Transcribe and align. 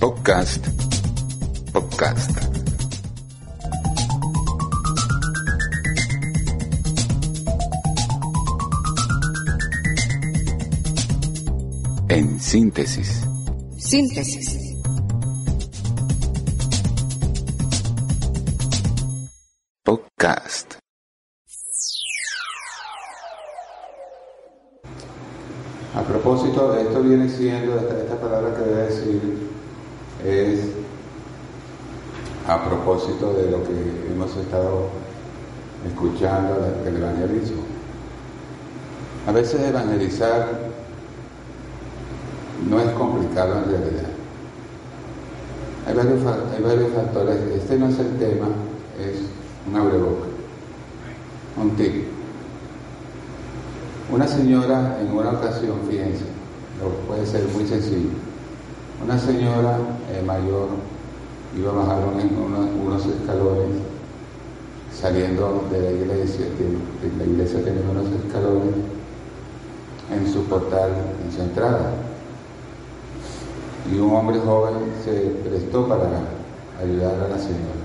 Podcast. 0.00 0.66
Podcast. 1.72 2.30
En 12.08 12.40
síntesis. 12.40 13.22
Síntesis. 13.78 14.56
Podcast. 19.82 20.74
A 25.94 26.02
propósito, 26.02 26.76
esto 26.76 27.02
viene 27.02 27.28
siendo, 27.28 27.76
esta, 27.76 27.98
esta 27.98 28.20
palabra 28.20 28.54
que 28.54 28.62
voy 28.62 28.72
a 28.74 28.84
decir 28.84 29.54
es 30.24 30.60
a 32.46 32.64
propósito 32.64 33.32
de 33.34 33.50
lo 33.50 33.62
que 33.64 34.14
hemos 34.34 34.46
estado 34.46 34.88
escuchando 35.86 36.54
del 36.84 36.96
evangelismo. 36.96 37.62
A 39.26 39.32
veces 39.32 39.60
evangelizar 39.62 40.48
no 42.68 42.80
es 42.80 42.90
complicado 42.92 43.58
en 43.58 43.64
realidad. 43.70 44.08
Hay 45.86 45.94
varios, 45.94 46.20
hay 46.56 46.62
varios 46.62 46.92
factores. 46.94 47.36
Este 47.56 47.78
no 47.78 47.88
es 47.88 47.98
el 47.98 48.16
tema, 48.18 48.46
es 48.98 49.20
un 49.68 49.76
abreboca, 49.76 50.26
un 51.60 51.70
tip. 51.76 52.04
Una 54.12 54.26
señora 54.26 54.98
en 55.00 55.12
una 55.16 55.30
ocasión, 55.30 55.78
fíjense, 55.88 56.24
puede 57.06 57.26
ser 57.26 57.44
muy 57.54 57.66
sencillo. 57.66 58.10
Una 59.04 59.18
señora 59.18 59.78
eh, 60.10 60.22
mayor 60.26 60.68
iba 61.56 61.70
a 61.70 61.74
bajar 61.74 61.98
un- 62.04 62.44
unos, 62.44 62.68
unos 62.86 63.06
escalones 63.06 63.93
saliendo 65.00 65.64
de 65.70 65.80
la 65.80 65.90
iglesia, 65.90 66.46
que 66.56 67.18
la 67.18 67.24
iglesia 67.24 67.64
tenía 67.64 67.82
unos 67.90 68.06
escalones 68.24 68.74
en 70.12 70.32
su 70.32 70.44
portal, 70.44 70.90
en 71.24 71.32
su 71.32 71.42
entrada. 71.42 71.92
Y 73.90 73.98
un 73.98 74.14
hombre 74.14 74.38
joven 74.40 74.74
se 75.04 75.12
prestó 75.48 75.86
para 75.86 76.08
ayudar 76.80 77.14
a 77.14 77.28
la 77.28 77.38
señora. 77.38 77.84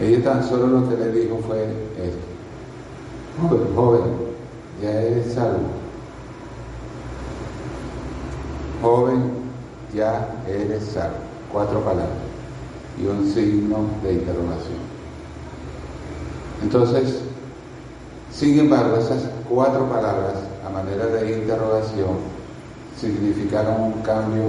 Ella 0.00 0.24
tan 0.24 0.48
solo 0.48 0.66
lo 0.66 0.88
que 0.88 0.96
le 0.96 1.12
dijo 1.12 1.38
fue 1.46 1.62
esto. 1.98 2.26
Joven, 3.40 3.74
joven, 3.74 4.02
ya 4.82 5.02
eres 5.02 5.34
salvo. 5.34 5.60
Joven, 8.82 9.22
ya 9.94 10.28
eres 10.48 10.84
salvo. 10.84 11.16
Cuatro 11.52 11.80
palabras 11.80 12.08
y 13.00 13.06
un 13.06 13.26
signo 13.32 13.78
de 14.02 14.14
interrogación. 14.14 14.91
Entonces, 16.62 17.18
sin 18.32 18.58
embargo, 18.58 18.96
esas 18.96 19.24
cuatro 19.48 19.88
palabras 19.88 20.34
a 20.64 20.70
manera 20.70 21.06
de 21.06 21.38
interrogación 21.38 22.16
significaron 22.98 23.80
un 23.80 23.92
cambio 24.02 24.42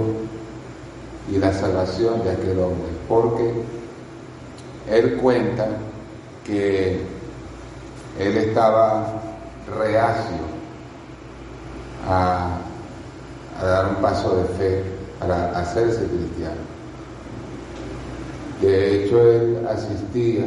y 1.30 1.38
la 1.38 1.52
salvación 1.52 2.22
de 2.22 2.30
aquel 2.30 2.58
hombre, 2.58 2.88
porque 3.08 3.52
él 4.90 5.16
cuenta 5.16 5.66
que 6.44 7.00
él 8.18 8.36
estaba 8.36 9.22
reacio 9.78 10.36
a, 12.08 12.58
dar 13.60 13.88
un 13.88 13.96
paso 13.96 14.36
de 14.36 14.44
fe 14.58 14.84
para 15.18 15.58
hacerse 15.58 16.06
cristiano. 16.06 16.60
De 18.60 19.04
hecho, 19.04 19.30
él 19.30 19.66
asistía 19.68 20.44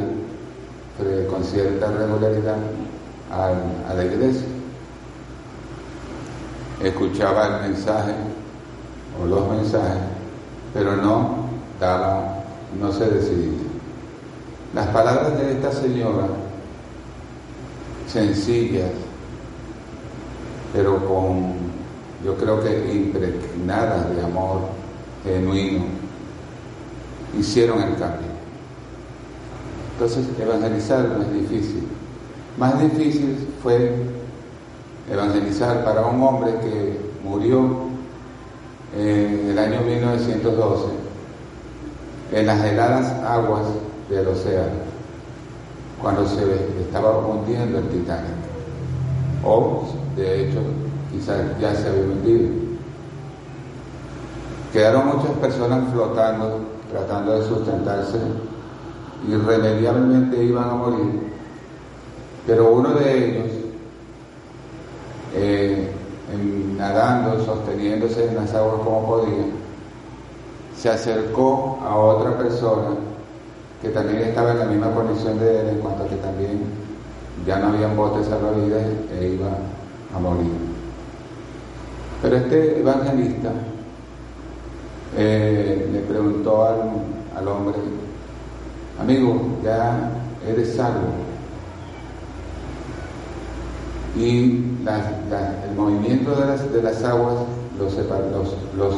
eh, 1.00 1.26
con 1.30 1.44
cierta 1.44 1.90
regularidad 1.90 2.56
al- 3.30 3.90
a 3.90 3.94
la 3.94 4.04
iglesia. 4.04 4.46
Escuchaba 6.82 7.46
el 7.62 7.70
mensaje 7.70 8.12
o 9.20 9.26
los 9.26 9.48
mensajes, 9.50 10.02
pero 10.72 10.96
no 10.96 11.48
daba, 11.80 12.42
no 12.80 12.92
se 12.92 13.06
decidía. 13.06 13.58
Las 14.74 14.86
palabras 14.88 15.36
de 15.38 15.52
esta 15.52 15.72
señora, 15.72 16.26
sencillas, 18.06 18.90
pero 20.72 21.04
con, 21.06 21.54
yo 22.24 22.36
creo 22.36 22.62
que 22.62 22.92
impregnadas 22.94 24.14
de 24.14 24.22
amor 24.22 24.60
genuino, 25.24 25.84
hicieron 27.38 27.82
el 27.82 27.96
cambio. 27.96 28.27
Entonces, 30.00 30.26
evangelizar 30.38 31.08
no 31.08 31.24
es 31.24 31.32
difícil. 31.32 31.88
Más 32.56 32.80
difícil 32.80 33.48
fue 33.60 33.96
evangelizar 35.10 35.84
para 35.84 36.06
un 36.06 36.22
hombre 36.22 36.52
que 36.60 37.00
murió 37.24 37.88
en 38.96 39.48
el 39.50 39.58
año 39.58 39.80
1912 39.80 40.84
en 42.30 42.46
las 42.46 42.64
heladas 42.64 43.12
aguas 43.24 43.62
del 44.08 44.28
océano, 44.28 44.68
cuando 46.00 46.28
se 46.28 46.44
estaba 46.80 47.18
hundiendo 47.18 47.78
el 47.78 47.88
Titanic. 47.88 48.30
O, 49.44 49.82
de 50.14 50.42
hecho, 50.42 50.60
quizás 51.10 51.40
ya 51.60 51.74
se 51.74 51.88
había 51.88 52.02
hundido. 52.02 52.50
Quedaron 54.72 55.06
muchas 55.08 55.32
personas 55.40 55.90
flotando, 55.92 56.60
tratando 56.88 57.40
de 57.40 57.48
sustentarse, 57.48 58.18
irremediablemente 59.26 60.44
iban 60.44 60.70
a 60.70 60.74
morir, 60.74 61.20
pero 62.46 62.72
uno 62.72 62.90
de 62.90 63.26
ellos, 63.26 63.52
eh, 65.34 65.90
nadando, 66.76 67.44
sosteniéndose 67.44 68.28
en 68.28 68.36
las 68.36 68.54
aguas 68.54 68.82
como 68.84 69.06
podía, 69.06 69.44
se 70.76 70.88
acercó 70.88 71.78
a 71.82 71.96
otra 71.96 72.38
persona 72.38 72.96
que 73.82 73.88
también 73.88 74.22
estaba 74.22 74.52
en 74.52 74.58
la 74.60 74.64
misma 74.66 74.92
condición 74.92 75.38
de 75.38 75.60
él, 75.60 75.68
en 75.70 75.78
cuanto 75.78 76.04
a 76.04 76.08
que 76.08 76.16
también 76.16 76.60
ya 77.46 77.58
no 77.58 77.68
habían 77.68 77.96
botes 77.96 78.26
salvavidas 78.26 78.82
e 79.18 79.28
iba 79.28 79.48
a 80.14 80.18
morir. 80.18 80.52
Pero 82.22 82.36
este 82.36 82.80
evangelista 82.80 83.50
eh, 85.16 85.88
le 85.92 86.00
preguntó 86.00 86.64
al, 86.64 86.90
al 87.36 87.48
hombre, 87.48 87.78
amigo, 89.00 89.40
ya 89.64 90.10
eres 90.46 90.74
salvo. 90.74 91.08
Y 94.16 94.64
el 95.66 95.76
movimiento 95.76 96.34
de 96.34 96.46
las, 96.46 96.72
de 96.72 96.82
las 96.82 97.04
aguas 97.04 97.34
los, 97.78 97.96
separ- 97.96 98.30
los. 98.76 98.94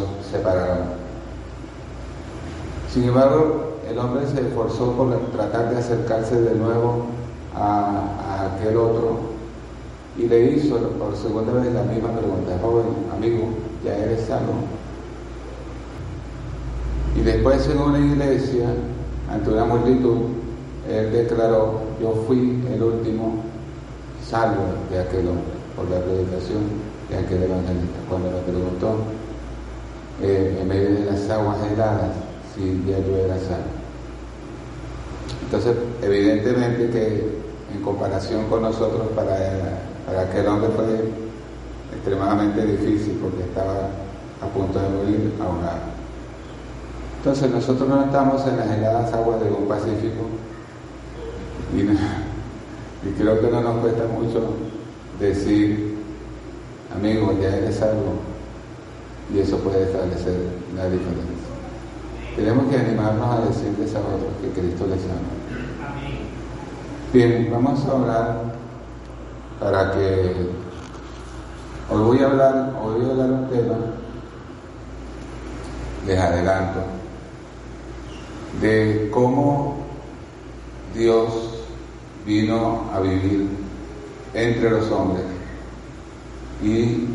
Sin 2.93 3.05
embargo, 3.05 3.75
el 3.89 3.99
hombre 3.99 4.27
se 4.27 4.41
esforzó 4.41 4.93
por 4.93 5.15
tratar 5.33 5.71
de 5.71 5.79
acercarse 5.79 6.41
de 6.41 6.55
nuevo 6.55 7.07
a, 7.55 8.03
a 8.29 8.57
aquel 8.57 8.77
otro 8.77 9.19
y 10.17 10.27
le 10.27 10.53
hizo 10.53 10.77
por 10.77 11.17
segunda 11.17 11.53
vez 11.53 11.73
la 11.73 11.83
misma 11.83 12.11
pregunta, 12.11 12.57
joven 12.63 12.87
amigo, 13.15 13.49
ya 13.85 13.97
eres 13.97 14.27
salvo. 14.27 14.55
Y 17.17 17.21
después 17.21 17.69
en 17.69 17.79
una 17.79 17.99
iglesia, 17.99 18.71
ante 19.31 19.51
una 19.51 19.65
multitud, 19.65 20.19
él 20.89 21.13
declaró, 21.13 21.81
yo 22.01 22.25
fui 22.27 22.63
el 22.73 22.83
último 22.83 23.43
salvo 24.27 24.65
de 24.91 24.99
aquel 24.99 25.29
hombre 25.29 25.55
por 25.77 25.89
la 25.89 26.01
predicación 26.01 26.63
de 27.09 27.19
aquel 27.19 27.43
evangelista. 27.45 27.99
Cuando 28.09 28.31
me 28.31 28.39
preguntó, 28.41 28.97
eh, 30.23 30.59
en 30.61 30.69
medio 30.69 30.91
de 30.91 31.05
las 31.07 31.31
aguas 31.31 31.59
heladas, 31.73 32.11
si 32.55 32.83
ya 32.87 32.99
yo 32.99 33.17
era 33.17 33.39
salvo. 33.39 33.71
Entonces, 35.45 35.77
evidentemente 36.03 36.91
que 36.91 37.41
en 37.73 37.83
comparación 37.83 38.47
con 38.47 38.63
nosotros, 38.63 39.09
para, 39.15 39.37
para 40.07 40.23
aquel 40.23 40.47
hombre 40.49 40.71
fue 40.71 41.05
extremadamente 41.95 42.65
difícil 42.67 43.19
porque 43.23 43.43
estaba 43.43 43.89
a 44.41 44.47
punto 44.47 44.79
de 44.79 44.89
morir 44.89 45.33
ahogado. 45.41 45.90
Entonces, 47.21 47.51
nosotros 47.51 47.87
no 47.89 48.03
estamos 48.05 48.47
en 48.47 48.57
las 48.57 48.71
heladas 48.71 49.13
aguas 49.13 49.41
de 49.41 49.51
un 49.51 49.69
Pacífico. 49.69 50.25
Y, 51.77 51.83
no- 51.83 51.93
y 51.93 53.13
creo 53.17 53.41
que 53.41 53.49
no 53.51 53.61
nos 53.61 53.77
cuesta 53.81 54.05
mucho 54.07 54.55
decir, 55.21 55.99
amigo, 56.95 57.33
ya 57.41 57.49
eres 57.57 57.77
salvo 57.77 58.15
y 59.35 59.39
eso 59.39 59.59
puede 59.59 59.85
establecer 59.85 60.35
la 60.75 60.85
diferencia. 60.85 61.31
Tenemos 62.37 62.69
que 62.69 62.77
animarnos 62.79 63.37
a 63.37 63.41
decirles 63.47 63.95
a 63.95 63.99
otros 64.01 64.33
que 64.43 64.61
Cristo 64.61 64.87
les 64.87 65.05
ama. 65.05 66.01
Bien, 67.13 67.49
vamos 67.53 67.85
a 67.87 67.95
orar 67.95 68.37
para 69.61 69.93
que 69.93 70.33
hoy 71.91 72.03
voy 72.03 72.19
a 72.21 72.27
hablar, 72.27 72.73
hoy 72.83 73.01
voy 73.01 73.09
a 73.09 73.13
hablar 73.13 73.31
un 73.31 73.49
tema. 73.51 73.75
Les 76.07 76.19
adelanto, 76.19 76.81
de 78.61 79.09
cómo 79.13 79.77
Dios 80.95 81.29
vino 82.27 82.91
a 82.93 83.01
vivir 83.01 83.49
entre 84.35 84.71
los 84.71 84.91
hombres 84.91 85.25
y 86.63 87.07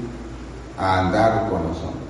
a 0.77 0.99
andar 1.01 1.49
con 1.49 1.63
los 1.67 1.77
hombres, 1.77 2.03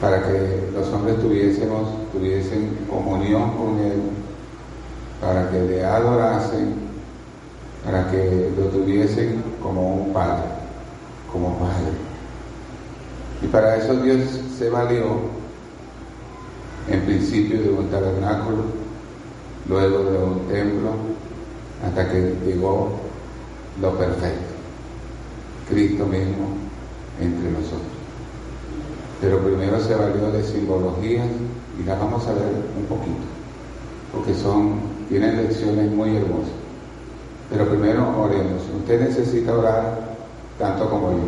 para 0.00 0.22
que 0.22 0.70
los 0.74 0.88
hombres 0.88 1.18
tuviésemos, 1.20 1.88
tuviesen 2.12 2.78
comunión 2.90 3.52
con 3.52 3.78
Él, 3.78 4.00
para 5.20 5.50
que 5.50 5.60
le 5.62 5.84
adorasen, 5.84 6.74
para 7.84 8.10
que 8.10 8.52
lo 8.56 8.66
tuviesen 8.66 9.42
como 9.62 9.94
un 9.94 10.12
padre, 10.12 10.44
como 11.32 11.56
padre. 11.58 11.92
Y 13.42 13.46
para 13.46 13.76
eso 13.76 13.94
Dios 13.96 14.18
se 14.58 14.68
valió 14.68 15.36
en 16.88 17.00
principio 17.02 17.60
de 17.60 17.70
un 17.70 17.88
tabernáculo, 17.88 18.64
luego 19.68 20.04
de 20.04 20.18
un 20.18 20.40
templo, 20.48 20.90
hasta 21.84 22.08
que 22.08 22.34
llegó 22.44 22.90
lo 23.80 23.98
perfecto, 23.98 24.54
Cristo 25.68 26.06
mismo 26.06 26.48
entre 27.20 27.50
nosotros. 27.50 27.96
Pero 29.20 29.40
primero 29.40 29.80
se 29.80 29.94
valió 29.94 30.30
de 30.30 30.42
simbologías 30.42 31.26
y 31.80 31.84
las 31.84 31.98
vamos 31.98 32.26
a 32.26 32.32
ver 32.32 32.52
un 32.78 32.84
poquito, 32.86 33.24
porque 34.12 34.34
son, 34.34 34.80
tienen 35.08 35.36
lecciones 35.36 35.90
muy 35.90 36.16
hermosas. 36.16 36.52
Pero 37.50 37.68
primero 37.68 38.20
oremos. 38.20 38.62
Usted 38.76 39.00
necesita 39.00 39.56
orar 39.56 40.16
tanto 40.58 40.90
como 40.90 41.12
yo, 41.12 41.18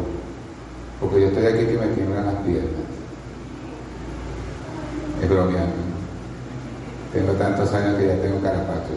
porque 1.00 1.20
yo 1.20 1.26
estoy 1.28 1.46
aquí 1.46 1.66
que 1.66 1.78
me 1.78 1.86
tiemblan 1.94 2.26
las 2.26 2.34
piernas. 2.36 2.97
Es 5.22 5.28
bromeando. 5.28 5.88
Tengo 7.12 7.32
tantos 7.32 7.72
años 7.72 7.98
que 7.98 8.06
ya 8.06 8.20
tengo 8.20 8.40
carapacho 8.42 8.92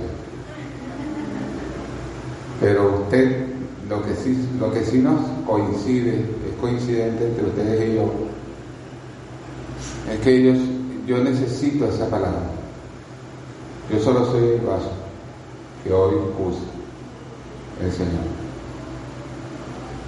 Pero 2.59 3.01
usted, 3.03 3.45
lo 3.89 4.03
que 4.03 4.15
sí, 4.15 4.50
lo 4.59 4.71
que 4.73 4.83
sí 4.83 5.00
nos 5.00 5.21
coincide, 5.47 6.19
es 6.19 6.59
coincidente 6.59 7.25
entre 7.25 7.45
ustedes 7.45 7.89
y 7.89 7.95
yo, 7.95 8.12
es 10.12 10.19
que 10.19 10.35
ellos, 10.35 10.57
yo 11.07 11.23
necesito 11.23 11.85
esa 11.85 12.09
palabra. 12.09 12.50
Yo 13.91 14.00
solo 14.00 14.25
soy 14.31 14.44
el 14.44 14.62
vaso 14.62 14.91
que 15.83 15.91
hoy 15.91 16.15
usa 16.15 16.62
el 17.83 17.91
Señor. 17.91 18.41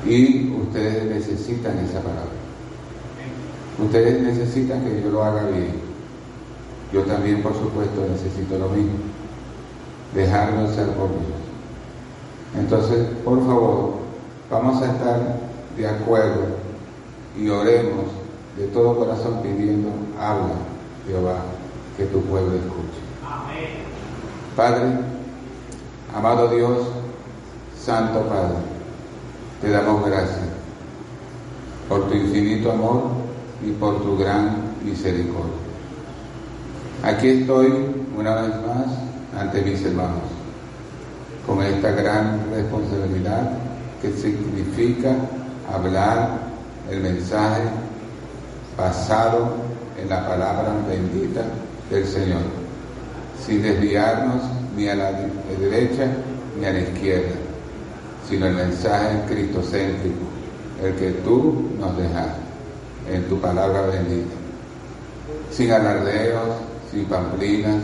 Y 0.06 0.52
ustedes 0.62 1.06
necesitan 1.06 1.78
esa 1.80 2.00
palabra. 2.00 2.32
Ustedes 3.84 4.22
necesitan 4.22 4.84
que 4.84 5.02
yo 5.02 5.10
lo 5.10 5.24
haga 5.24 5.48
bien. 5.48 5.83
Yo 6.94 7.02
también, 7.02 7.42
por 7.42 7.54
supuesto, 7.54 8.06
necesito 8.08 8.58
lo 8.60 8.70
mismo. 8.70 9.00
Dejarme 10.14 10.68
ser 10.68 10.90
por 10.90 11.10
Dios. 11.10 11.44
Entonces, 12.56 13.08
por 13.26 13.40
favor, 13.48 13.94
vamos 14.52 14.80
a 14.84 14.92
estar 14.92 15.40
de 15.76 15.88
acuerdo 15.88 16.46
y 17.36 17.50
oremos 17.50 18.06
de 18.58 18.68
todo 18.68 18.96
corazón 19.00 19.42
pidiendo, 19.42 19.90
habla, 20.20 20.54
Jehová, 21.08 21.38
que 21.98 22.06
tu 22.06 22.22
pueblo 22.22 22.54
escuche. 22.54 23.02
Padre, 24.56 25.00
amado 26.16 26.48
Dios, 26.50 26.78
Santo 27.76 28.22
Padre, 28.30 28.58
te 29.62 29.72
damos 29.72 30.06
gracias 30.06 30.48
por 31.90 32.08
tu 32.08 32.14
infinito 32.14 32.72
amor 32.72 33.02
y 33.66 33.72
por 33.72 34.00
tu 34.04 34.16
gran 34.16 34.76
misericordia. 34.84 35.63
Aquí 37.04 37.28
estoy 37.28 37.68
una 38.18 38.34
vez 38.36 38.52
más 38.66 38.88
ante 39.38 39.62
mis 39.62 39.84
hermanos, 39.84 40.24
con 41.46 41.62
esta 41.62 41.92
gran 41.92 42.50
responsabilidad 42.50 43.58
que 44.02 44.14
significa 44.14 45.14
hablar 45.70 46.30
el 46.90 47.02
mensaje 47.02 47.64
basado 48.78 49.50
en 50.02 50.08
la 50.08 50.26
palabra 50.26 50.76
bendita 50.88 51.42
del 51.90 52.08
Señor, 52.08 52.44
sin 53.46 53.64
desviarnos 53.64 54.42
ni 54.78 54.88
a 54.88 54.96
la 54.96 55.12
derecha 55.60 56.08
ni 56.58 56.66
a 56.66 56.72
la 56.72 56.80
izquierda, 56.80 57.36
sino 58.30 58.46
el 58.46 58.54
mensaje 58.54 59.20
cristocéntrico, 59.28 60.24
el 60.82 60.96
que 60.96 61.12
tú 61.26 61.70
nos 61.78 61.98
dejas 61.98 62.28
en 63.12 63.28
tu 63.28 63.42
palabra 63.42 63.88
bendita, 63.88 64.36
sin 65.52 65.70
alardeos, 65.70 66.73
sin 66.94 67.06
pamplinas, 67.06 67.82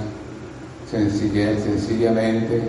sencillamente 0.90 2.62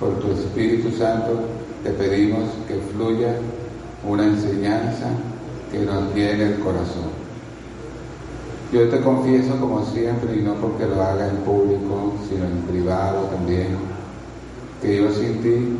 por 0.00 0.18
tu 0.20 0.32
Espíritu 0.32 0.90
Santo 0.96 1.40
te 1.82 1.90
pedimos 1.90 2.44
que 2.66 2.74
fluya 2.92 3.34
una 4.06 4.24
enseñanza 4.24 5.06
que 5.70 5.78
nos 5.80 6.14
llene 6.14 6.44
el 6.44 6.58
corazón. 6.60 7.18
Yo 8.72 8.88
te 8.88 9.00
confieso 9.00 9.58
como 9.58 9.84
siempre, 9.86 10.36
y 10.36 10.42
no 10.42 10.54
porque 10.54 10.86
lo 10.86 11.02
haga 11.02 11.28
en 11.28 11.36
público, 11.38 12.14
sino 12.28 12.44
en 12.44 12.62
privado 12.62 13.22
también, 13.26 13.78
que 14.82 14.96
yo 14.98 15.10
sin 15.10 15.40
ti 15.42 15.76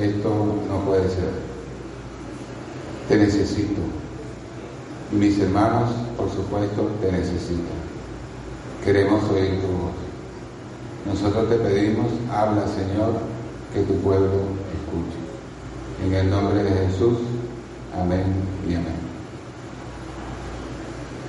esto 0.00 0.28
no 0.68 0.80
puede 0.84 1.08
ser. 1.08 1.30
Te 3.08 3.16
necesito. 3.16 3.80
Y 5.12 5.16
mis 5.16 5.38
hermanos, 5.38 5.90
por 6.16 6.28
supuesto, 6.30 6.90
te 7.00 7.12
necesitan. 7.12 7.83
Queremos 8.84 9.24
oír 9.30 9.62
tu 9.62 9.66
voz. 9.68 9.94
Nosotros 11.06 11.48
te 11.48 11.56
pedimos, 11.56 12.06
habla 12.30 12.66
Señor, 12.66 13.14
que 13.72 13.80
tu 13.80 13.94
pueblo 14.00 14.28
escuche. 14.74 15.16
En 16.04 16.12
el 16.12 16.30
nombre 16.30 16.62
de 16.62 16.86
Jesús, 16.86 17.18
amén 17.98 18.24
y 18.68 18.74
amén. 18.74 18.92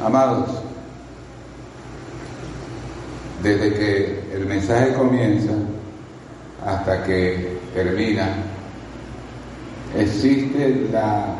Amados, 0.06 0.50
desde 3.42 3.74
que 3.74 4.24
el 4.34 4.46
mensaje 4.48 4.94
comienza 4.94 5.54
hasta 6.66 7.06
que 7.06 7.58
termina, 7.74 8.36
existe 9.98 10.90
la 10.92 11.36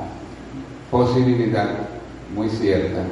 posibilidad 0.90 1.72
muy 2.34 2.50
cierta 2.50 3.04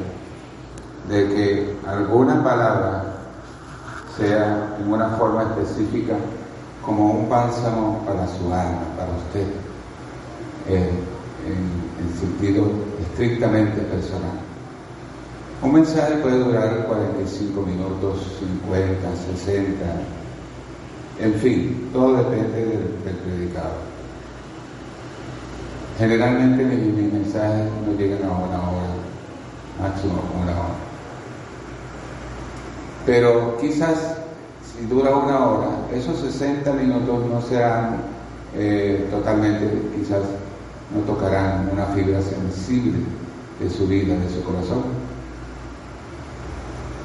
de 1.09 1.27
que 1.27 1.77
alguna 1.87 2.43
palabra 2.43 3.03
sea 4.17 4.77
en 4.79 4.91
una 4.91 5.09
forma 5.09 5.43
específica 5.43 6.15
como 6.85 7.11
un 7.11 7.29
bálsamo 7.29 8.03
para 8.05 8.27
su 8.27 8.45
alma, 8.53 8.83
para 8.97 9.11
usted, 9.11 9.47
en, 10.67 10.89
en 11.47 12.19
sentido 12.19 12.67
estrictamente 13.01 13.81
personal. 13.81 14.39
Un 15.61 15.73
mensaje 15.73 16.15
puede 16.15 16.39
durar 16.39 16.85
45 16.87 17.61
minutos, 17.61 18.37
50, 18.39 19.15
60, 19.37 19.85
en 21.19 21.33
fin, 21.35 21.89
todo 21.93 22.17
depende 22.17 22.65
del, 22.65 23.15
predicador. 23.23 23.71
Generalmente 25.97 26.65
mis, 26.65 27.13
mensajes 27.13 27.71
no 27.85 27.93
llegan 27.97 28.23
a 28.23 28.31
una 28.31 28.71
hora, 28.71 28.89
máximo 29.79 30.21
una 30.41 30.51
hora. 30.51 30.82
Pero 33.05 33.57
quizás 33.57 34.15
si 34.61 34.85
dura 34.85 35.15
una 35.15 35.45
hora, 35.45 35.69
esos 35.93 36.19
60 36.19 36.71
minutos 36.73 37.25
no 37.29 37.41
serán 37.41 37.97
eh, 38.55 39.07
totalmente, 39.11 39.67
quizás 39.95 40.21
no 40.93 41.01
tocarán 41.01 41.69
una 41.71 41.85
fibra 41.87 42.21
sensible 42.21 42.99
de 43.59 43.69
su 43.69 43.87
vida, 43.87 44.15
de 44.15 44.29
su 44.29 44.43
corazón 44.43 44.83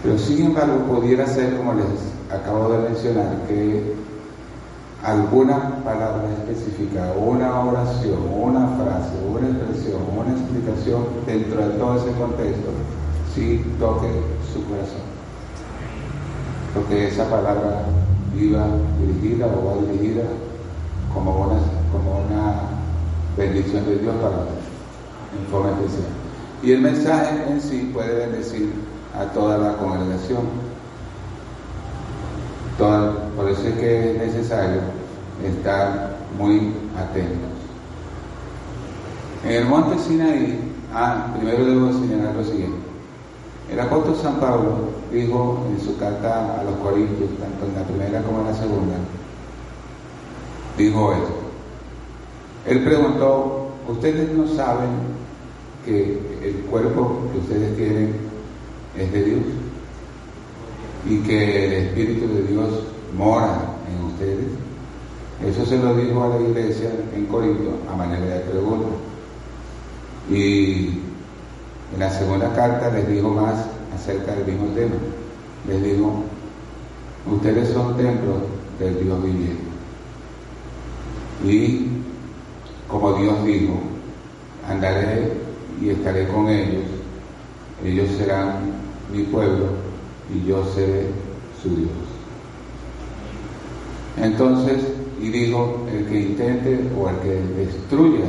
pero 0.02 0.16
sin 0.18 0.46
embargo, 0.46 0.78
pudiera 0.84 1.26
ser, 1.26 1.56
como 1.56 1.74
les 1.74 1.86
acabo 2.30 2.68
de 2.68 2.88
mencionar, 2.88 3.36
que 3.48 3.94
alguna 5.02 5.82
palabra 5.84 6.24
específica, 6.38 7.12
una 7.16 7.60
oración, 7.60 8.18
una 8.32 8.68
frase, 8.76 9.14
una 9.28 9.48
expresión, 9.48 10.02
una 10.16 10.30
explicación 10.30 11.04
dentro 11.26 11.66
de 11.66 11.74
todo 11.78 11.96
ese 11.96 12.12
contexto, 12.12 12.70
sí 13.34 13.64
toque 13.80 14.08
su 14.52 14.64
corazón. 14.64 15.17
Porque 16.74 17.08
esa 17.08 17.28
palabra 17.28 17.82
iba 18.36 18.66
dirigida 19.00 19.46
o 19.46 19.66
va 19.66 19.86
dirigida 19.86 20.24
como 21.12 21.46
una, 21.48 22.68
bendición 23.36 23.86
de 23.86 23.98
Dios 23.98 24.14
para 24.16 24.36
en 24.36 25.46
forma 25.50 25.70
especial. 25.70 26.08
Y 26.60 26.72
el 26.72 26.80
mensaje 26.80 27.36
en 27.48 27.60
sí 27.60 27.90
puede 27.94 28.26
bendecir 28.26 28.72
a 29.16 29.24
toda 29.26 29.58
la 29.58 29.76
congregación. 29.76 30.42
por 32.76 33.48
eso 33.48 33.68
es 33.68 33.74
que 33.74 34.10
es 34.10 34.18
necesario 34.18 34.80
estar 35.46 36.16
muy 36.36 36.72
atentos. 36.96 37.58
En 39.44 39.52
el 39.52 39.64
monte 39.66 39.98
Sinaí, 40.00 40.58
ah, 40.92 41.28
primero 41.36 41.64
debo 41.64 41.92
señalar 41.92 42.34
lo 42.34 42.44
siguiente. 42.44 42.78
El 43.70 43.78
apóstol 43.78 44.16
San 44.20 44.40
Pablo 44.40 44.97
dijo 45.12 45.66
en 45.70 45.80
su 45.80 45.96
carta 45.96 46.60
a 46.60 46.64
los 46.64 46.74
Corintios, 46.76 47.30
tanto 47.38 47.66
en 47.66 47.74
la 47.74 47.86
primera 47.86 48.22
como 48.22 48.40
en 48.40 48.46
la 48.46 48.54
segunda, 48.54 48.94
dijo 50.76 51.12
esto. 51.12 51.34
Él 52.66 52.84
preguntó, 52.84 53.68
¿ustedes 53.88 54.30
no 54.32 54.46
saben 54.48 54.90
que 55.84 56.20
el 56.42 56.54
cuerpo 56.70 57.22
que 57.32 57.38
ustedes 57.38 57.76
tienen 57.76 58.14
es 58.96 59.12
de 59.12 59.24
Dios? 59.24 59.40
Y 61.08 61.18
que 61.20 61.66
el 61.66 61.72
Espíritu 61.86 62.28
de 62.28 62.42
Dios 62.42 62.68
mora 63.16 63.76
en 63.90 64.04
ustedes. 64.04 64.48
Eso 65.46 65.64
se 65.64 65.78
lo 65.78 65.94
dijo 65.94 66.22
a 66.24 66.28
la 66.28 66.40
iglesia 66.40 66.90
en 67.14 67.26
Corinto 67.26 67.78
a 67.90 67.96
manera 67.96 68.26
de 68.26 68.40
pregunta. 68.40 68.88
Y 70.30 71.00
en 71.94 72.00
la 72.00 72.10
segunda 72.10 72.52
carta 72.52 72.90
les 72.90 73.08
dijo 73.08 73.30
más 73.30 73.64
acerca 73.94 74.34
del 74.34 74.46
mismo 74.46 74.68
tema. 74.74 74.94
Les 75.66 75.82
dijo, 75.82 76.22
ustedes 77.30 77.68
son 77.70 77.96
templos 77.96 78.38
del 78.78 79.02
Dios 79.02 79.22
viviente. 79.22 79.62
Y 81.44 81.86
como 82.88 83.12
Dios 83.14 83.44
dijo, 83.44 83.74
andaré 84.68 85.32
y 85.80 85.90
estaré 85.90 86.26
con 86.28 86.48
ellos, 86.48 86.84
ellos 87.84 88.08
serán 88.16 88.72
mi 89.12 89.22
pueblo 89.24 89.66
y 90.34 90.46
yo 90.46 90.64
seré 90.74 91.06
su 91.62 91.68
Dios. 91.76 91.90
Entonces, 94.16 94.78
y 95.20 95.28
dijo, 95.28 95.86
el 95.92 96.06
que 96.06 96.20
intente 96.20 96.80
o 96.98 97.08
el 97.08 97.16
que 97.16 97.62
destruya 97.62 98.24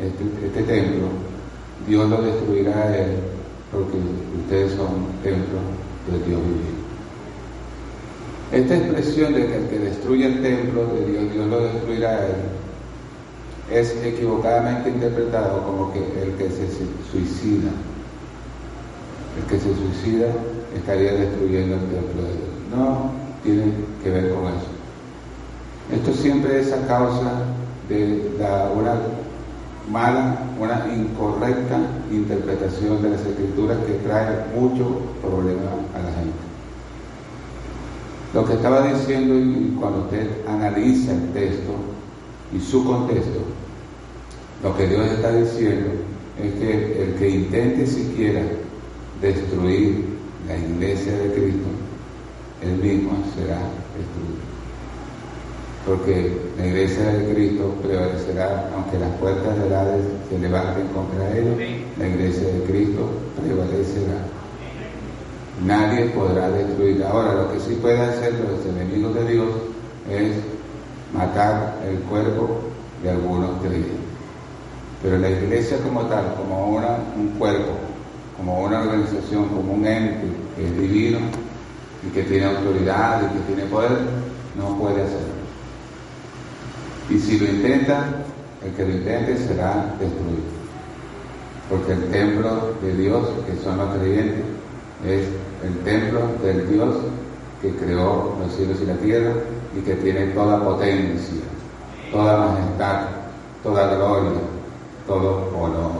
este, 0.00 0.46
este 0.46 0.62
templo, 0.62 1.08
Dios 1.86 2.08
lo 2.08 2.22
destruirá 2.22 2.72
a 2.72 2.96
él, 2.96 3.16
porque 3.74 3.98
ustedes 4.42 4.72
son 4.72 5.12
templo 5.22 5.58
de 6.10 6.18
Dios 6.26 6.40
viviente. 6.40 6.84
Esta 8.52 8.76
expresión 8.76 9.34
de 9.34 9.46
que 9.46 9.56
el 9.56 9.68
que 9.68 9.78
destruye 9.80 10.26
el 10.26 10.42
templo 10.42 10.86
de 10.86 11.10
Dios, 11.10 11.32
Dios 11.32 11.46
lo 11.48 11.60
destruirá 11.60 12.10
a 12.10 12.26
él, 12.26 12.34
es 13.72 13.96
equivocadamente 14.04 14.90
interpretado 14.90 15.64
como 15.64 15.92
que 15.92 15.98
el 15.98 16.34
que 16.34 16.48
se 16.50 16.68
suicida, 17.10 17.70
el 19.38 19.44
que 19.48 19.58
se 19.58 19.74
suicida 19.74 20.28
estaría 20.76 21.14
destruyendo 21.14 21.74
el 21.74 21.80
templo 21.80 22.22
de 22.22 22.28
Dios. 22.28 22.54
No 22.76 23.10
tiene 23.42 23.72
que 24.02 24.10
ver 24.10 24.34
con 24.34 24.46
eso. 24.46 24.74
Esto 25.92 26.12
siempre 26.12 26.60
es 26.60 26.72
a 26.72 26.86
causa 26.86 27.42
de 27.88 28.30
la, 28.38 28.70
una 28.74 28.94
mala, 29.90 30.38
una 30.58 30.86
incorrecta 30.94 31.78
interpretación 32.10 33.02
de 33.02 33.10
las 33.10 33.20
escrituras 33.20 33.78
que 33.86 33.94
trae 34.06 34.44
mucho 34.58 35.00
problema 35.20 35.70
a 35.94 35.98
la 36.02 36.12
gente. 36.12 36.44
Lo 38.32 38.44
que 38.44 38.54
estaba 38.54 38.88
diciendo 38.88 39.34
y 39.38 39.76
cuando 39.78 40.00
usted 40.00 40.28
analiza 40.48 41.12
el 41.12 41.32
texto 41.32 41.72
y 42.52 42.60
su 42.60 42.84
contexto, 42.84 43.40
lo 44.62 44.76
que 44.76 44.88
Dios 44.88 45.06
está 45.06 45.32
diciendo 45.32 45.90
es 46.42 46.54
que 46.54 47.02
el 47.02 47.14
que 47.14 47.28
intente 47.28 47.86
siquiera 47.86 48.42
destruir 49.20 50.04
la 50.48 50.56
iglesia 50.56 51.12
de 51.12 51.32
Cristo, 51.32 51.68
él 52.62 52.76
mismo 52.78 53.12
será 53.36 53.58
destruido 53.96 54.53
porque 55.86 56.32
la 56.58 56.66
iglesia 56.66 57.04
de 57.04 57.34
Cristo 57.34 57.74
prevalecerá, 57.82 58.70
aunque 58.74 58.98
las 58.98 59.10
puertas 59.16 59.58
del 59.58 59.74
Hades 59.74 60.04
se 60.30 60.38
levanten 60.38 60.86
contra 60.88 61.36
ellos, 61.36 61.56
la 61.98 62.08
iglesia 62.08 62.48
de 62.48 62.62
Cristo 62.64 63.10
prevalecerá. 63.36 64.24
Nadie 65.64 66.06
podrá 66.06 66.50
destruirla. 66.50 67.10
Ahora, 67.10 67.34
lo 67.34 67.52
que 67.52 67.60
sí 67.60 67.78
pueden 67.80 68.00
hacer 68.00 68.32
los 68.32 68.64
enemigos 68.66 69.14
de 69.14 69.32
Dios 69.32 69.48
es 70.10 70.32
matar 71.12 71.76
el 71.86 71.98
cuerpo 72.00 72.60
de 73.02 73.10
algunos 73.10 73.60
creyentes. 73.60 73.92
Pero 75.02 75.18
la 75.18 75.30
iglesia 75.30 75.78
como 75.78 76.02
tal, 76.06 76.34
como 76.36 76.76
una, 76.76 76.96
un 77.16 77.28
cuerpo, 77.38 77.72
como 78.36 78.62
una 78.62 78.80
organización, 78.80 79.48
como 79.48 79.74
un 79.74 79.86
ente 79.86 80.26
que 80.56 80.66
es 80.66 80.80
divino 80.80 81.18
y 82.06 82.10
que 82.10 82.22
tiene 82.22 82.46
autoridad 82.46 83.22
y 83.22 83.38
que 83.38 83.54
tiene 83.54 83.70
poder, 83.70 83.98
no 84.56 84.78
puede 84.78 85.02
hacerlo. 85.02 85.33
Y 87.10 87.18
si 87.18 87.38
lo 87.38 87.46
intenta, 87.46 88.04
el 88.64 88.72
que 88.72 88.84
lo 88.84 88.90
intente 88.90 89.36
será 89.36 89.94
destruido. 89.98 90.54
Porque 91.68 91.92
el 91.92 92.10
templo 92.10 92.74
de 92.82 92.94
Dios, 92.96 93.28
que 93.46 93.62
son 93.62 93.78
los 93.78 93.94
creyentes, 93.96 94.44
es 95.06 95.28
el 95.64 95.78
templo 95.84 96.20
del 96.42 96.70
Dios 96.70 96.96
que 97.60 97.74
creó 97.76 98.36
los 98.38 98.54
cielos 98.54 98.78
y 98.82 98.86
la 98.86 98.96
tierra 98.96 99.32
y 99.76 99.80
que 99.80 99.94
tiene 99.94 100.26
toda 100.28 100.62
potencia, 100.62 101.42
toda 102.12 102.48
majestad, 102.48 103.06
toda 103.62 103.94
gloria, 103.94 104.40
todo 105.06 105.50
honor. 105.58 105.92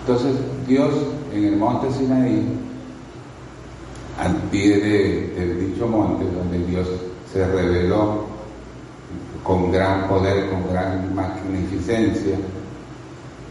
Entonces 0.00 0.36
Dios 0.66 0.92
en 1.32 1.44
el 1.44 1.56
monte 1.56 1.92
Sinaí, 1.92 2.46
al 4.18 4.34
pie 4.50 4.78
del 5.36 5.60
dicho 5.60 5.86
monte 5.86 6.24
donde 6.24 6.58
Dios 6.66 6.88
se 7.32 7.46
reveló 7.46 8.25
con 9.46 9.70
gran 9.70 10.08
poder, 10.08 10.50
con 10.50 10.68
gran 10.72 11.14
magnificencia, 11.14 12.36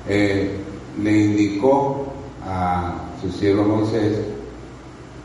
eh, 0.10 0.58
le 1.02 1.24
indicó 1.24 2.08
a 2.46 2.96
su 3.22 3.32
siervo 3.32 3.64
Moisés, 3.64 4.20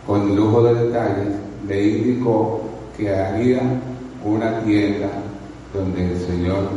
con 0.06 0.36
lujo 0.36 0.62
de 0.62 0.86
detalles, 0.86 1.34
le 1.66 1.88
indicó 1.88 2.60
que 2.96 3.10
haría 3.14 3.60
una 4.24 4.60
tienda 4.60 5.08
donde 5.74 6.12
el 6.12 6.20
Señor 6.20 6.68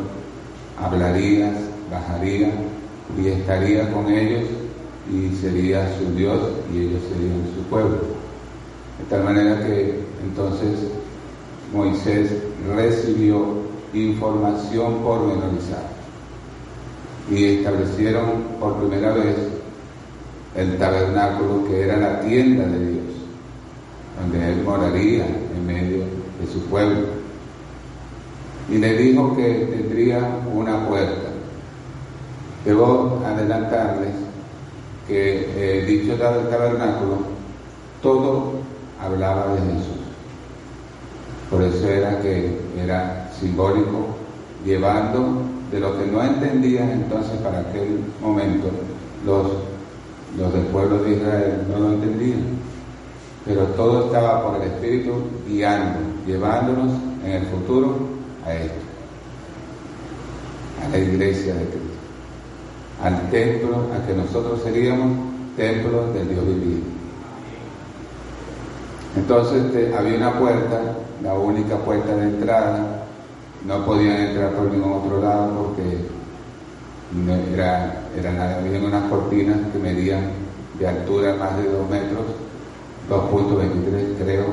hablaría, 0.82 1.54
bajaría 1.92 2.52
y 3.18 3.28
estaría 3.28 3.92
con 3.92 4.10
ellos 4.10 4.44
y 5.12 5.36
sería 5.36 5.88
su 5.98 6.16
Dios 6.16 6.40
y 6.74 6.80
ellos 6.80 7.02
serían 7.14 7.44
su 7.56 7.62
pueblo. 7.70 8.00
De 8.98 9.06
tal 9.10 9.24
manera 9.24 9.66
que 9.66 10.00
entonces 10.24 10.88
Moisés 11.74 12.32
recibió 12.76 13.63
información 13.94 15.02
pormenorizada. 15.04 15.90
Y 17.30 17.58
establecieron 17.58 18.44
por 18.60 18.78
primera 18.78 19.14
vez 19.14 19.36
el 20.56 20.78
tabernáculo 20.78 21.66
que 21.68 21.82
era 21.82 21.98
la 21.98 22.22
tienda 22.22 22.66
de 22.66 22.80
Dios, 22.92 23.06
donde 24.20 24.52
Él 24.52 24.64
moraría 24.64 25.26
en 25.26 25.66
medio 25.66 26.00
de 26.00 26.48
su 26.52 26.62
pueblo. 26.66 27.08
Y 28.70 28.78
le 28.78 28.98
dijo 28.98 29.36
que 29.36 29.68
tendría 29.72 30.20
una 30.54 30.88
puerta. 30.88 31.30
Debo 32.66 33.22
adelantarles 33.26 34.14
que 35.08 35.50
eh, 35.56 35.86
dicho 35.86 36.16
tabernáculo, 36.16 37.18
todo 38.02 38.54
hablaba 39.02 39.54
de 39.54 39.60
Jesús. 39.60 40.04
Por 41.50 41.62
eso 41.62 41.88
era 41.88 42.22
que 42.22 42.58
era 42.82 43.23
simbólico, 43.40 44.16
llevando 44.66 45.42
de 45.72 45.80
lo 45.80 45.98
que 45.98 46.06
no 46.06 46.24
entendían 46.24 46.92
entonces 46.92 47.38
para 47.38 47.60
aquel 47.60 48.00
momento 48.22 48.68
los, 49.26 49.48
los 50.38 50.54
del 50.54 50.64
pueblo 50.68 51.00
de 51.00 51.14
Israel, 51.14 51.66
no 51.72 51.80
lo 51.80 51.94
entendían. 51.94 52.44
Pero 53.46 53.64
todo 53.76 54.06
estaba 54.06 54.44
por 54.44 54.62
el 54.62 54.72
Espíritu 54.72 55.12
guiando, 55.48 56.00
llevándonos 56.26 56.92
en 57.26 57.32
el 57.32 57.46
futuro 57.48 57.98
a 58.46 58.54
esto, 58.54 58.80
a 60.86 60.90
la 60.90 60.98
iglesia 60.98 61.54
de 61.56 61.66
Cristo, 61.66 61.80
al 63.04 63.30
templo, 63.30 63.88
a 63.94 64.08
que 64.08 64.14
nosotros 64.14 64.62
seríamos 64.64 65.18
templos 65.58 66.14
del 66.14 66.30
Dios 66.30 66.46
viviente. 66.46 66.88
Entonces 69.16 69.66
este, 69.66 69.96
había 69.96 70.18
una 70.18 70.40
puerta, 70.40 70.82
la 71.22 71.34
única 71.34 71.78
puerta 71.78 72.16
de 72.16 72.24
entrada, 72.24 72.93
no 73.66 73.86
podían 73.86 74.18
entrar 74.18 74.52
por 74.54 74.72
ningún 74.72 74.94
otro 74.94 75.22
lado 75.22 75.64
porque 75.64 75.98
era, 77.54 78.04
eran, 78.18 78.84
unas 78.84 79.10
cortinas 79.10 79.58
que 79.72 79.80
medían 79.80 80.32
de 80.80 80.88
altura 80.88 81.36
más 81.36 81.56
de 81.58 81.70
2 81.70 81.90
metros, 81.90 82.26
2.23 83.10 84.24
creo, 84.24 84.46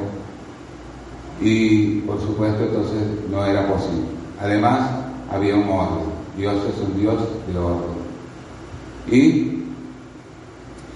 y 1.40 2.00
por 2.02 2.20
supuesto 2.20 2.62
entonces 2.62 3.02
no 3.30 3.44
era 3.44 3.66
posible. 3.66 4.04
Además 4.40 4.90
había 5.30 5.56
un 5.56 5.68
orden, 5.68 6.04
Dios 6.36 6.56
es 6.68 6.80
un 6.86 7.00
Dios 7.00 7.16
de 7.50 7.58
orden. 7.58 8.00
Y 9.10 9.64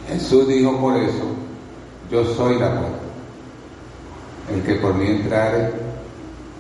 Jesús 0.09 0.47
dijo 0.47 0.79
por 0.79 0.97
eso, 0.97 1.25
yo 2.11 2.25
soy 2.35 2.59
la 2.59 2.69
puerta. 2.69 2.99
El 4.53 4.63
que 4.63 4.75
por 4.75 4.95
mí 4.95 5.07
entrare 5.07 5.73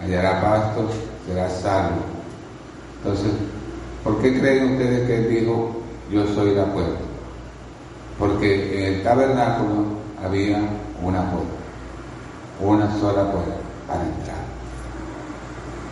hallará 0.00 0.40
pastos 0.40 1.03
será 1.26 1.48
salvo. 1.50 2.02
Entonces, 3.02 3.32
¿por 4.02 4.20
qué 4.20 4.38
creen 4.38 4.72
ustedes 4.72 5.06
que 5.06 5.16
él 5.16 5.28
dijo, 5.28 5.70
yo 6.10 6.26
soy 6.34 6.54
la 6.54 6.66
puerta? 6.72 6.98
porque 8.18 8.78
en 8.78 8.94
el 8.94 9.02
tabernáculo 9.02 9.84
había 10.24 10.58
una 11.02 11.30
puerta, 11.30 11.48
una 12.60 13.00
sola 13.00 13.30
puerta 13.30 13.54
para 13.88 14.02
entrar. 14.02 14.36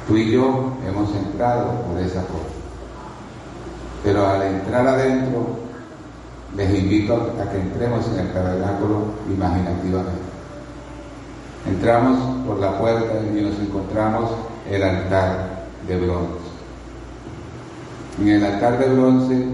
Tú 0.07 0.17
y 0.17 0.31
yo 0.31 0.73
hemos 0.87 1.15
entrado 1.15 1.73
por 1.83 2.01
esa 2.01 2.23
puerta. 2.23 2.49
Pero 4.03 4.27
al 4.27 4.43
entrar 4.43 4.87
adentro, 4.87 5.59
les 6.57 6.75
invito 6.75 7.35
a 7.41 7.51
que 7.51 7.59
entremos 7.59 8.07
en 8.09 8.21
el 8.21 8.33
tabernáculo 8.33 9.07
imaginativamente. 9.33 10.33
Entramos 11.67 12.47
por 12.47 12.59
la 12.59 12.79
puerta 12.79 13.21
y 13.25 13.41
nos 13.41 13.59
encontramos 13.61 14.31
el 14.71 14.83
altar 14.83 15.67
de 15.87 15.97
bronce. 15.97 16.53
En 18.21 18.29
el 18.29 18.45
altar 18.45 18.79
de 18.79 18.89
bronce 18.95 19.47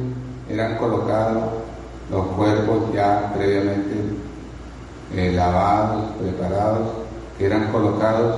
eran 0.51 0.77
colocados 0.77 1.45
los 2.11 2.27
cuerpos 2.29 2.93
ya 2.95 3.33
previamente 3.37 3.95
eh, 5.15 5.33
lavados, 5.33 6.13
preparados, 6.21 6.89
que 7.37 7.47
eran 7.47 7.71
colocados 7.71 8.37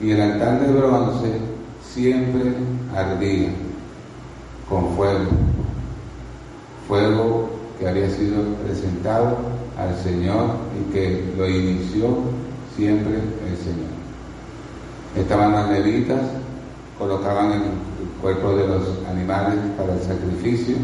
y 0.00 0.10
el 0.10 0.20
altar 0.20 0.60
de 0.60 0.72
bronce 0.72 1.38
siempre 1.82 2.54
ardía 2.94 3.50
con 4.68 4.94
fuego, 4.96 5.30
fuego 6.88 7.50
que 7.78 7.88
había 7.88 8.10
sido 8.10 8.42
presentado 8.64 9.36
al 9.78 9.96
Señor 10.02 10.56
y 10.78 10.92
que 10.92 11.32
lo 11.36 11.48
inició 11.48 12.08
siempre 12.76 13.14
el 13.14 13.56
Señor. 13.56 13.93
Estaban 15.16 15.52
las 15.52 15.70
levitas, 15.70 16.20
colocaban 16.98 17.52
el 17.52 17.62
cuerpo 18.20 18.56
de 18.56 18.66
los 18.66 18.82
animales 19.08 19.54
para 19.76 19.94
el 19.94 20.00
sacrificio 20.00 20.76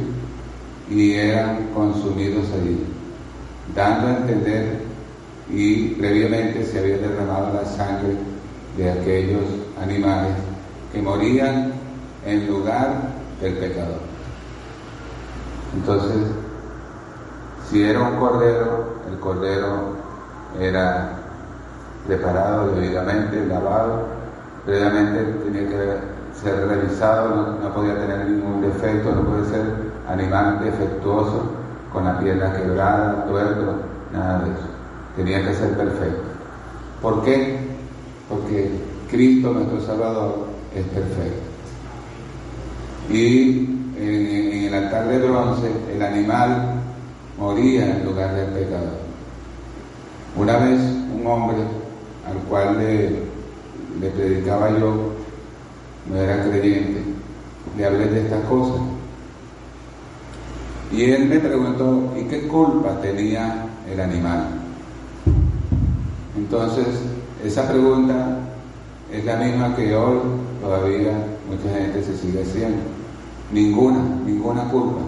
y 0.88 1.14
eran 1.14 1.68
consumidos 1.74 2.46
allí, 2.52 2.84
dando 3.74 4.06
a 4.06 4.16
entender 4.18 4.82
y 5.48 5.88
previamente 5.94 6.64
se 6.64 6.78
había 6.78 6.98
derramado 6.98 7.54
la 7.54 7.64
sangre 7.64 8.14
de 8.76 8.90
aquellos 8.90 9.42
animales 9.82 10.34
que 10.92 11.02
morían 11.02 11.72
en 12.24 12.46
lugar 12.46 13.10
del 13.40 13.54
pecador. 13.54 14.00
Entonces, 15.74 16.28
si 17.68 17.82
era 17.82 18.00
un 18.00 18.16
cordero, 18.16 18.94
el 19.10 19.18
cordero 19.18 19.96
era 20.60 21.16
preparado 22.06 22.74
debidamente, 22.74 23.46
lavado, 23.46 24.19
previamente 24.70 25.24
tenía 25.44 25.68
que 25.68 26.40
ser 26.40 26.68
revisado, 26.68 27.58
no, 27.60 27.74
podía 27.74 27.98
tener 27.98 28.24
ningún 28.28 28.62
defecto, 28.62 29.12
no 29.12 29.22
puede 29.22 29.44
ser 29.46 29.62
animal 30.08 30.60
defectuoso, 30.62 31.42
con 31.92 32.04
la 32.04 32.20
pierna 32.20 32.52
quebrada, 32.52 33.26
tuerto, 33.26 33.74
nada 34.12 34.44
de 34.44 34.52
eso. 34.52 34.68
Tenía 35.16 35.44
que 35.44 35.54
ser 35.54 35.70
perfecto. 35.76 36.22
¿Por 37.02 37.24
qué? 37.24 37.58
Porque 38.28 38.70
Cristo, 39.10 39.52
nuestro 39.52 39.80
Salvador, 39.80 40.46
es 40.72 40.84
perfecto. 40.84 41.42
Y 43.10 43.66
en, 43.98 44.66
el 44.66 44.74
altar 44.74 45.08
de 45.08 45.18
bronce, 45.18 45.68
el 45.92 46.00
animal 46.00 46.74
moría 47.36 47.96
en 47.96 48.04
lugar 48.04 48.36
del 48.36 48.46
pecador. 48.50 49.00
Una 50.36 50.58
vez 50.58 50.80
un 51.12 51.26
hombre 51.26 51.56
al 52.24 52.36
cual 52.48 52.78
le, 52.78 53.29
predicaba 54.08 54.70
yo, 54.78 55.12
no 56.08 56.16
era 56.16 56.44
creyente, 56.44 57.02
le 57.76 57.84
hablé 57.84 58.06
de 58.06 58.20
estas 58.22 58.44
cosas. 58.44 58.80
Y 60.92 61.04
él 61.04 61.26
me 61.26 61.38
preguntó, 61.38 62.12
¿y 62.18 62.24
qué 62.24 62.48
culpa 62.48 63.00
tenía 63.00 63.66
el 63.90 64.00
animal? 64.00 64.46
Entonces, 66.36 66.86
esa 67.44 67.68
pregunta 67.68 68.38
es 69.12 69.24
la 69.24 69.36
misma 69.36 69.76
que 69.76 69.94
hoy 69.94 70.18
todavía 70.60 71.12
mucha 71.48 71.78
gente 71.78 72.02
se 72.02 72.16
sigue 72.16 72.42
haciendo. 72.42 72.78
Ninguna, 73.52 74.00
ninguna 74.24 74.64
culpa. 74.64 75.00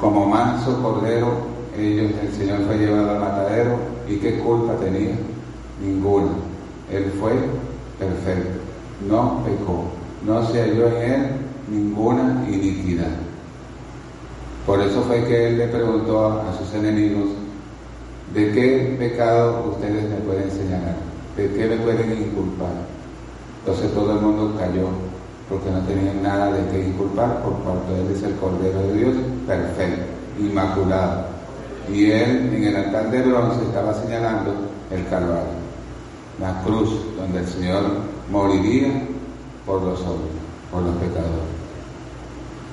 Como 0.00 0.26
manso 0.26 0.80
cordero, 0.82 1.32
ellos, 1.76 2.12
el 2.22 2.32
Señor 2.32 2.60
fue 2.66 2.78
llevado 2.78 3.10
al 3.10 3.20
matadero, 3.20 3.78
¿y 4.08 4.16
qué 4.16 4.38
culpa 4.38 4.74
tenía? 4.76 5.14
Ninguna. 5.80 6.47
Él 6.92 7.12
fue 7.20 7.32
perfecto, 7.98 8.60
no 9.06 9.44
pecó, 9.44 9.84
no 10.24 10.46
se 10.46 10.62
halló 10.62 10.86
en 10.88 11.12
él 11.12 11.26
ninguna 11.70 12.44
iniquidad. 12.48 13.10
Por 14.66 14.80
eso 14.80 15.02
fue 15.02 15.24
que 15.24 15.48
él 15.48 15.58
le 15.58 15.68
preguntó 15.68 16.42
a 16.42 16.56
sus 16.58 16.72
enemigos, 16.74 17.28
¿de 18.34 18.52
qué 18.52 18.96
pecado 18.98 19.70
ustedes 19.70 20.08
me 20.08 20.16
pueden 20.16 20.50
señalar? 20.50 20.96
¿De 21.36 21.50
qué 21.50 21.66
me 21.66 21.76
pueden 21.76 22.10
inculpar? 22.10 22.72
Entonces 23.60 23.92
todo 23.92 24.12
el 24.12 24.20
mundo 24.20 24.54
cayó, 24.58 24.88
porque 25.48 25.70
no 25.70 25.80
tenían 25.80 26.22
nada 26.22 26.52
de 26.52 26.66
qué 26.70 26.88
inculpar, 26.88 27.42
por 27.42 27.54
cuanto 27.58 27.96
Él 27.96 28.14
es 28.14 28.22
el 28.22 28.34
Cordero 28.36 28.80
de 28.80 28.94
Dios, 28.94 29.14
perfecto, 29.46 30.04
inmaculado. 30.38 31.26
Y 31.92 32.10
Él 32.10 32.50
en 32.54 32.64
el 32.64 32.76
altar 32.76 33.10
de 33.10 33.22
bronce 33.22 33.62
estaba 33.62 33.94
señalando 33.94 34.54
el 34.90 35.06
Calvario 35.08 35.57
la 36.40 36.62
cruz 36.62 36.90
donde 37.16 37.40
el 37.40 37.46
Señor 37.46 37.82
moriría 38.30 39.02
por 39.66 39.82
los 39.82 40.00
hombres, 40.00 40.32
por 40.70 40.82
los 40.82 40.94
pecadores, 40.96 41.48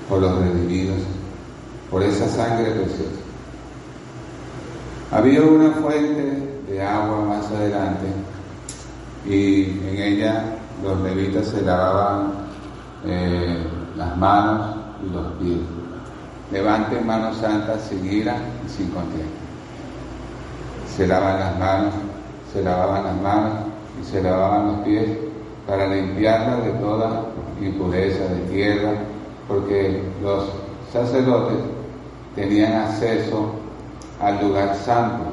por 0.07 0.21
los 0.21 0.37
redimidos, 0.39 0.99
por 1.89 2.03
esa 2.03 2.27
sangre 2.27 2.71
preciosa. 2.71 3.21
Había 5.11 5.41
una 5.41 5.71
fuente 5.71 6.61
de 6.67 6.81
agua 6.81 7.25
más 7.25 7.45
adelante 7.47 8.05
y 9.25 9.63
en 9.63 9.97
ella 9.97 10.57
los 10.83 11.01
levitas 11.01 11.47
se 11.47 11.61
lavaban 11.61 12.33
eh, 13.05 13.65
las 13.95 14.15
manos 14.17 14.75
y 15.05 15.13
los 15.13 15.31
pies. 15.33 15.59
Levanten 16.51 17.05
manos 17.05 17.37
santas 17.37 17.81
sin 17.89 18.05
ira 18.11 18.37
y 18.65 18.69
sin 18.69 18.89
contienda. 18.89 19.25
Se 20.95 21.07
lavan 21.07 21.39
las 21.39 21.59
manos 21.59 21.93
se 22.55 22.63
lavaban 22.63 23.03
las 23.03 23.21
manos 23.21 23.51
y 24.01 24.05
se 24.05 24.23
lavaban 24.23 24.67
los 24.67 24.75
pies 24.85 25.09
para 25.67 25.87
limpiarlas 25.87 26.63
de 26.63 26.71
toda 26.71 27.25
impureza 27.59 28.23
de 28.27 28.53
tierra, 28.53 28.93
porque 29.45 30.01
los 30.23 30.45
sacerdotes 30.93 31.57
tenían 32.33 32.73
acceso 32.73 33.51
al 34.21 34.41
lugar 34.41 34.73
santo. 34.77 35.25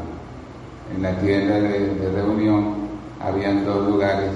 En 0.96 1.02
la 1.02 1.12
tienda 1.20 1.60
de, 1.60 2.10
reunión 2.12 2.74
habían 3.20 3.64
dos 3.64 3.86
lugares, 3.86 4.30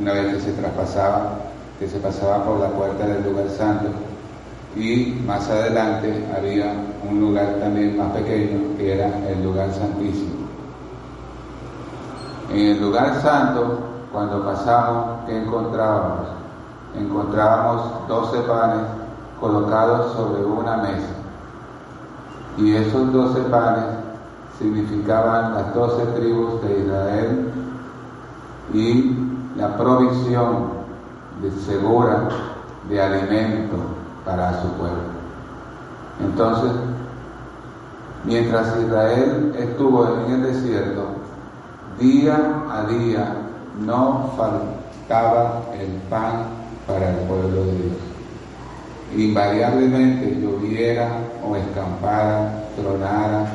una 0.00 0.12
vez 0.12 0.34
que 0.34 0.40
se 0.42 0.52
traspasaba, 0.52 1.40
que 1.80 1.88
se 1.88 1.98
pasaba 1.98 2.44
por 2.44 2.60
la 2.60 2.68
puerta 2.68 3.04
del 3.04 3.24
lugar 3.24 3.48
santo, 3.50 3.88
y 4.76 5.18
más 5.26 5.48
adelante 5.48 6.12
había 6.36 6.72
un 7.10 7.20
lugar 7.20 7.56
también 7.58 7.96
más 7.98 8.12
pequeño 8.12 8.76
que 8.78 8.94
era 8.94 9.10
el 9.28 9.42
lugar 9.42 9.72
santísimo. 9.72 10.35
En 12.50 12.58
el 12.58 12.80
lugar 12.80 13.20
santo, 13.20 13.78
cuando 14.12 14.44
pasamos, 14.44 15.20
¿qué 15.26 15.42
encontrábamos? 15.42 16.28
Encontrábamos 16.94 18.08
doce 18.08 18.38
panes 18.40 18.86
colocados 19.40 20.12
sobre 20.12 20.44
una 20.44 20.76
mesa. 20.78 21.14
Y 22.56 22.74
esos 22.74 23.12
doce 23.12 23.40
panes 23.42 23.84
significaban 24.58 25.54
las 25.54 25.74
doce 25.74 26.04
tribus 26.18 26.62
de 26.62 26.80
Israel 26.80 27.52
y 28.72 29.16
la 29.56 29.76
provisión 29.76 30.68
de 31.42 31.50
segura 31.50 32.28
de 32.88 33.02
alimento 33.02 33.76
para 34.24 34.62
su 34.62 34.68
pueblo. 34.68 35.16
Entonces, 36.20 36.70
mientras 38.24 38.74
Israel 38.78 39.54
estuvo 39.58 40.06
en 40.06 40.32
el 40.32 40.42
desierto, 40.44 41.25
Día 41.98 42.36
a 42.70 42.86
día 42.86 43.36
no 43.80 44.34
faltaba 44.36 45.62
el 45.78 45.88
pan 46.10 46.44
para 46.86 47.10
el 47.10 47.16
pueblo 47.26 47.64
de 47.64 47.72
Dios. 47.72 47.96
Invariablemente 49.16 50.38
lloviera 50.40 51.08
o 51.42 51.56
escampara, 51.56 52.64
tronara, 52.76 53.46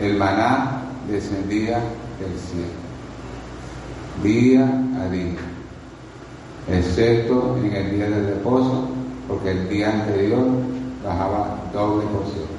el 0.00 0.16
maná 0.16 0.82
descendía 1.08 1.78
del 2.20 2.38
cielo. 2.38 2.80
Día 4.22 4.64
a 5.02 5.08
día. 5.10 5.38
Excepto 6.68 7.56
en 7.56 7.74
el 7.74 7.90
día 7.90 8.08
de 8.08 8.34
reposo, 8.34 8.88
porque 9.26 9.50
el 9.50 9.68
día 9.68 9.90
anterior 9.90 10.46
bajaba 11.04 11.56
doble 11.72 12.06
porción. 12.06 12.49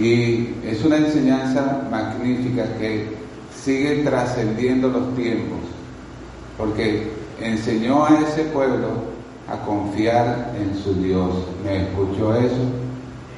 Y 0.00 0.54
es 0.64 0.82
una 0.82 0.96
enseñanza 0.96 1.86
magnífica 1.90 2.64
que 2.78 3.08
sigue 3.54 4.02
trascendiendo 4.02 4.88
los 4.88 5.14
tiempos, 5.14 5.58
porque 6.56 7.10
enseñó 7.38 8.06
a 8.06 8.18
ese 8.20 8.44
pueblo 8.44 8.88
a 9.46 9.58
confiar 9.66 10.54
en 10.58 10.74
su 10.82 10.94
Dios. 10.94 11.34
¿Me 11.62 11.82
escuchó 11.82 12.34
eso? 12.34 12.64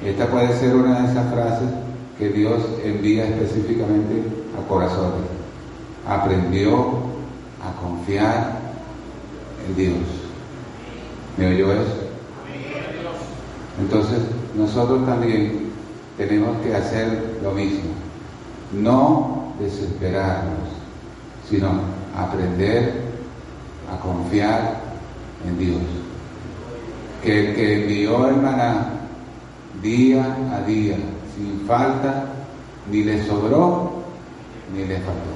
Esta 0.05 0.27
puede 0.27 0.57
ser 0.57 0.73
una 0.75 1.01
de 1.01 1.11
esas 1.11 1.33
frases 1.33 1.69
que 2.17 2.29
Dios 2.29 2.61
envía 2.85 3.25
específicamente 3.25 4.23
a 4.57 4.65
corazones. 4.69 5.27
Aprendió 6.07 6.71
a 7.61 7.81
confiar 7.81 8.59
en 9.67 9.75
Dios. 9.75 9.97
¿Me 11.37 11.47
oyó 11.47 11.73
eso? 11.73 12.03
Entonces, 13.81 14.19
nosotros 14.55 15.05
también 15.05 15.62
tenemos 16.17 16.57
que 16.61 16.75
hacer 16.75 17.39
lo 17.41 17.51
mismo. 17.51 17.91
No 18.71 19.53
desesperarnos, 19.59 20.69
sino 21.49 21.69
aprender 22.15 22.93
a 23.91 23.99
confiar 23.99 24.81
en 25.47 25.57
Dios. 25.57 25.81
Que 27.23 27.49
el 27.49 27.55
que 27.55 27.83
envió 27.83 28.27
el 28.27 28.35
día 29.81 30.37
a 30.53 30.61
día, 30.67 30.97
sin 31.35 31.65
falta, 31.67 32.25
ni 32.91 33.03
le 33.03 33.25
sobró, 33.25 34.03
ni 34.73 34.85
le 34.85 34.95
faltó. 34.97 35.33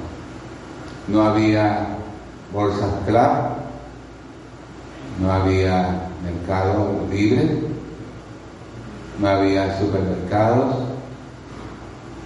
No 1.08 1.24
había 1.24 1.88
bolsas 2.54 2.90
clave, 3.06 3.50
no 5.22 5.32
había 5.32 6.10
mercado 6.24 7.06
libre, 7.12 7.67
no 9.20 9.28
había 9.28 9.80
supermercados, 9.80 10.76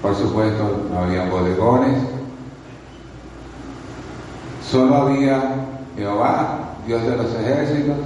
por 0.01 0.15
supuesto 0.15 0.87
no 0.91 0.99
había 0.99 1.29
bodegones, 1.29 1.95
solo 4.69 4.95
había 4.95 5.55
Jehová, 5.95 6.75
Dios 6.87 7.03
de 7.03 7.17
los 7.17 7.33
ejércitos, 7.35 7.97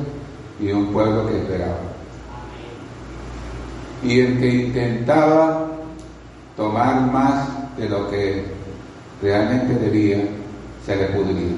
y 0.59 0.71
un 0.71 0.87
pueblo 0.87 1.27
que 1.27 1.37
esperaba. 1.37 1.77
Y 4.03 4.19
el 4.19 4.39
que 4.39 4.49
intentaba 4.49 5.67
tomar 6.55 7.01
más 7.11 7.47
de 7.77 7.89
lo 7.89 8.09
que 8.09 8.45
realmente 9.21 9.73
debía, 9.75 10.23
se 10.85 10.95
le 10.95 11.05
pudría. 11.07 11.55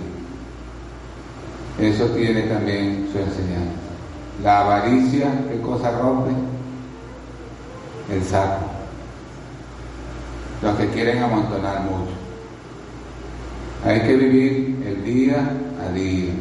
Eso 1.80 2.06
tiene 2.08 2.44
también 2.44 3.10
su 3.12 3.20
enseñanza. 3.20 3.72
La 4.44 4.62
avaricia, 4.62 5.28
¿qué 5.50 5.62
cosa 5.62 5.92
rompe? 6.00 6.32
El 8.12 8.24
saco. 8.24 8.66
Los 10.62 10.76
que 10.76 10.88
quieren 10.90 11.24
amontonar 11.24 11.82
mucho. 11.82 12.12
Hay 13.86 14.02
que 14.02 14.16
vivir 14.16 14.84
el 14.86 15.04
día 15.04 15.52
a 15.86 15.92
día, 15.94 16.34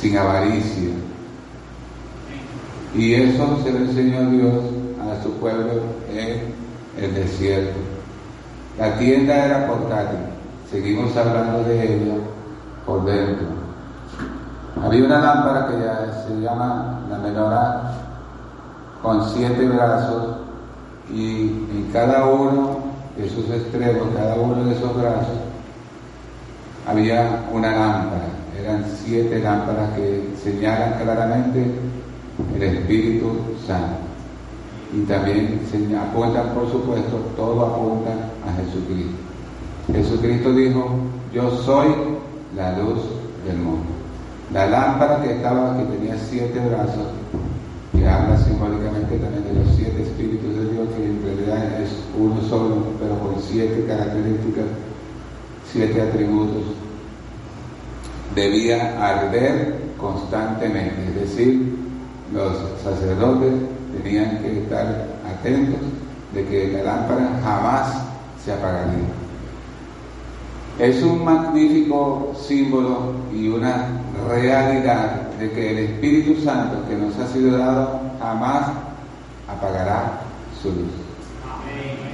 sin 0.00 0.18
avaricia. 0.18 0.90
Y 2.94 3.14
eso 3.14 3.60
se 3.62 3.72
lo 3.72 3.78
enseñó 3.78 4.30
Dios 4.30 4.64
a 5.00 5.22
su 5.22 5.32
pueblo 5.34 5.82
en 6.12 6.54
el 7.02 7.14
desierto. 7.14 7.78
La 8.78 8.98
tienda 8.98 9.44
era 9.44 9.66
portátil, 9.66 10.18
seguimos 10.70 11.16
hablando 11.16 11.62
de 11.64 11.84
ella 11.84 12.14
por 12.84 13.04
dentro. 13.04 13.46
Había 14.82 15.04
una 15.04 15.20
lámpara 15.20 15.68
que 15.68 15.78
ya 15.78 16.24
se 16.26 16.40
llama 16.40 17.00
la 17.08 17.18
menorá, 17.18 17.92
con 19.04 19.22
siete 19.34 19.68
brazos, 19.68 20.36
y 21.12 21.42
en 21.42 21.90
cada 21.92 22.24
uno 22.24 22.78
de 23.18 23.28
sus 23.28 23.50
extremos, 23.50 24.08
cada 24.16 24.34
uno 24.36 24.64
de 24.64 24.72
esos 24.72 24.96
brazos, 24.96 25.36
había 26.88 27.44
una 27.52 27.70
lámpara. 27.70 28.28
Eran 28.58 28.82
siete 29.04 29.40
lámparas 29.40 29.90
que 29.94 30.30
señalan 30.42 30.94
claramente 31.02 31.70
el 32.56 32.62
Espíritu 32.62 33.32
Santo. 33.66 33.98
Y 34.94 35.02
también 35.02 35.60
apuntan, 36.00 36.54
por 36.54 36.70
supuesto, 36.70 37.18
todo 37.36 37.60
apunta 37.60 38.10
a 38.48 38.56
Jesucristo. 38.56 39.18
Jesucristo 39.92 40.52
dijo, 40.54 40.88
yo 41.30 41.50
soy 41.50 41.88
la 42.56 42.78
luz 42.78 43.00
del 43.46 43.58
mundo. 43.58 43.84
La 44.50 44.66
lámpara 44.66 45.20
que 45.20 45.32
estaba, 45.34 45.76
que 45.76 45.84
tenía 45.84 46.16
siete 46.16 46.58
brazos, 46.58 47.08
que 48.04 48.10
habla 48.10 48.36
simbólicamente 48.36 49.16
también 49.16 49.44
de 49.44 49.64
los 49.64 49.74
siete 49.76 50.02
espíritus 50.02 50.54
de 50.54 50.72
Dios, 50.72 50.88
que 50.94 51.06
en 51.06 51.22
realidad 51.24 51.80
es 51.80 51.90
uno 52.18 52.38
solo, 52.42 52.84
pero 53.00 53.18
con 53.18 53.40
siete 53.40 53.86
características, 53.86 54.66
siete 55.72 56.02
atributos, 56.02 56.64
debía 58.34 59.02
arder 59.02 59.76
constantemente, 59.96 61.02
es 61.08 61.14
decir, 61.14 61.76
los 62.30 62.58
sacerdotes 62.82 63.54
tenían 63.96 64.38
que 64.42 64.64
estar 64.64 65.08
atentos 65.26 65.80
de 66.34 66.44
que 66.44 66.72
la 66.72 66.82
lámpara 66.82 67.40
jamás 67.42 68.02
se 68.44 68.52
apagaría. 68.52 69.08
Es 70.78 71.02
un 71.02 71.24
magnífico 71.24 72.34
símbolo 72.36 73.14
y 73.32 73.48
una 73.48 73.86
realidad 74.28 75.28
de 75.38 75.50
que 75.50 75.70
el 75.70 75.78
Espíritu 75.78 76.40
Santo 76.42 76.86
que 76.88 76.96
nos 76.96 77.16
ha 77.18 77.26
sido 77.28 77.58
dado 77.58 78.00
jamás 78.20 78.68
apagará 79.48 80.20
su 80.62 80.68
luz. 80.68 80.92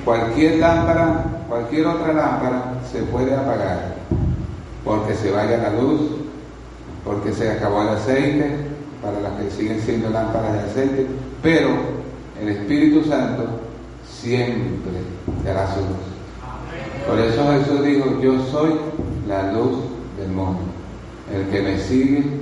Cualquier 0.04 0.58
lámpara, 0.58 1.24
cualquier 1.48 1.86
otra 1.86 2.12
lámpara 2.12 2.74
se 2.90 3.02
puede 3.02 3.34
apagar 3.34 3.94
porque 4.84 5.14
se 5.14 5.30
vaya 5.30 5.58
la 5.58 5.70
luz, 5.70 6.00
porque 7.04 7.32
se 7.32 7.50
acabó 7.50 7.82
el 7.82 7.88
aceite, 7.90 8.50
para 9.02 9.20
las 9.20 9.32
que 9.32 9.50
siguen 9.50 9.80
siendo 9.80 10.10
lámparas 10.10 10.52
de 10.52 10.58
aceite, 10.60 11.06
pero 11.42 11.68
el 12.40 12.48
Espíritu 12.48 13.08
Santo 13.08 13.44
siempre 14.08 14.92
dará 15.44 15.72
su 15.74 15.80
luz. 15.80 16.10
Por 17.06 17.18
eso 17.18 17.44
Jesús 17.52 17.84
dijo, 17.84 18.20
yo 18.20 18.44
soy 18.46 18.72
la 19.26 19.52
luz 19.52 19.78
del 20.18 20.28
mundo. 20.28 20.60
El 21.34 21.46
que 21.50 21.62
me 21.62 21.78
sigue 21.78 22.39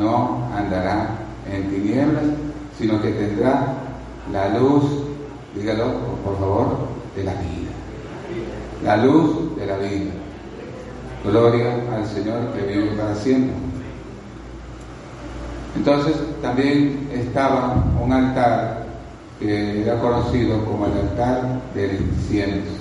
no 0.00 0.48
andará 0.56 1.10
en 1.50 1.70
tinieblas, 1.70 2.24
sino 2.78 3.00
que 3.00 3.10
tendrá 3.10 3.74
la 4.32 4.48
luz, 4.58 4.84
dígalo 5.54 5.92
por 6.24 6.38
favor, 6.38 6.78
de 7.14 7.24
la 7.24 7.32
vida. 7.34 7.70
La 8.84 8.96
luz 8.96 9.56
de 9.56 9.66
la 9.66 9.76
vida. 9.76 10.10
Gloria 11.24 11.74
al 11.94 12.06
Señor 12.06 12.52
que 12.54 12.62
vive 12.62 12.96
para 12.96 13.14
siempre. 13.14 13.54
Entonces 15.76 16.16
también 16.40 17.08
estaba 17.12 17.84
un 18.02 18.12
altar 18.12 18.86
que 19.38 19.82
era 19.82 19.98
conocido 20.00 20.64
como 20.64 20.86
el 20.86 20.92
altar 20.92 21.60
del 21.74 22.00
incienso. 22.00 22.72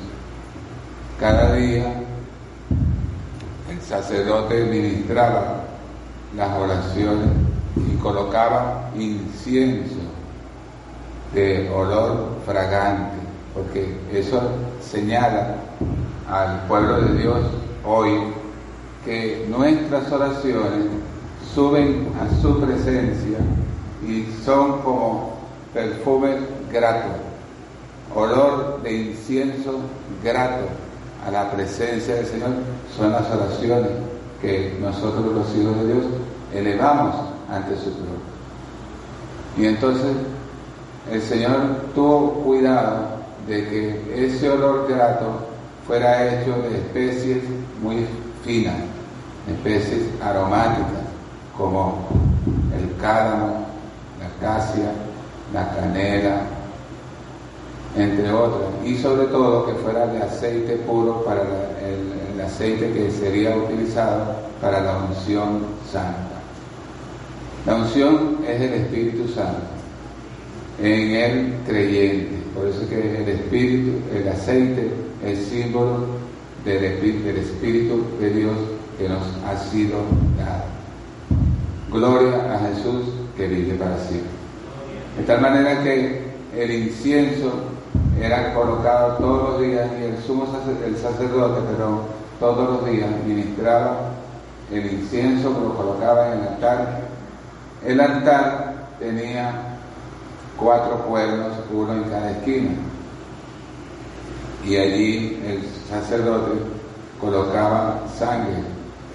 Cada 1.19 1.53
día 1.53 2.01
el 3.69 3.81
sacerdote 3.81 4.63
ministraba 4.65 5.68
las 6.35 6.57
oraciones 6.57 7.29
y 7.75 7.95
colocaba 7.97 8.89
incienso 8.95 9.95
de 11.33 11.69
olor 11.69 12.37
fragante, 12.45 13.17
porque 13.53 13.95
eso 14.11 14.41
señala 14.81 15.55
al 16.29 16.61
pueblo 16.67 17.01
de 17.01 17.21
Dios 17.21 17.39
hoy 17.85 18.11
que 19.05 19.45
nuestras 19.49 20.11
oraciones 20.11 20.85
suben 21.53 22.09
a 22.19 22.41
su 22.41 22.59
presencia 22.59 23.37
y 24.07 24.25
son 24.43 24.81
como 24.81 25.37
perfume 25.73 26.37
grato, 26.71 27.09
olor 28.15 28.81
de 28.83 28.93
incienso 28.93 29.79
grato 30.23 30.65
a 31.25 31.31
la 31.31 31.51
presencia 31.51 32.15
del 32.15 32.25
Señor, 32.25 32.49
son 32.95 33.11
las 33.11 33.29
oraciones 33.29 33.89
que 34.41 34.77
nosotros 34.81 35.25
los 35.33 35.55
hijos 35.55 35.77
de 35.77 35.93
Dios 35.93 36.05
elevamos 36.53 37.15
ante 37.49 37.75
su 37.75 37.91
trono. 37.91 38.19
Y 39.57 39.65
entonces 39.65 40.15
el 41.11 41.21
Señor 41.21 41.59
tuvo 41.95 42.33
cuidado 42.43 43.19
de 43.47 43.67
que 43.67 44.25
ese 44.27 44.49
olor 44.49 44.87
grato 44.87 45.49
fuera 45.87 46.27
hecho 46.27 46.55
de 46.61 46.77
especies 46.77 47.43
muy 47.81 48.05
finas, 48.43 48.75
especies 49.49 50.03
aromáticas, 50.23 51.03
como 51.57 52.07
el 52.77 52.95
cálamo, 53.01 53.65
la 54.19 54.47
acacia, 54.47 54.91
la 55.53 55.69
canela, 55.75 56.41
entre 57.97 58.31
otras, 58.31 58.69
y 58.85 58.95
sobre 58.97 59.25
todo 59.27 59.65
que 59.65 59.73
fuera 59.73 60.05
de 60.07 60.21
aceite 60.21 60.75
puro 60.77 61.23
para 61.25 61.41
aceite 62.49 62.91
que 62.91 63.11
sería 63.11 63.55
utilizado 63.55 64.35
para 64.61 64.81
la 64.81 64.97
unción 64.97 65.61
santa. 65.91 66.39
La 67.65 67.75
unción 67.75 68.39
es 68.47 68.61
el 68.61 68.73
Espíritu 68.73 69.27
Santo, 69.27 69.61
en 70.81 71.11
el 71.11 71.53
creyente, 71.67 72.37
por 72.55 72.67
eso 72.67 72.81
es 72.81 72.89
que 72.89 73.21
el 73.21 73.29
Espíritu, 73.29 73.91
el 74.13 74.27
aceite, 74.29 74.89
es 75.23 75.39
símbolo 75.47 76.05
del 76.65 76.83
Espíritu, 76.83 77.25
del 77.25 77.37
Espíritu 77.37 78.03
de 78.19 78.29
Dios 78.31 78.55
que 78.97 79.09
nos 79.09 79.23
ha 79.45 79.57
sido 79.57 79.97
dado. 80.37 80.63
Gloria 81.91 82.55
a 82.55 82.59
Jesús 82.59 83.05
que 83.35 83.47
vive 83.47 83.75
para 83.75 83.97
siempre. 83.97 84.29
De 85.17 85.23
tal 85.23 85.41
manera 85.41 85.83
que 85.83 86.29
el 86.55 86.71
incienso 86.71 87.51
era 88.21 88.53
colocado 88.53 89.17
todos 89.17 89.49
los 89.49 89.61
días 89.61 89.89
y 89.99 90.05
el 90.05 90.17
sumo 90.23 90.47
el 90.85 90.97
sacerdote, 90.97 91.61
pero 91.75 92.18
todos 92.39 92.69
los 92.69 92.89
días 92.89 93.09
ministraba 93.25 94.11
el 94.71 94.85
incienso 94.93 95.53
que 95.53 95.61
lo 95.61 95.75
colocaba 95.75 96.33
en 96.33 96.39
el 96.39 96.47
altar. 96.47 97.01
El 97.85 97.99
altar 97.99 98.73
tenía 98.99 99.77
cuatro 100.57 100.99
cuernos, 101.05 101.53
uno 101.71 101.93
en 101.93 102.03
cada 102.03 102.31
esquina. 102.31 102.71
Y 104.65 104.77
allí 104.77 105.41
el 105.45 105.63
sacerdote 105.89 106.51
colocaba 107.19 108.01
sangre. 108.17 108.63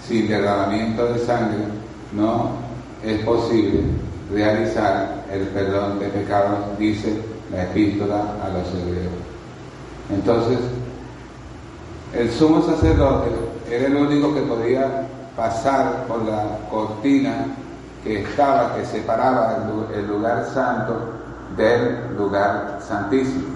Sin 0.07 0.29
derramamiento 0.29 1.07
de 1.07 1.19
sangre 1.21 1.65
no 2.13 2.51
es 3.03 3.25
posible 3.25 3.85
realizar 4.31 5.25
el 5.33 5.47
perdón 5.49 5.99
de 5.99 6.09
pecados, 6.09 6.79
dice 6.79 7.17
la 7.51 7.65
epístola 7.65 8.37
a 8.43 8.49
los 8.51 8.69
hebreos. 8.69 9.13
Entonces, 10.11 10.59
el 12.17 12.31
sumo 12.31 12.63
sacerdote 12.63 13.31
era 13.71 13.87
el 13.87 13.97
único 13.97 14.35
que 14.35 14.43
podía 14.43 15.07
pasar 15.37 16.05
por 16.07 16.23
la 16.23 16.59
cortina 16.71 17.47
que 18.05 18.23
estaba, 18.23 18.77
que 18.77 18.85
separaba 18.85 19.57
el 19.95 20.07
lugar 20.07 20.45
santo 20.53 20.97
del 21.57 22.17
lugar 22.17 22.79
santísimo. 22.87 23.55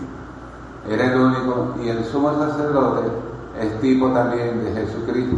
Era 0.90 1.12
el 1.12 1.20
único, 1.20 1.74
y 1.84 1.88
el 1.88 2.04
sumo 2.04 2.32
sacerdote 2.38 3.08
es 3.60 3.80
tipo 3.80 4.10
también 4.10 4.64
de 4.64 4.80
Jesucristo. 4.80 5.36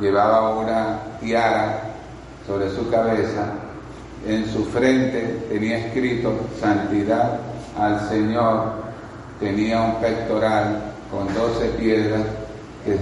Llevaba 0.00 0.50
una 0.56 0.98
tiara 1.20 1.82
sobre 2.46 2.70
su 2.70 2.88
cabeza, 2.90 3.52
en 4.26 4.46
su 4.46 4.64
frente 4.66 5.46
tenía 5.50 5.86
escrito 5.86 6.32
santidad 6.60 7.40
al 7.78 8.08
Señor, 8.08 8.72
tenía 9.40 9.82
un 9.82 9.94
pectoral 9.96 10.85
con 11.10 11.32
doce 11.34 11.68
piedras 11.78 12.22
que 12.84 12.98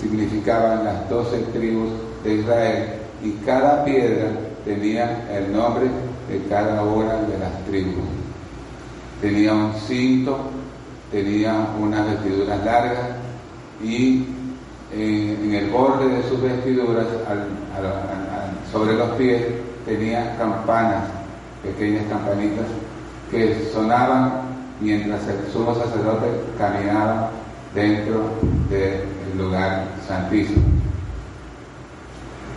significaban 0.00 0.84
las 0.84 1.08
doce 1.08 1.38
tribus 1.52 1.90
de 2.24 2.34
Israel 2.34 2.88
y 3.22 3.32
cada 3.44 3.84
piedra 3.84 4.30
tenía 4.64 5.28
el 5.32 5.52
nombre 5.52 5.86
de 6.28 6.42
cada 6.48 6.82
una 6.82 7.14
de 7.14 7.38
las 7.38 7.64
tribus. 7.66 8.04
Tenía 9.20 9.52
un 9.52 9.74
cinto, 9.86 10.38
tenía 11.10 11.68
unas 11.80 12.06
vestiduras 12.10 12.64
largas 12.64 12.98
y 13.82 14.26
eh, 14.92 15.38
en, 15.42 15.54
el 15.54 15.70
borde 15.70 16.08
de 16.08 16.22
sus 16.28 16.40
vestiduras, 16.40 17.06
sobre 18.70 18.94
los 18.94 19.10
pies, 19.10 19.42
tenía 19.86 20.36
campanas, 20.36 21.04
pequeñas 21.62 22.04
campanitas, 22.08 22.66
que 23.30 23.70
sonaban 23.72 24.43
mientras 24.84 25.26
el 25.26 25.50
sumo 25.50 25.74
sacerdote 25.74 26.26
caminaba 26.58 27.30
dentro 27.74 28.20
del 28.68 29.38
lugar 29.38 29.86
santísimo. 30.06 30.62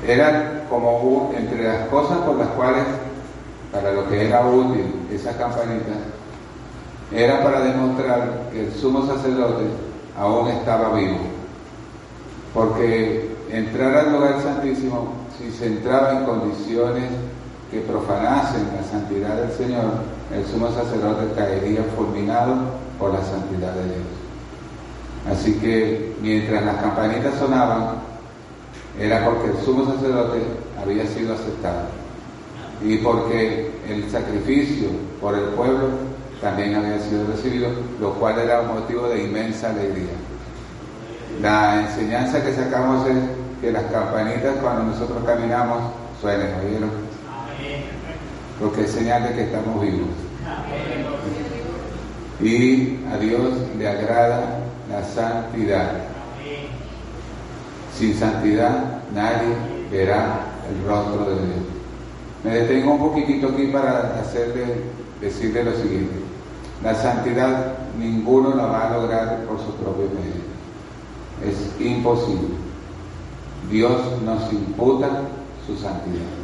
Era 0.05 0.65
como 0.69 1.33
entre 1.35 1.63
las 1.63 1.87
cosas 1.87 2.17
por 2.19 2.35
las 2.35 2.49
cuales, 2.49 2.83
para 3.71 3.93
lo 3.93 4.07
que 4.09 4.27
era 4.27 4.45
útil 4.45 4.93
esa 5.11 5.35
campanita, 5.37 5.93
era 7.11 7.43
para 7.43 7.61
demostrar 7.61 8.49
que 8.51 8.65
el 8.65 8.73
sumo 8.73 9.07
sacerdote 9.07 9.63
aún 10.19 10.49
estaba 10.49 10.93
vivo. 10.93 11.17
Porque 12.53 13.35
entrar 13.49 13.95
al 13.95 14.11
lugar 14.11 14.41
santísimo, 14.41 15.13
si 15.37 15.49
se 15.51 15.67
entraba 15.67 16.11
en 16.11 16.25
condiciones 16.25 17.05
que 17.71 17.79
profanasen 17.81 18.67
la 18.75 18.83
santidad 18.83 19.35
del 19.35 19.51
Señor, 19.51 20.16
el 20.33 20.45
sumo 20.45 20.69
sacerdote 20.71 21.33
caería 21.35 21.83
fulminado 21.95 22.55
por 22.99 23.13
la 23.13 23.21
santidad 23.23 23.73
de 23.73 23.83
Dios. 23.85 24.07
Así 25.31 25.53
que 25.59 26.15
mientras 26.21 26.63
las 26.63 26.77
campanitas 26.77 27.35
sonaban, 27.35 27.95
era 28.99 29.25
porque 29.25 29.51
el 29.51 29.57
sumo 29.63 29.85
sacerdote 29.93 30.41
había 30.81 31.05
sido 31.05 31.33
aceptado 31.33 31.87
y 32.83 32.97
porque 32.97 33.71
el 33.87 34.09
sacrificio 34.09 34.89
por 35.21 35.35
el 35.35 35.45
pueblo 35.49 35.89
también 36.41 36.75
había 36.75 36.99
sido 36.99 37.25
recibido, 37.27 37.69
lo 37.99 38.13
cual 38.13 38.37
era 38.39 38.61
un 38.61 38.79
motivo 38.79 39.07
de 39.07 39.23
inmensa 39.23 39.69
alegría. 39.69 40.13
La 41.41 41.81
enseñanza 41.81 42.43
que 42.43 42.53
sacamos 42.53 43.07
es 43.07 43.17
que 43.61 43.71
las 43.71 43.83
campanitas 43.85 44.55
cuando 44.61 44.83
nosotros 44.83 45.17
caminamos 45.25 45.79
suenen, 46.21 46.53
¿oyeron? 46.65 47.06
Lo 48.59 48.73
que 48.73 48.81
es 48.81 48.91
señal 48.91 49.23
de 49.23 49.35
que 49.35 49.43
estamos 49.43 49.81
vivos. 49.81 50.07
Y 52.41 52.99
a 53.11 53.17
Dios 53.17 53.53
le 53.77 53.87
agrada 53.87 54.59
la 54.89 55.03
santidad. 55.03 55.91
Sin 57.95 58.15
santidad 58.15 59.01
nadie 59.13 59.55
verá 59.91 60.41
el 60.69 60.87
rostro 60.87 61.25
de 61.25 61.35
Dios. 61.35 61.57
Me 62.43 62.51
detengo 62.51 62.93
un 62.93 62.99
poquitito 62.99 63.49
aquí 63.49 63.67
para 63.67 64.19
hacerle, 64.19 64.65
decirle 65.21 65.63
lo 65.63 65.75
siguiente. 65.75 66.15
La 66.83 66.95
santidad 66.95 67.73
ninguno 67.97 68.55
la 68.55 68.65
va 68.65 68.87
a 68.87 68.97
lograr 68.97 69.43
por 69.47 69.59
su 69.59 69.73
propio 69.75 70.05
medio. 70.05 70.47
Es 71.45 71.79
imposible. 71.79 72.55
Dios 73.69 74.21
nos 74.23 74.51
imputa 74.51 75.09
su 75.65 75.75
santidad 75.75 76.36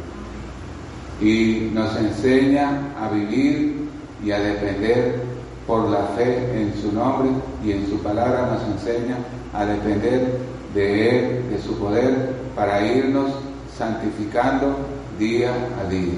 y 1.20 1.70
nos 1.72 1.96
enseña 1.96 2.92
a 3.00 3.08
vivir 3.08 3.88
y 4.24 4.30
a 4.30 4.38
depender 4.38 5.22
por 5.66 5.88
la 5.88 6.04
fe 6.16 6.60
en 6.60 6.74
su 6.80 6.92
nombre 6.92 7.30
y 7.64 7.72
en 7.72 7.88
su 7.88 7.98
palabra 8.02 8.52
nos 8.52 8.62
enseña 8.74 9.16
a 9.52 9.64
depender 9.64 10.38
de 10.74 11.08
Él, 11.08 11.50
de 11.50 11.62
su 11.62 11.78
poder, 11.78 12.34
para 12.54 12.84
irnos 12.84 13.30
santificando 13.76 14.76
día 15.18 15.52
a 15.80 15.88
día. 15.88 16.14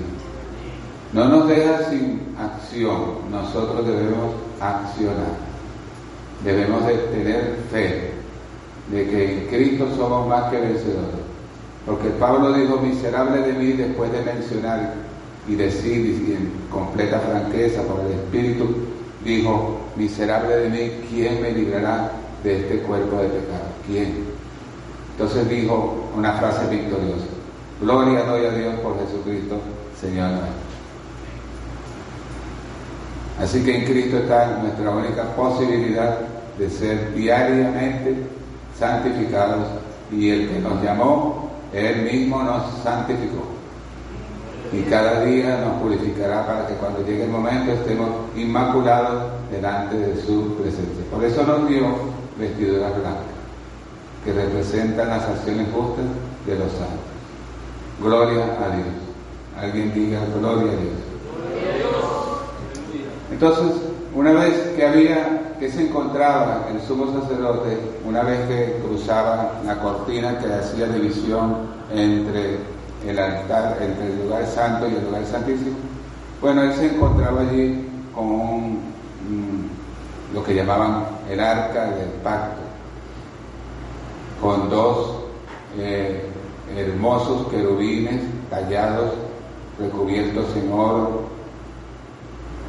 No 1.13 1.29
nos 1.29 1.49
deja 1.49 1.91
sin 1.91 2.21
acción, 2.39 3.31
nosotros 3.31 3.87
debemos 3.87 4.35
accionar. 4.61 5.47
Debemos 6.45 6.87
de 6.87 6.95
tener 6.95 7.57
fe 7.71 8.11
de 8.91 9.09
que 9.09 9.33
en 9.33 9.47
Cristo 9.49 9.89
somos 9.97 10.29
más 10.29 10.51
que 10.51 10.61
vencedores. 10.61 11.26
Porque 11.87 12.09
Pablo 12.11 12.53
dijo, 12.53 12.79
miserable 12.79 13.43
de 13.43 13.53
mí, 13.53 13.73
después 13.73 14.11
de 14.11 14.23
mencionar 14.23 14.95
y 15.49 15.55
decir 15.55 16.05
y 16.05 16.33
en 16.33 16.51
completa 16.69 17.21
franqueza 17.21 17.83
por 17.83 18.01
el 18.01 18.13
Espíritu, 18.13 18.67
dijo, 19.25 19.79
miserable 19.95 20.57
de 20.57 20.69
mí, 20.69 20.91
¿quién 21.09 21.41
me 21.41 21.53
librará 21.53 22.11
de 22.43 22.61
este 22.61 22.79
cuerpo 22.79 23.19
de 23.19 23.29
pecado? 23.29 23.65
¿Quién? 23.87 24.25
Entonces 25.13 25.49
dijo 25.49 26.11
una 26.17 26.33
frase 26.35 26.69
victoriosa, 26.69 27.27
gloria 27.81 28.25
doy 28.25 28.45
a 28.47 28.51
Dios 28.51 28.75
por 28.81 28.99
Jesucristo, 28.99 29.59
Señor. 29.99 30.31
Así 33.41 33.63
que 33.63 33.77
en 33.77 33.85
Cristo 33.85 34.19
está 34.19 34.59
nuestra 34.63 34.91
única 34.91 35.23
posibilidad 35.37 36.19
de 36.59 36.71
ser 36.71 37.15
diariamente 37.15 38.17
santificados 38.79 39.67
y 40.11 40.31
el 40.31 40.49
que 40.49 40.59
nos 40.61 40.83
llamó, 40.83 41.36
Él 41.73 42.03
mismo 42.03 42.43
nos 42.43 42.83
santificó 42.83 43.45
y 44.73 44.83
cada 44.83 45.23
día 45.25 45.59
nos 45.65 45.83
purificará 45.83 46.47
para 46.47 46.67
que 46.67 46.75
cuando 46.75 47.05
llegue 47.05 47.25
el 47.25 47.31
momento 47.31 47.73
estemos 47.73 48.09
inmaculados 48.35 49.25
delante 49.51 49.97
de 49.97 50.23
su 50.23 50.55
presencia. 50.57 51.05
Por 51.11 51.25
eso 51.25 51.45
nos 51.45 51.69
dio 51.69 51.87
vestiduras 52.39 52.93
blancas, 52.97 53.23
que 54.25 54.33
representan 54.33 55.09
las 55.09 55.23
acciones 55.25 55.69
justas 55.73 56.05
de 56.47 56.59
los 56.59 56.73
santos. 56.73 57.07
Gloria 58.03 58.45
a 58.45 58.75
Dios. 58.75 58.87
Alguien 59.59 59.95
diga 59.95 60.21
gloria 60.39 60.73
a 60.73 60.77
Dios. 60.77 60.95
Entonces, 63.31 63.83
una 64.15 64.33
vez 64.33 64.55
que 64.77 64.87
había, 64.87 65.46
que 65.59 65.71
se 65.71 65.89
encontraba 65.89 66.67
el 66.73 66.81
sumo 66.87 67.21
sacerdote, 67.21 67.79
una 68.05 68.23
vez 68.23 68.47
que 68.49 68.81
cruzaba 68.87 69.61
la 69.65 69.79
cortina 69.79 70.39
que 70.39 70.53
hacía 70.53 70.87
división 70.87 71.77
entre 71.93 72.59
el 73.07 73.19
altar 73.19 73.79
entre 73.81 74.07
el 74.07 74.25
lugar 74.25 74.47
santo 74.47 74.89
y 74.89 74.95
el 74.95 75.05
lugar 75.05 75.25
santísimo. 75.25 75.77
Bueno, 76.41 76.63
él 76.63 76.75
se 76.75 76.95
encontraba 76.95 77.41
allí 77.43 77.89
con 78.15 78.79
lo 80.35 80.45
que 80.45 80.55
llamaban 80.55 81.05
el 81.31 81.41
arca 81.41 81.91
del 81.93 82.11
pacto, 82.23 82.61
con 84.41 84.69
dos 84.69 85.15
eh, 85.79 86.27
hermosos 86.77 87.49
querubines 87.49 88.23
tallados, 88.51 89.13
recubiertos 89.79 90.55
en 90.57 90.73
oro, 90.73 91.23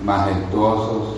majestuosos, 0.04 1.18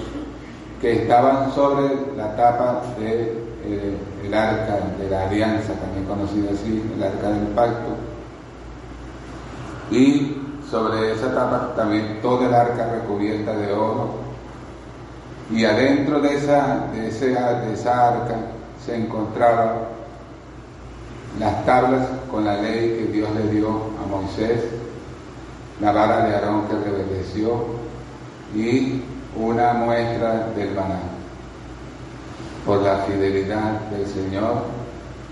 que 0.82 1.04
estaban 1.04 1.52
sobre 1.54 2.16
la 2.16 2.36
tapa 2.36 2.82
del 3.00 4.30
de, 4.30 4.38
arca 4.38 4.80
de 4.98 5.10
la 5.10 5.28
alianza, 5.28 5.74
también 5.74 6.06
conocida 6.06 6.52
así, 6.52 6.84
el 6.96 7.04
arca 7.04 7.30
del 7.30 7.48
pacto. 7.48 7.96
Y 9.92 10.38
sobre 10.70 11.14
esa 11.14 11.34
tapa 11.34 11.74
también 11.76 12.20
toda 12.22 12.48
el 12.48 12.54
arca 12.54 12.90
recubierta 12.92 13.54
de 13.54 13.74
oro. 13.74 14.30
Y 15.52 15.66
adentro 15.66 16.22
de 16.22 16.36
esa, 16.36 16.88
de, 16.94 17.02
de 17.02 17.74
esa 17.74 18.08
arca 18.08 18.36
se 18.86 18.96
encontraban 18.96 20.00
las 21.40 21.66
tablas 21.66 22.08
con 22.32 22.46
la 22.46 22.58
ley 22.58 22.98
que 23.00 23.12
Dios 23.12 23.30
le 23.36 23.52
dio 23.52 23.70
a 23.70 24.08
Moisés, 24.08 24.64
la 25.82 25.92
vara 25.92 26.26
de 26.26 26.36
Aarón 26.36 26.68
que 26.68 26.74
reverdeció 26.74 27.66
y 28.56 29.02
una 29.36 29.74
muestra 29.74 30.48
del 30.56 30.74
banano. 30.74 31.20
Por 32.66 32.82
la 32.82 32.98
fidelidad 33.00 33.80
del 33.92 34.06
Señor, 34.08 34.64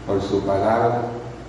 por 0.05 0.21
su 0.21 0.41
palabra 0.45 1.01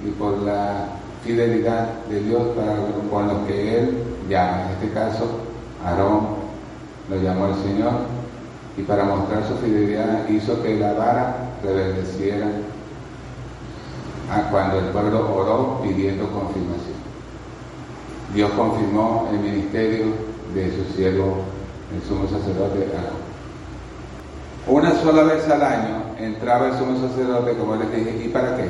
y 0.05 0.11
por 0.11 0.39
la 0.39 0.87
fidelidad 1.25 1.89
de 2.09 2.21
Dios 2.21 2.43
para 2.57 2.77
con 3.11 3.29
los 3.29 3.47
que 3.47 3.79
Él 3.79 4.03
llama. 4.29 4.65
En 4.65 4.71
este 4.73 4.91
caso, 4.93 5.27
Aarón 5.85 6.27
lo 7.09 7.17
llamó 7.17 7.49
el 7.49 7.55
Señor 7.57 7.93
y 8.77 8.83
para 8.83 9.05
mostrar 9.05 9.47
su 9.47 9.57
fidelidad 9.57 10.29
hizo 10.29 10.63
que 10.63 10.79
la 10.79 10.93
vara 10.93 11.37
reverdeciera 11.63 12.47
cuando 14.51 14.79
el 14.79 14.87
pueblo 14.87 15.35
oró 15.35 15.81
pidiendo 15.83 16.31
confirmación. 16.31 16.99
Dios 18.35 18.51
confirmó 18.53 19.29
el 19.33 19.39
ministerio 19.39 20.07
de 20.55 20.71
su 20.77 20.95
siervo, 20.95 21.39
el 21.95 22.03
sumo 22.09 22.29
sacerdote 22.29 22.89
Aarón. 22.97 23.29
Una 24.67 24.95
sola 25.01 25.23
vez 25.23 25.49
al 25.49 25.63
año 25.63 26.03
entraba 26.19 26.69
el 26.69 26.79
sumo 26.79 27.01
sacerdote, 27.09 27.55
como 27.55 27.77
les 27.77 27.91
dije, 27.91 28.25
¿y 28.27 28.29
para 28.29 28.57
qué? 28.57 28.69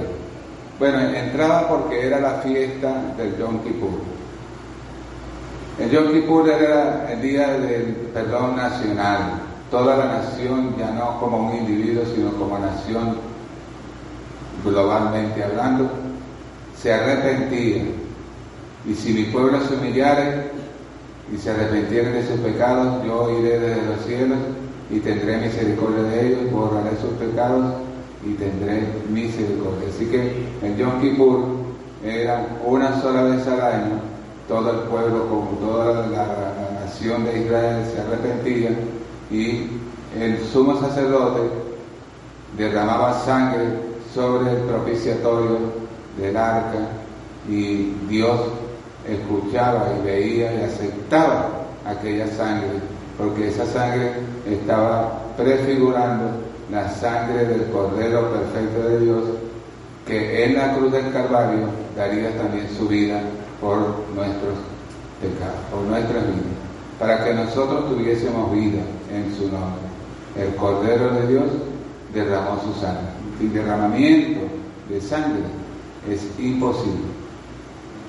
Bueno, 0.78 1.00
entraba 1.00 1.68
porque 1.68 2.06
era 2.06 2.20
la 2.20 2.34
fiesta 2.34 3.14
del 3.16 3.36
Yom 3.36 3.60
Kippur. 3.64 3.90
El 5.80 5.90
Yom 5.90 6.12
Kippur 6.12 6.48
era 6.48 7.10
el 7.10 7.20
día 7.20 7.48
del 7.58 8.10
perdón 8.14 8.56
nacional. 8.56 9.40
Toda 9.70 9.96
la 9.96 10.04
nación, 10.06 10.76
ya 10.78 10.90
no 10.92 11.18
como 11.18 11.48
un 11.48 11.56
individuo, 11.56 12.04
sino 12.14 12.30
como 12.32 12.58
nación 12.58 13.16
globalmente 14.64 15.42
hablando, 15.42 15.90
se 16.80 16.92
arrepentía. 16.92 17.82
Y 18.86 18.94
si 18.94 19.12
mi 19.12 19.24
pueblo 19.24 19.60
se 19.66 19.74
humillare 19.74 20.57
y 21.32 21.36
se 21.36 21.50
arrepintiere 21.50 22.10
de 22.10 22.26
sus 22.26 22.40
pecados, 22.40 23.04
yo 23.04 23.38
iré 23.38 23.58
desde 23.58 23.86
los 23.86 24.04
cielos 24.06 24.38
y 24.90 25.00
tendré 25.00 25.36
misericordia 25.38 26.02
de 26.02 26.26
ellos, 26.28 26.52
borraré 26.52 26.90
sus 27.00 27.10
pecados 27.18 27.74
y 28.24 28.34
tendré 28.34 28.82
misericordia. 29.10 29.88
Así 29.94 30.06
que 30.06 30.46
en 30.62 30.76
Yom 30.76 31.00
Kippur 31.00 31.44
era 32.04 32.46
una 32.64 33.00
sola 33.00 33.22
vez 33.22 33.46
al 33.46 33.60
año, 33.60 34.00
todo 34.48 34.70
el 34.70 34.78
pueblo, 34.88 35.26
como 35.28 35.50
toda 35.58 36.06
la, 36.06 36.26
la 36.26 36.80
nación 36.84 37.24
de 37.24 37.44
Israel, 37.44 37.84
se 37.92 38.00
arrepentía 38.00 38.70
y 39.30 39.68
el 40.18 40.42
sumo 40.50 40.80
sacerdote 40.80 41.40
derramaba 42.56 43.22
sangre 43.24 43.66
sobre 44.14 44.50
el 44.50 44.58
propiciatorio 44.62 45.58
del 46.18 46.36
arca 46.36 46.88
y 47.48 47.92
Dios 48.08 48.40
escuchaba 49.08 49.88
y 49.98 50.06
veía 50.06 50.54
y 50.54 50.64
aceptaba 50.64 51.48
aquella 51.84 52.26
sangre, 52.28 52.68
porque 53.16 53.48
esa 53.48 53.66
sangre 53.66 54.12
estaba 54.46 55.20
prefigurando 55.36 56.30
la 56.70 56.88
sangre 56.90 57.46
del 57.46 57.64
Cordero 57.70 58.30
Perfecto 58.30 58.88
de 58.88 59.00
Dios, 59.00 59.22
que 60.06 60.44
en 60.44 60.54
la 60.54 60.74
cruz 60.74 60.92
del 60.92 61.12
Calvario 61.12 61.66
daría 61.96 62.36
también 62.36 62.68
su 62.76 62.88
vida 62.88 63.20
por 63.60 63.78
nuestros 64.14 64.54
pecados, 65.20 65.60
por 65.70 65.82
nuestras 65.82 66.24
vidas, 66.26 66.58
para 66.98 67.24
que 67.24 67.34
nosotros 67.34 67.88
tuviésemos 67.88 68.52
vida 68.52 68.80
en 69.12 69.34
su 69.36 69.44
nombre. 69.44 69.88
El 70.36 70.54
Cordero 70.54 71.10
de 71.14 71.26
Dios 71.26 71.44
derramó 72.12 72.60
su 72.62 72.80
sangre. 72.80 73.08
Y 73.40 73.46
derramamiento 73.46 74.40
de 74.88 75.00
sangre 75.00 75.42
es 76.08 76.26
imposible. 76.38 77.17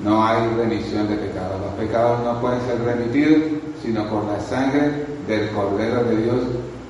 No 0.04 0.26
hay 0.26 0.48
remisión 0.56 1.08
de 1.10 1.16
pecados. 1.16 1.60
Los 1.62 1.74
pecados 1.74 2.24
no 2.24 2.40
pueden 2.40 2.62
ser 2.62 2.82
remitidos 2.84 3.60
sino 3.82 4.06
por 4.08 4.26
la 4.26 4.40
sangre 4.40 5.06
del 5.28 5.50
Cordero 5.52 6.04
de 6.04 6.18
Dios 6.18 6.38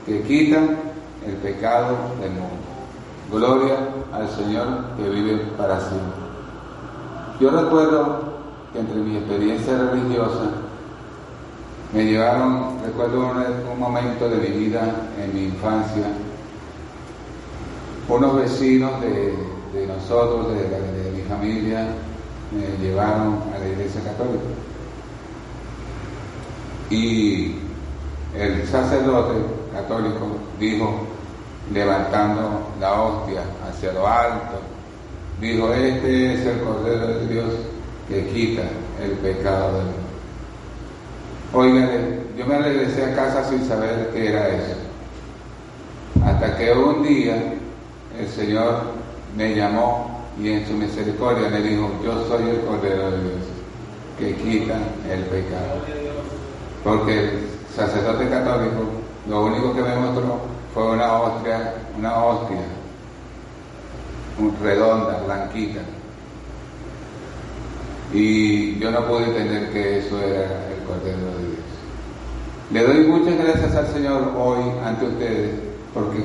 que 0.05 0.21
quita 0.23 0.57
el 1.25 1.33
pecado 1.41 1.95
del 2.19 2.31
mundo. 2.31 2.59
Gloria 3.31 3.75
al 4.11 4.27
Señor 4.29 4.67
que 4.97 5.09
vive 5.09 5.37
para 5.57 5.79
siempre. 5.79 6.29
Yo 7.39 7.51
recuerdo 7.51 8.23
que 8.73 8.79
entre 8.79 8.97
mi 8.97 9.17
experiencia 9.17 9.77
religiosa 9.77 10.51
me 11.93 12.05
llevaron, 12.05 12.77
recuerdo 12.85 13.31
un, 13.71 13.79
momento 13.79 14.29
de 14.29 14.37
mi 14.37 14.65
vida 14.65 14.81
en 15.23 15.33
mi 15.33 15.45
infancia, 15.45 16.03
unos 18.07 18.35
vecinos 18.35 18.91
de, 19.01 19.87
nosotros, 19.87 20.49
de 20.53 21.11
mi 21.15 21.21
familia, 21.23 21.87
me 22.51 22.83
llevaron 22.83 23.43
a 23.55 23.59
la 23.59 23.67
iglesia 23.67 24.01
católica. 24.03 24.45
Y 26.89 27.55
el 28.35 28.67
sacerdote 28.67 29.35
católico 29.73 30.37
dijo, 30.59 31.07
levantando 31.71 32.67
la 32.79 33.01
hostia 33.01 33.41
hacia 33.67 33.93
lo 33.93 34.07
alto, 34.07 34.59
dijo, 35.39 35.73
este 35.73 36.33
es 36.33 36.45
el 36.45 36.59
Cordero 36.61 37.07
de 37.07 37.27
Dios 37.27 37.53
que 38.07 38.27
quita 38.27 38.63
el 39.03 39.11
pecado 39.11 39.77
del 39.77 39.85
mundo. 39.85 40.09
Oigan, 41.53 41.89
yo 42.37 42.45
me 42.45 42.57
regresé 42.57 43.05
a 43.05 43.15
casa 43.15 43.43
sin 43.49 43.65
saber 43.67 44.09
qué 44.13 44.29
era 44.29 44.49
eso. 44.49 44.75
Hasta 46.25 46.57
que 46.57 46.71
un 46.71 47.03
día 47.03 47.53
el 48.19 48.27
Señor 48.27 48.81
me 49.35 49.55
llamó 49.55 50.08
y 50.41 50.49
en 50.51 50.65
su 50.65 50.73
misericordia 50.73 51.49
me 51.49 51.61
dijo, 51.61 51.89
yo 52.03 52.25
soy 52.27 52.49
el 52.49 52.61
Cordero 52.61 53.11
de 53.11 53.21
Dios 53.23 53.45
que 54.17 54.35
quita 54.35 54.77
el 55.09 55.23
pecado. 55.23 55.81
Porque 56.83 57.19
el 57.19 57.29
sacerdote 57.75 58.29
católico 58.29 58.83
lo 59.27 59.45
único 59.45 59.73
que 59.75 59.81
me 59.81 59.95
mostró 59.95 60.39
fue 60.73 60.91
una 60.91 61.13
hostia, 61.19 61.73
una 61.97 62.23
hostia, 62.23 62.61
redonda, 64.61 65.21
blanquita. 65.25 65.81
Y 68.13 68.79
yo 68.79 68.91
no 68.91 69.05
pude 69.07 69.25
entender 69.25 69.71
que 69.71 69.99
eso 69.99 70.19
era 70.21 70.67
el 70.69 70.83
Cordero 70.85 71.17
de 71.17 71.47
Dios. 71.47 71.59
Le 72.71 72.83
doy 72.83 73.07
muchas 73.07 73.37
gracias 73.37 73.75
al 73.75 73.87
Señor 73.87 74.33
hoy 74.37 74.63
ante 74.85 75.05
ustedes 75.05 75.51
porque 75.93 76.19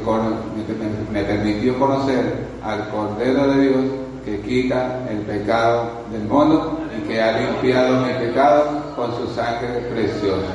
me 1.12 1.22
permitió 1.24 1.78
conocer 1.78 2.46
al 2.62 2.88
Cordero 2.90 3.48
de 3.48 3.60
Dios 3.60 4.03
que 4.24 4.40
quita 4.40 5.00
el 5.10 5.18
pecado 5.18 5.90
del 6.10 6.22
mundo 6.22 6.80
y 6.96 7.08
que 7.08 7.20
ha 7.20 7.38
limpiado 7.38 8.06
mi 8.06 8.12
pecado 8.14 8.94
con 8.96 9.14
su 9.16 9.34
sangre 9.34 9.80
preciosa. 9.92 10.52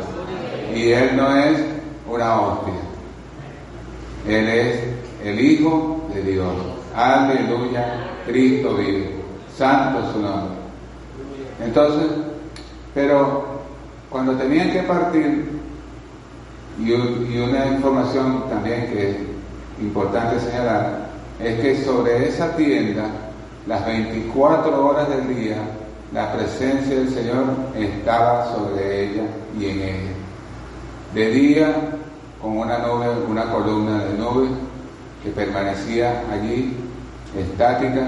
Y 0.73 0.91
Él 0.91 1.15
no 1.15 1.35
es 1.35 1.59
una 2.09 2.41
hostia, 2.41 2.73
Él 4.27 4.47
es 4.47 4.79
el 5.23 5.39
Hijo 5.39 6.01
de 6.13 6.23
Dios. 6.23 6.53
Aleluya, 6.95 8.07
Cristo 8.25 8.75
vive, 8.75 9.15
santo 9.55 10.11
su 10.11 10.19
nombre. 10.19 10.57
Entonces, 11.63 12.07
pero 12.93 13.59
cuando 14.09 14.33
tenían 14.33 14.71
que 14.71 14.81
partir, 14.83 15.59
y, 16.79 16.91
una 16.91 17.67
información 17.67 18.49
también 18.49 18.87
que 18.87 19.09
es 19.09 19.15
importante 19.81 20.39
señalar, 20.39 21.09
es 21.39 21.59
que 21.59 21.83
sobre 21.83 22.27
esa 22.27 22.55
tienda, 22.55 23.05
las 23.69 23.85
24 23.85 24.83
horas 24.83 25.07
del 25.09 25.27
día, 25.27 25.57
la 26.11 26.33
presencia 26.33 26.95
del 26.95 27.09
Señor 27.13 27.45
estaba 27.75 28.51
sobre 28.51 29.03
ella 29.03 29.23
y 29.59 29.65
en 29.65 29.81
ella. 29.81 30.11
De 31.13 31.29
día, 31.29 31.75
con 32.41 32.57
una 32.57 32.79
nube, 32.79 33.05
una 33.29 33.51
columna 33.51 34.05
de 34.05 34.17
nube 34.17 34.47
que 35.23 35.29
permanecía 35.29 36.23
allí, 36.33 36.75
estática, 37.37 38.07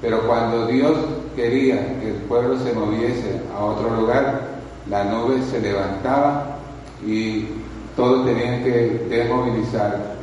pero 0.00 0.26
cuando 0.26 0.66
Dios 0.66 0.96
quería 1.36 1.76
que 2.00 2.12
el 2.12 2.22
pueblo 2.22 2.58
se 2.58 2.72
moviese 2.72 3.42
a 3.54 3.62
otro 3.62 3.90
lugar, 3.90 4.40
la 4.88 5.04
nube 5.04 5.42
se 5.50 5.60
levantaba 5.60 6.56
y 7.06 7.48
todos 7.96 8.24
tenían 8.24 8.64
que 8.64 9.06
desmovilizar 9.10 10.16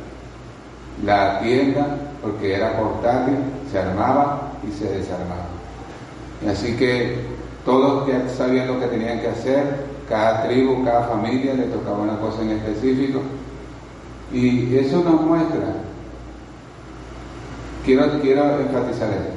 la 1.04 1.38
tienda 1.38 1.86
porque 2.20 2.56
era 2.56 2.76
portátil, 2.76 3.36
se 3.70 3.78
armaba 3.78 4.43
y 4.68 4.72
se 4.72 4.88
desarmaba. 4.88 5.46
Así 6.50 6.76
que 6.76 7.18
todos 7.64 8.06
ya 8.06 8.28
sabían 8.28 8.68
lo 8.68 8.80
que 8.80 8.86
tenían 8.86 9.20
que 9.20 9.28
hacer, 9.28 9.84
cada 10.08 10.46
tribu, 10.46 10.84
cada 10.84 11.08
familia 11.08 11.54
le 11.54 11.64
tocaba 11.64 11.98
una 11.98 12.18
cosa 12.18 12.42
en 12.42 12.50
específico. 12.50 13.20
Y 14.32 14.76
eso 14.76 15.02
nos 15.02 15.20
muestra, 15.20 15.74
quiero, 17.84 18.20
quiero 18.20 18.60
enfatizar 18.60 19.10
esto, 19.10 19.34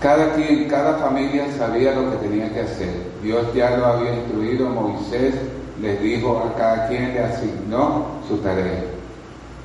cada 0.00 0.34
quien, 0.34 0.68
cada 0.68 0.98
familia 0.98 1.46
sabía 1.56 1.94
lo 1.94 2.10
que 2.10 2.28
tenía 2.28 2.52
que 2.52 2.60
hacer. 2.60 2.90
Dios 3.22 3.46
ya 3.54 3.76
lo 3.76 3.86
había 3.86 4.14
instruido, 4.14 4.68
Moisés 4.68 5.34
les 5.80 6.00
dijo 6.02 6.38
a 6.38 6.54
cada 6.58 6.88
quien 6.88 7.14
le 7.14 7.20
asignó 7.20 8.06
su 8.28 8.36
tarea. 8.38 8.84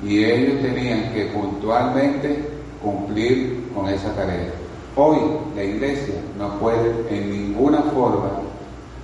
Y 0.02 0.24
ellos 0.24 0.62
tenían 0.62 1.12
que 1.12 1.26
puntualmente 1.26 2.42
cumplir 2.82 3.59
con 3.74 3.88
esa 3.88 4.14
tarea. 4.14 4.52
Hoy 4.96 5.18
la 5.54 5.64
iglesia 5.64 6.14
no 6.38 6.58
puede 6.58 7.06
en 7.10 7.30
ninguna 7.30 7.78
forma, 7.94 8.30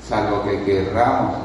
salvo 0.06 0.42
que 0.42 0.62
querramos 0.64 1.36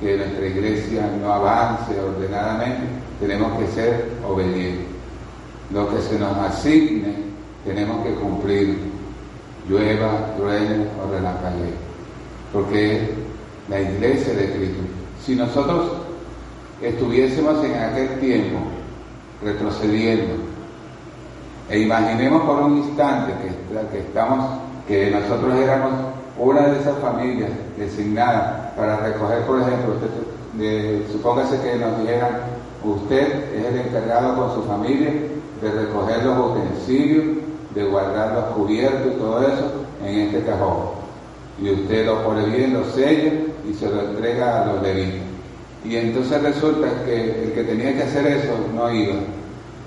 que 0.00 0.16
nuestra 0.16 0.46
iglesia 0.46 1.10
no 1.20 1.32
avance 1.32 1.92
ordenadamente, 2.00 2.82
tenemos 3.20 3.58
que 3.58 3.66
ser 3.68 4.10
obedientes. 4.26 4.86
Lo 5.72 5.88
que 5.90 6.00
se 6.00 6.18
nos 6.18 6.36
asigne, 6.38 7.14
tenemos 7.64 8.04
que 8.04 8.14
cumplir, 8.14 8.78
llueva, 9.68 10.34
truene 10.36 10.86
o 11.02 11.12
relampaguee, 11.12 11.74
porque 12.52 13.14
la 13.68 13.80
iglesia 13.80 14.34
de 14.34 14.50
Cristo. 14.52 14.80
Si 15.24 15.34
nosotros 15.34 15.92
estuviésemos 16.82 17.62
en 17.62 17.74
aquel 17.74 18.18
tiempo 18.18 18.58
retrocediendo 19.42 20.49
e 21.70 21.78
imaginemos 21.78 22.42
por 22.42 22.62
un 22.62 22.78
instante 22.78 23.32
que, 23.92 23.98
estamos, 23.98 24.58
que 24.88 25.08
nosotros 25.08 25.54
éramos 25.54 25.92
una 26.36 26.62
de 26.62 26.80
esas 26.80 26.98
familias 26.98 27.50
designadas 27.78 28.72
para 28.76 28.96
recoger, 28.96 29.42
por 29.42 29.60
ejemplo, 29.60 29.94
supóngase 31.12 31.60
que 31.60 31.76
nos 31.76 32.00
dijeran, 32.00 32.40
usted 32.82 33.54
es 33.54 33.66
el 33.66 33.86
encargado 33.86 34.34
con 34.34 34.54
su 34.54 34.68
familia 34.68 35.12
de 35.62 35.70
recoger 35.70 36.24
los 36.24 36.50
utensilios, 36.50 37.24
de 37.72 37.84
guardar 37.84 38.32
los 38.32 38.44
cubiertos 38.56 39.12
y 39.14 39.18
todo 39.18 39.40
eso 39.42 39.72
en 40.04 40.18
este 40.20 40.42
cajón. 40.42 40.98
Y 41.62 41.70
usted 41.70 42.06
lo 42.06 42.24
pone 42.24 42.46
bien, 42.46 42.74
lo 42.74 42.84
sella 42.86 43.32
y 43.68 43.74
se 43.74 43.88
lo 43.88 44.00
entrega 44.00 44.62
a 44.62 44.66
los 44.66 44.82
levitas. 44.82 45.20
Y 45.84 45.96
entonces 45.96 46.42
resulta 46.42 46.88
que 47.04 47.44
el 47.44 47.52
que 47.52 47.62
tenía 47.62 47.94
que 47.94 48.02
hacer 48.02 48.26
eso 48.26 48.54
no 48.74 48.92
iba. 48.92 49.14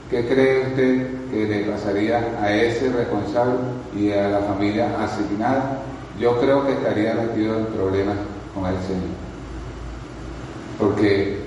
¿Qué 0.10 0.26
cree 0.26 0.68
usted 0.68 1.22
que 1.34 1.48
le 1.48 1.64
pasaría 1.64 2.38
a 2.42 2.54
ese 2.54 2.92
responsable 2.92 3.56
y 3.96 4.12
a 4.12 4.30
la 4.30 4.40
familia 4.40 4.90
asignada? 5.02 5.80
Yo 6.20 6.40
creo 6.40 6.66
que 6.66 6.74
estaría 6.74 7.16
metido 7.16 7.58
en 7.58 7.66
problemas 7.66 8.18
con 8.54 8.66
el 8.66 8.78
Señor. 8.82 9.18
Porque 10.78 11.40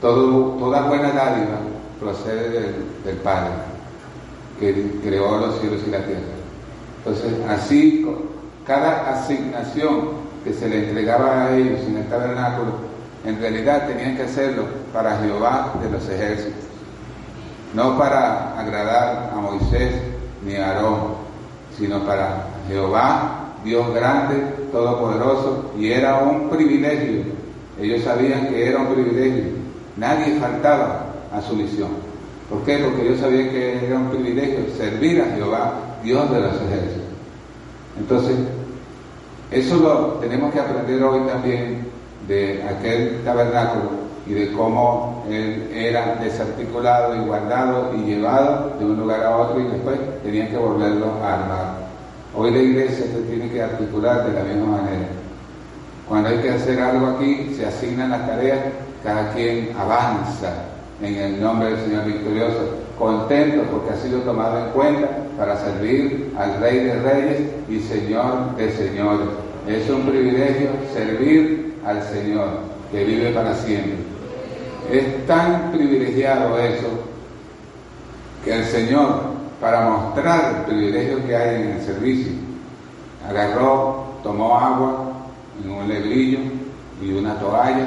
toda 0.00 0.88
buena 0.88 1.12
dádiva 1.12 1.60
procede 2.00 2.50
del, 2.50 2.74
del 3.04 3.16
Padre, 3.18 3.52
que 4.58 5.00
creó 5.02 5.38
los 5.38 5.60
cielos 5.60 5.80
y 5.86 5.90
la 5.90 6.04
tierra. 6.04 6.20
Entonces, 6.98 7.32
así, 7.48 8.06
cada 8.66 9.10
asignación 9.10 10.24
que 10.42 10.52
se 10.52 10.68
le 10.68 10.88
entregaba 10.88 11.46
a 11.46 11.56
ellos 11.56 11.80
en 11.86 11.98
el 11.98 12.08
tabernáculo, 12.08 12.72
en 13.24 13.38
realidad 13.40 13.86
tenían 13.86 14.16
que 14.16 14.24
hacerlo 14.24 14.64
para 14.92 15.18
Jehová 15.18 15.74
de 15.82 15.90
los 15.90 16.08
ejércitos, 16.08 16.63
no 17.74 17.98
para 17.98 18.58
agradar 18.58 19.32
a 19.34 19.36
Moisés 19.36 19.92
ni 20.46 20.56
a 20.56 20.70
Aarón, 20.70 21.14
sino 21.76 22.00
para 22.06 22.46
Jehová, 22.68 23.54
Dios 23.64 23.92
grande, 23.94 24.36
todopoderoso, 24.70 25.72
y 25.76 25.90
era 25.90 26.22
un 26.22 26.48
privilegio. 26.48 27.22
Ellos 27.80 28.02
sabían 28.02 28.48
que 28.48 28.68
era 28.68 28.78
un 28.78 28.94
privilegio. 28.94 29.44
Nadie 29.96 30.38
faltaba 30.38 31.06
a 31.32 31.40
su 31.40 31.56
misión. 31.56 31.88
¿Por 32.48 32.62
qué? 32.62 32.78
Porque 32.78 33.02
ellos 33.02 33.20
sabían 33.20 33.48
que 33.48 33.86
era 33.86 33.98
un 33.98 34.10
privilegio 34.10 34.66
servir 34.76 35.20
a 35.22 35.34
Jehová, 35.34 35.74
Dios 36.02 36.30
de 36.30 36.40
los 36.40 36.54
ejércitos. 36.54 37.02
Entonces, 37.98 38.36
eso 39.50 39.76
lo 39.76 40.06
tenemos 40.20 40.52
que 40.52 40.60
aprender 40.60 41.02
hoy 41.02 41.20
también 41.26 41.86
de 42.28 42.62
aquel 42.62 43.22
tabernáculo 43.24 43.90
y 44.26 44.34
de 44.34 44.52
cómo 44.52 45.13
él 45.28 45.70
era 45.72 46.16
desarticulado 46.16 47.16
y 47.16 47.20
guardado 47.20 47.92
y 47.94 48.04
llevado 48.04 48.72
de 48.78 48.84
un 48.84 48.96
lugar 48.96 49.22
a 49.24 49.36
otro 49.36 49.60
y 49.60 49.64
después 49.64 49.96
tenían 50.22 50.48
que 50.48 50.56
volverlo 50.56 51.12
a 51.22 51.34
armar. 51.34 51.84
Hoy 52.36 52.50
la 52.50 52.58
iglesia 52.58 53.06
se 53.06 53.20
tiene 53.22 53.48
que 53.48 53.62
articular 53.62 54.26
de 54.26 54.32
la 54.32 54.44
misma 54.44 54.78
manera. 54.78 55.06
Cuando 56.08 56.28
hay 56.28 56.38
que 56.38 56.50
hacer 56.50 56.80
algo 56.80 57.06
aquí, 57.08 57.54
se 57.56 57.66
asignan 57.66 58.10
las 58.10 58.26
tareas, 58.26 58.58
cada 59.02 59.32
quien 59.32 59.70
avanza 59.78 60.52
en 61.00 61.16
el 61.16 61.40
nombre 61.40 61.70
del 61.70 61.84
Señor 61.84 62.04
victorioso, 62.04 62.76
contento 62.98 63.62
porque 63.70 63.94
ha 63.94 63.96
sido 63.96 64.20
tomado 64.20 64.58
en 64.58 64.70
cuenta 64.72 65.08
para 65.38 65.56
servir 65.56 66.32
al 66.38 66.60
Rey 66.60 66.80
de 66.80 66.94
Reyes 67.00 67.40
y 67.68 67.80
Señor 67.80 68.56
de 68.56 68.70
Señores. 68.72 69.28
Es 69.66 69.88
un 69.88 70.02
privilegio 70.02 70.68
servir 70.92 71.74
al 71.84 72.02
Señor 72.02 72.48
que 72.90 73.04
vive 73.04 73.30
para 73.30 73.54
siempre. 73.54 74.13
Es 74.90 75.26
tan 75.26 75.72
privilegiado 75.72 76.58
eso 76.58 76.88
que 78.44 78.54
el 78.54 78.64
Señor, 78.64 79.22
para 79.60 79.88
mostrar 79.88 80.56
el 80.56 80.74
privilegio 80.74 81.26
que 81.26 81.36
hay 81.36 81.62
en 81.62 81.70
el 81.70 81.82
servicio, 81.82 82.32
agarró, 83.28 84.04
tomó 84.22 84.58
agua 84.58 85.12
en 85.62 85.70
un 85.70 85.88
lebrillo 85.88 86.40
y 87.02 87.12
una 87.12 87.38
toalla 87.38 87.86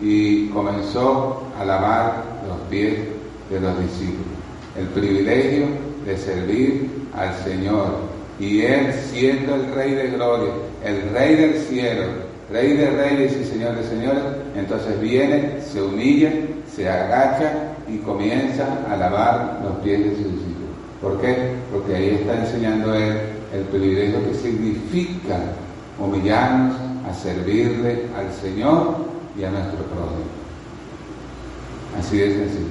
y 0.00 0.48
comenzó 0.48 1.42
a 1.58 1.64
lavar 1.64 2.22
los 2.46 2.58
pies 2.68 2.98
de 3.50 3.60
los 3.60 3.78
discípulos. 3.80 4.26
El 4.76 4.86
privilegio 4.88 5.66
de 6.04 6.16
servir 6.16 6.90
al 7.14 7.34
Señor. 7.44 8.16
Y 8.38 8.60
Él 8.60 8.92
siendo 9.10 9.54
el 9.54 9.74
Rey 9.74 9.92
de 9.92 10.08
Gloria, 10.08 10.52
el 10.84 11.10
Rey 11.10 11.36
del 11.36 11.54
cielo, 11.62 12.04
Rey 12.50 12.76
de 12.76 12.90
reyes 12.90 13.36
y 13.36 13.44
Señor 13.44 13.76
de 13.76 13.82
señores, 13.84 14.22
entonces 14.54 15.00
viene, 15.00 15.60
se 15.60 15.82
humilla, 15.82 16.32
se 16.72 16.88
agacha 16.88 17.52
y 17.88 17.98
comienza 17.98 18.66
a 18.88 18.96
lavar 18.96 19.60
los 19.64 19.76
pies 19.78 19.98
de 20.00 20.10
sus 20.10 20.32
discípulos. 20.32 20.70
¿Por 21.02 21.20
qué? 21.20 21.54
Porque 21.72 21.96
ahí 21.96 22.08
está 22.20 22.38
enseñando 22.38 22.94
Él 22.94 23.18
el 23.52 23.62
privilegio 23.64 24.24
que 24.28 24.34
significa 24.34 25.38
humillarnos 25.98 26.76
a 27.08 27.14
servirle 27.14 28.06
al 28.16 28.32
Señor 28.32 28.96
y 29.38 29.44
a 29.44 29.50
nuestro 29.50 29.84
prójimo. 29.84 30.26
Así 31.98 32.22
es 32.22 32.36
así. 32.36 32.66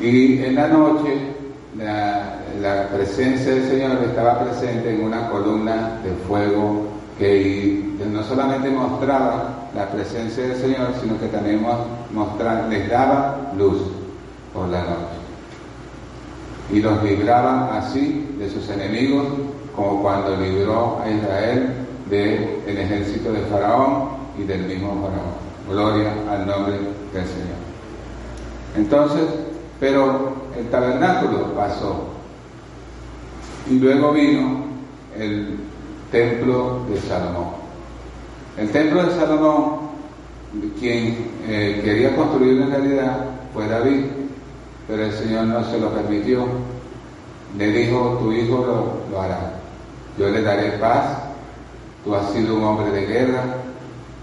Y 0.00 0.42
en 0.44 0.54
la 0.54 0.68
noche 0.68 1.32
la, 1.78 2.88
presencia 2.92 3.54
del 3.54 3.68
Señor 3.68 3.98
estaba 4.04 4.44
presente 4.44 4.94
en 4.94 5.04
una 5.04 5.28
columna 5.30 6.00
de 6.04 6.12
fuego 6.26 6.91
que 7.22 8.04
no 8.10 8.20
solamente 8.24 8.68
mostraba 8.68 9.68
la 9.76 9.88
presencia 9.90 10.42
del 10.42 10.56
Señor, 10.56 10.88
sino 11.00 11.20
que 11.20 11.28
también 11.28 11.64
les 12.68 12.90
daba 12.90 13.52
luz 13.56 13.80
por 14.52 14.68
la 14.68 14.80
noche. 14.80 15.22
Y 16.72 16.80
los 16.80 17.00
libraba 17.04 17.78
así 17.78 18.34
de 18.38 18.50
sus 18.50 18.68
enemigos, 18.70 19.24
como 19.76 20.02
cuando 20.02 20.36
libró 20.36 21.00
a 21.00 21.10
Israel 21.10 21.68
del 22.10 22.78
ejército 22.78 23.32
de 23.32 23.40
Faraón 23.42 24.08
y 24.36 24.42
del 24.42 24.64
mismo 24.64 24.88
Faraón. 24.88 25.42
Gloria 25.70 26.12
al 26.28 26.44
nombre 26.44 26.74
del 27.12 27.24
Señor. 27.24 27.62
Entonces, 28.76 29.28
pero 29.78 30.32
el 30.58 30.68
tabernáculo 30.70 31.54
pasó. 31.54 32.08
Y 33.70 33.78
luego 33.78 34.12
vino 34.12 34.64
el 35.16 35.56
templo 36.12 36.80
de 36.88 37.00
Salomón. 37.00 37.48
El 38.56 38.70
templo 38.70 39.02
de 39.02 39.18
Salomón, 39.18 39.78
quien 40.78 41.32
eh, 41.46 41.80
quería 41.84 42.14
construirlo 42.14 42.64
en 42.64 42.70
realidad 42.70 43.16
fue 43.52 43.66
David, 43.66 44.04
pero 44.86 45.04
el 45.04 45.12
Señor 45.12 45.46
no 45.46 45.64
se 45.64 45.80
lo 45.80 45.88
permitió. 45.90 46.44
Le 47.58 47.66
dijo, 47.66 48.18
tu 48.20 48.32
hijo 48.32 48.58
lo, 48.58 49.10
lo 49.10 49.20
hará. 49.20 49.54
Yo 50.16 50.28
le 50.28 50.42
daré 50.42 50.72
paz, 50.72 51.18
tú 52.04 52.14
has 52.14 52.30
sido 52.30 52.56
un 52.56 52.64
hombre 52.64 52.92
de 52.92 53.06
guerra, 53.06 53.42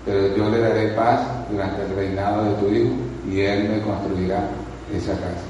pero 0.06 0.36
yo 0.36 0.50
le 0.50 0.60
daré 0.60 0.88
paz 0.90 1.20
durante 1.52 1.82
el 1.84 1.96
reinado 1.96 2.46
de 2.46 2.54
tu 2.54 2.68
hijo 2.74 2.94
y 3.30 3.42
él 3.42 3.68
me 3.68 3.82
construirá 3.82 4.48
esa 4.94 5.12
casa 5.14 5.50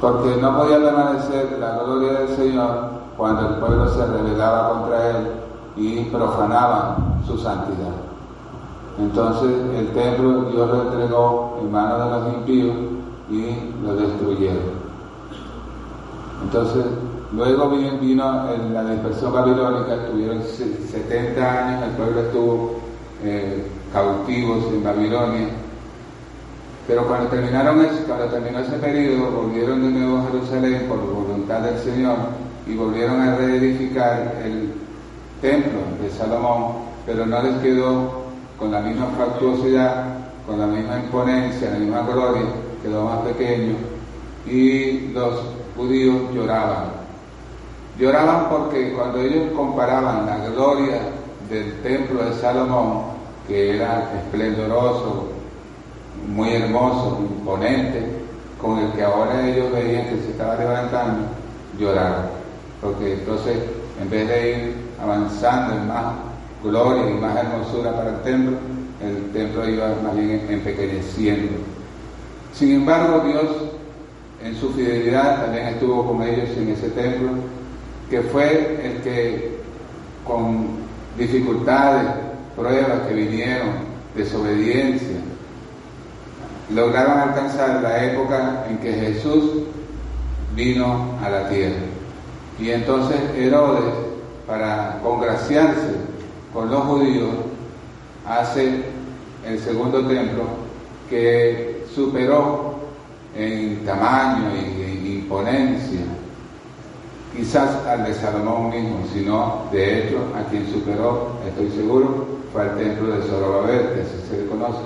porque 0.00 0.40
no 0.40 0.56
podía 0.56 0.78
permanecer 0.78 1.58
la 1.58 1.78
gloria 1.78 2.20
del 2.20 2.36
Señor 2.36 2.97
cuando 3.18 3.48
el 3.48 3.54
pueblo 3.56 3.88
se 3.88 4.06
rebelaba 4.06 4.70
contra 4.70 5.10
él 5.10 5.16
y 5.76 6.04
profanaba 6.04 6.96
su 7.26 7.36
santidad. 7.36 7.92
Entonces 8.96 9.50
el 9.76 9.88
templo 9.88 10.44
Dios 10.44 10.68
lo 10.68 10.82
entregó 10.82 11.58
en 11.60 11.72
manos 11.72 12.04
de 12.04 12.10
los 12.10 12.34
impíos 12.34 12.76
y 13.28 13.84
lo 13.84 13.96
destruyeron. 13.96 14.78
Entonces, 16.44 16.84
luego 17.32 17.70
vino, 17.70 18.44
la 18.72 18.84
dispersión 18.84 19.32
babilónica, 19.32 19.94
estuvieron 19.94 20.40
70 20.42 21.66
años, 21.66 21.82
el 21.82 21.90
pueblo 21.90 22.20
estuvo 22.20 22.74
eh, 23.24 23.66
cautivos 23.92 24.64
en 24.72 24.84
Babilonia, 24.84 25.48
pero 26.86 27.04
cuando, 27.06 27.28
terminaron 27.28 27.84
cuando 28.06 28.26
terminó 28.26 28.60
ese 28.60 28.76
periodo, 28.76 29.30
volvieron 29.32 29.82
de 29.82 29.98
nuevo 29.98 30.18
a 30.18 30.30
Jerusalén 30.30 30.86
por 30.88 30.98
voluntad 30.98 31.60
del 31.60 31.78
Señor 31.78 32.16
y 32.68 32.74
volvieron 32.74 33.20
a 33.20 33.36
reedificar 33.36 34.36
el 34.44 34.72
templo 35.40 35.80
de 36.02 36.10
Salomón, 36.10 36.72
pero 37.06 37.24
no 37.24 37.42
les 37.42 37.56
quedó 37.62 38.24
con 38.58 38.70
la 38.70 38.80
misma 38.80 39.06
factuosidad, 39.16 40.04
con 40.46 40.60
la 40.60 40.66
misma 40.66 40.98
imponencia, 40.98 41.70
la 41.70 41.78
misma 41.78 42.02
gloria 42.02 42.42
que 42.82 42.88
los 42.88 43.04
más 43.04 43.20
pequeños, 43.20 43.76
y 44.46 45.08
los 45.12 45.42
judíos 45.76 46.16
lloraban. 46.34 46.98
Lloraban 47.98 48.48
porque 48.50 48.92
cuando 48.92 49.20
ellos 49.20 49.52
comparaban 49.56 50.26
la 50.26 50.38
gloria 50.50 51.00
del 51.48 51.80
templo 51.82 52.24
de 52.24 52.34
Salomón, 52.34 53.04
que 53.46 53.76
era 53.76 54.10
esplendoroso, 54.24 55.28
muy 56.28 56.50
hermoso, 56.50 57.18
imponente, 57.20 58.06
con 58.60 58.78
el 58.78 58.92
que 58.92 59.02
ahora 59.02 59.48
ellos 59.48 59.72
veían 59.72 60.08
que 60.08 60.22
se 60.22 60.30
estaba 60.30 60.56
levantando, 60.56 61.28
lloraron. 61.78 62.37
Porque 62.80 63.14
entonces, 63.14 63.56
en 64.00 64.10
vez 64.10 64.28
de 64.28 64.50
ir 64.50 64.76
avanzando 65.02 65.74
en 65.74 65.88
más 65.88 66.14
gloria 66.62 67.10
y 67.10 67.14
más 67.14 67.36
hermosura 67.36 67.96
para 67.96 68.10
el 68.10 68.22
templo, 68.22 68.56
el 69.02 69.30
templo 69.32 69.68
iba 69.68 69.94
más 70.02 70.16
bien 70.16 70.46
empequeñeciendo. 70.48 71.52
Sin 72.52 72.72
embargo, 72.72 73.20
Dios 73.26 73.46
en 74.42 74.54
su 74.56 74.70
fidelidad 74.70 75.42
también 75.44 75.66
estuvo 75.68 76.06
con 76.06 76.22
ellos 76.22 76.48
en 76.56 76.70
ese 76.70 76.90
templo, 76.90 77.30
que 78.08 78.22
fue 78.22 78.80
el 78.84 79.02
que 79.02 79.58
con 80.24 80.78
dificultades, 81.16 82.08
pruebas 82.56 83.06
que 83.08 83.14
vinieron, 83.14 83.70
desobediencia, 84.14 85.16
lograron 86.74 87.18
alcanzar 87.18 87.82
la 87.82 88.04
época 88.04 88.66
en 88.68 88.78
que 88.78 88.92
Jesús 88.92 89.62
vino 90.54 91.18
a 91.24 91.30
la 91.30 91.48
tierra. 91.48 91.76
Y 92.58 92.70
entonces 92.70 93.16
Herodes, 93.36 93.94
para 94.46 94.98
congraciarse 95.02 95.92
con 96.52 96.70
los 96.70 96.82
judíos, 96.82 97.30
hace 98.26 98.82
el 99.46 99.58
segundo 99.60 100.06
templo 100.06 100.44
que 101.08 101.84
superó 101.94 102.74
en 103.36 103.84
tamaño 103.84 104.50
y 104.54 104.82
en 104.82 105.06
imponencia, 105.06 106.00
quizás 107.36 107.86
al 107.86 108.04
de 108.04 108.14
Salomón 108.14 108.70
mismo, 108.70 109.04
sino 109.12 109.64
de 109.70 110.00
hecho 110.00 110.18
a 110.36 110.48
quien 110.50 110.66
superó, 110.66 111.36
estoy 111.46 111.70
seguro, 111.70 112.26
fue 112.52 112.64
el 112.64 112.76
templo 112.76 113.14
de 113.14 113.22
Zorobabel, 113.22 113.94
que 113.94 114.00
así 114.00 114.26
se 114.28 114.38
le 114.38 114.46
conoce, 114.46 114.80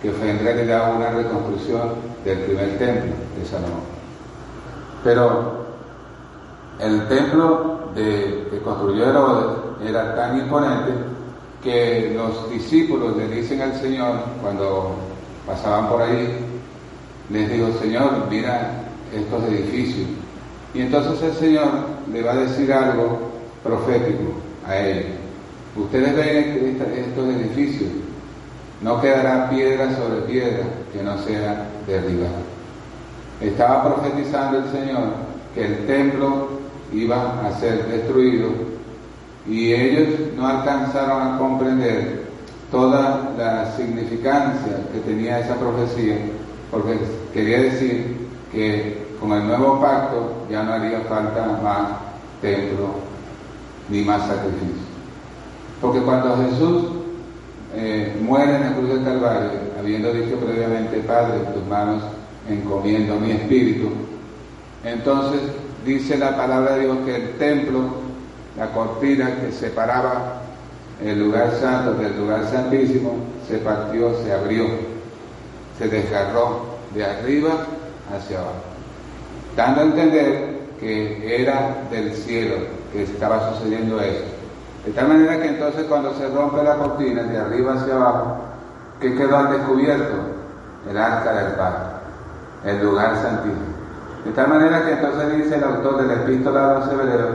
que 0.00 0.10
fue 0.12 0.30
en 0.30 0.38
realidad 0.38 0.94
una 0.94 1.10
reconstrucción 1.10 1.94
del 2.24 2.38
primer 2.40 2.78
templo 2.78 3.12
de 3.36 3.44
Salomón. 3.44 3.80
Pero 5.02 5.65
el 6.80 7.08
templo 7.08 7.90
de, 7.94 8.48
que 8.50 8.60
construyó 8.62 9.08
Herodes 9.08 9.56
era 9.88 10.14
tan 10.14 10.38
imponente 10.38 10.92
que 11.62 12.14
los 12.14 12.50
discípulos 12.50 13.16
le 13.16 13.28
dicen 13.28 13.60
al 13.62 13.74
Señor, 13.74 14.16
cuando 14.42 14.94
pasaban 15.46 15.88
por 15.88 16.02
ahí, 16.02 16.28
les 17.30 17.50
digo, 17.50 17.72
Señor, 17.80 18.26
mira 18.30 18.70
estos 19.14 19.44
edificios. 19.44 20.06
Y 20.74 20.82
entonces 20.82 21.22
el 21.22 21.32
Señor 21.34 21.68
le 22.12 22.22
va 22.22 22.32
a 22.32 22.36
decir 22.36 22.72
algo 22.72 23.18
profético 23.62 24.34
a 24.66 24.76
ellos. 24.76 25.06
Ustedes 25.76 26.14
ven 26.16 26.78
estos 26.96 27.28
edificios, 27.28 27.90
no 28.82 29.00
quedará 29.00 29.48
piedra 29.50 29.94
sobre 29.96 30.20
piedra 30.22 30.64
que 30.92 31.02
no 31.02 31.18
sea 31.18 31.66
derribada. 31.86 32.42
Estaba 33.40 33.94
profetizando 33.94 34.58
el 34.58 34.70
Señor 34.70 35.04
que 35.54 35.66
el 35.66 35.86
templo 35.86 36.55
iba 36.96 37.46
a 37.46 37.58
ser 37.60 37.86
destruido 37.86 38.48
y 39.48 39.72
ellos 39.72 40.08
no 40.36 40.46
alcanzaron 40.46 41.22
a 41.22 41.38
comprender 41.38 42.26
toda 42.70 43.32
la 43.38 43.72
significancia 43.76 44.78
que 44.92 45.00
tenía 45.00 45.40
esa 45.40 45.54
profecía 45.54 46.16
porque 46.70 46.98
quería 47.32 47.62
decir 47.62 48.16
que 48.52 49.06
con 49.20 49.32
el 49.32 49.46
nuevo 49.46 49.80
pacto 49.80 50.46
ya 50.50 50.62
no 50.62 50.72
haría 50.72 51.00
falta 51.02 51.60
más 51.62 51.88
templo 52.40 52.88
ni 53.88 54.02
más 54.02 54.26
sacrificio. 54.26 54.86
Porque 55.80 56.00
cuando 56.00 56.36
Jesús 56.36 56.84
eh, 57.74 58.16
muere 58.20 58.56
en 58.56 58.62
el 58.64 58.74
cruz 58.74 58.88
del 58.88 59.04
Calvario, 59.04 59.50
habiendo 59.78 60.12
dicho 60.12 60.36
previamente, 60.36 60.98
Padre, 61.00 61.38
tus 61.54 61.64
manos 61.66 62.02
encomiendo 62.48 63.16
mi 63.16 63.32
espíritu, 63.32 63.90
entonces 64.84 65.40
dice 65.86 66.18
la 66.18 66.36
palabra 66.36 66.74
de 66.74 66.80
Dios 66.80 66.98
que 67.06 67.16
el 67.16 67.30
templo, 67.38 67.80
la 68.58 68.66
cortina 68.72 69.36
que 69.40 69.52
separaba 69.52 70.42
el 71.02 71.18
lugar 71.18 71.52
santo 71.60 71.94
del 71.94 72.18
lugar 72.18 72.44
santísimo, 72.50 73.14
se 73.48 73.58
partió, 73.58 74.14
se 74.22 74.32
abrió 74.32 74.66
se 75.78 75.88
desgarró 75.88 76.62
de 76.94 77.04
arriba 77.04 77.50
hacia 78.14 78.38
abajo, 78.38 78.54
dando 79.56 79.80
a 79.80 79.84
entender 79.84 80.56
que 80.80 81.42
era 81.42 81.84
del 81.90 82.12
cielo 82.12 82.56
que 82.92 83.02
estaba 83.02 83.52
sucediendo 83.52 84.00
eso. 84.00 84.24
De 84.84 84.92
tal 84.92 85.08
manera 85.08 85.40
que 85.40 85.48
entonces 85.48 85.84
cuando 85.84 86.14
se 86.14 86.28
rompe 86.28 86.62
la 86.62 86.76
cortina 86.76 87.22
de 87.24 87.38
arriba 87.38 87.74
hacia 87.74 87.94
abajo, 87.94 88.36
¿qué 89.00 89.14
quedó 89.14 89.36
al 89.36 89.50
descubierto? 89.50 90.14
El 90.88 90.96
arca 90.96 91.32
del 91.32 91.52
pacto, 91.54 91.90
el 92.64 92.82
lugar 92.82 93.16
santísimo. 93.16 93.75
De 94.26 94.32
tal 94.32 94.48
manera 94.48 94.84
que 94.84 94.92
entonces 94.92 95.36
dice 95.36 95.54
el 95.54 95.62
autor 95.62 95.98
de 95.98 96.08
la 96.08 96.14
epístola 96.14 96.68
de 96.68 96.74
los 96.80 96.92
hebreos 96.92 97.28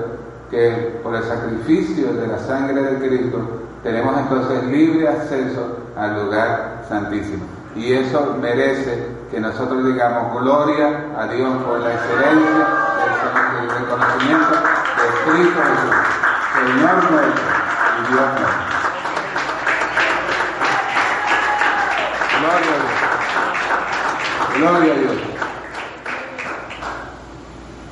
que 0.49 0.99
por 1.01 1.15
el 1.15 1.23
sacrificio 1.23 2.11
de 2.11 2.27
la 2.27 2.37
sangre 2.37 2.83
de 2.83 3.07
Cristo 3.07 3.61
tenemos 3.81 4.19
entonces 4.19 4.65
libre 4.65 5.07
acceso 5.07 5.77
al 5.95 6.21
lugar 6.21 6.83
santísimo. 6.89 7.45
Y 7.77 7.93
eso 7.93 8.35
merece 8.41 9.07
que 9.31 9.39
nosotros 9.39 9.85
digamos 9.85 10.41
gloria 10.41 11.05
a 11.17 11.27
Dios 11.27 11.63
por 11.63 11.79
la 11.79 11.93
excelencia 11.93 12.67
del 13.55 13.69
reconocimiento 13.69 14.53
de 14.53 15.31
Cristo 15.31 15.61
Jesús, 15.63 15.95
Señor 16.53 16.95
nuestro 17.09 17.47
y 17.95 18.11
Dios 18.11 18.27
nuestro. 18.35 18.71
Gloria 22.41 22.71
a 22.71 22.79
Dios. 24.51 24.59
Gloria 24.59 24.93
a 24.93 24.97
Dios. 24.97 25.30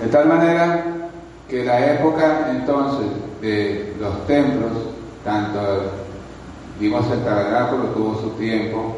De 0.01 0.07
tal 0.07 0.27
manera 0.27 0.83
que 1.49 1.65
la 1.65 1.93
época 1.93 2.47
entonces 2.51 3.07
de 3.41 3.95
los 3.99 4.25
templos, 4.27 4.71
tanto 5.23 5.59
vimos 6.79 7.05
el 7.11 7.23
tabernáculo 7.23 7.83
tuvo 7.89 8.21
su 8.21 8.29
tiempo, 8.31 8.95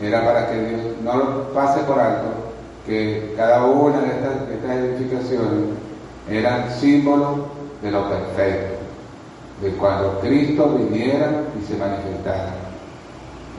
era 0.00 0.24
para 0.24 0.48
que 0.48 0.58
Dios 0.60 0.80
no 1.02 1.16
lo 1.16 1.52
pase 1.52 1.80
por 1.80 1.98
alto, 1.98 2.28
que 2.86 3.34
cada 3.36 3.64
una 3.64 4.00
de 4.00 4.08
estas, 4.08 4.76
edificaciones 4.76 5.70
eran 6.30 6.70
símbolos 6.70 7.38
de 7.82 7.90
lo 7.90 8.08
perfecto, 8.08 8.76
de 9.62 9.70
cuando 9.72 10.20
Cristo 10.20 10.76
viniera 10.78 11.30
y 11.58 11.64
se 11.64 11.76
manifestara. 11.76 12.54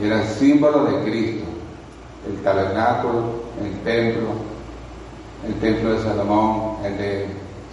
Eran 0.02 0.24
símbolos 0.26 0.92
de 0.92 1.10
Cristo, 1.10 1.46
el 2.28 2.42
tabernáculo, 2.42 3.24
el 3.64 3.80
templo, 3.84 4.30
el 5.48 5.54
templo 5.56 5.94
de 5.94 6.04
Salomón, 6.04 6.78
el 6.86 6.98
de 6.98 7.26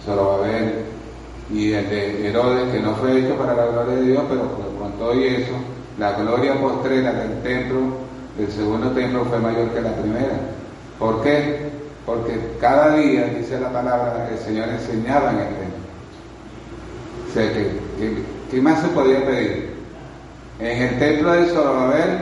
Zorobabel 0.05 0.73
y 1.51 1.73
el 1.73 1.89
de 1.89 2.29
Herodes, 2.29 2.71
que 2.71 2.79
no 2.79 2.95
fue 2.95 3.19
hecho 3.19 3.35
para 3.35 3.53
la 3.53 3.65
gloria 3.67 3.95
de 3.95 4.03
Dios, 4.03 4.23
pero 4.29 4.41
con 4.79 4.91
todo 4.93 5.13
y 5.15 5.27
eso, 5.27 5.53
la 5.97 6.13
gloria 6.13 6.59
postrera 6.59 7.11
del 7.13 7.41
templo 7.41 8.03
el 8.39 8.51
segundo 8.51 8.89
templo 8.91 9.25
fue 9.25 9.39
mayor 9.39 9.69
que 9.69 9.81
la 9.81 9.95
primera. 9.95 10.39
¿Por 10.97 11.21
qué? 11.21 11.69
Porque 12.05 12.39
cada 12.59 12.95
día, 12.95 13.25
dice 13.25 13.59
la 13.59 13.71
palabra, 13.71 14.29
el 14.31 14.39
Señor 14.39 14.69
enseñaba 14.69 15.31
en 15.31 15.39
el 15.39 15.47
templo. 15.47 15.83
O 17.29 17.33
sea, 17.33 17.51
¿qué, 18.49 18.61
más 18.61 18.81
se 18.81 18.87
podía 18.89 19.23
pedir? 19.25 19.73
En 20.59 20.81
el 20.81 20.99
templo 20.99 21.31
de 21.31 21.45
Zorobabel 21.45 22.19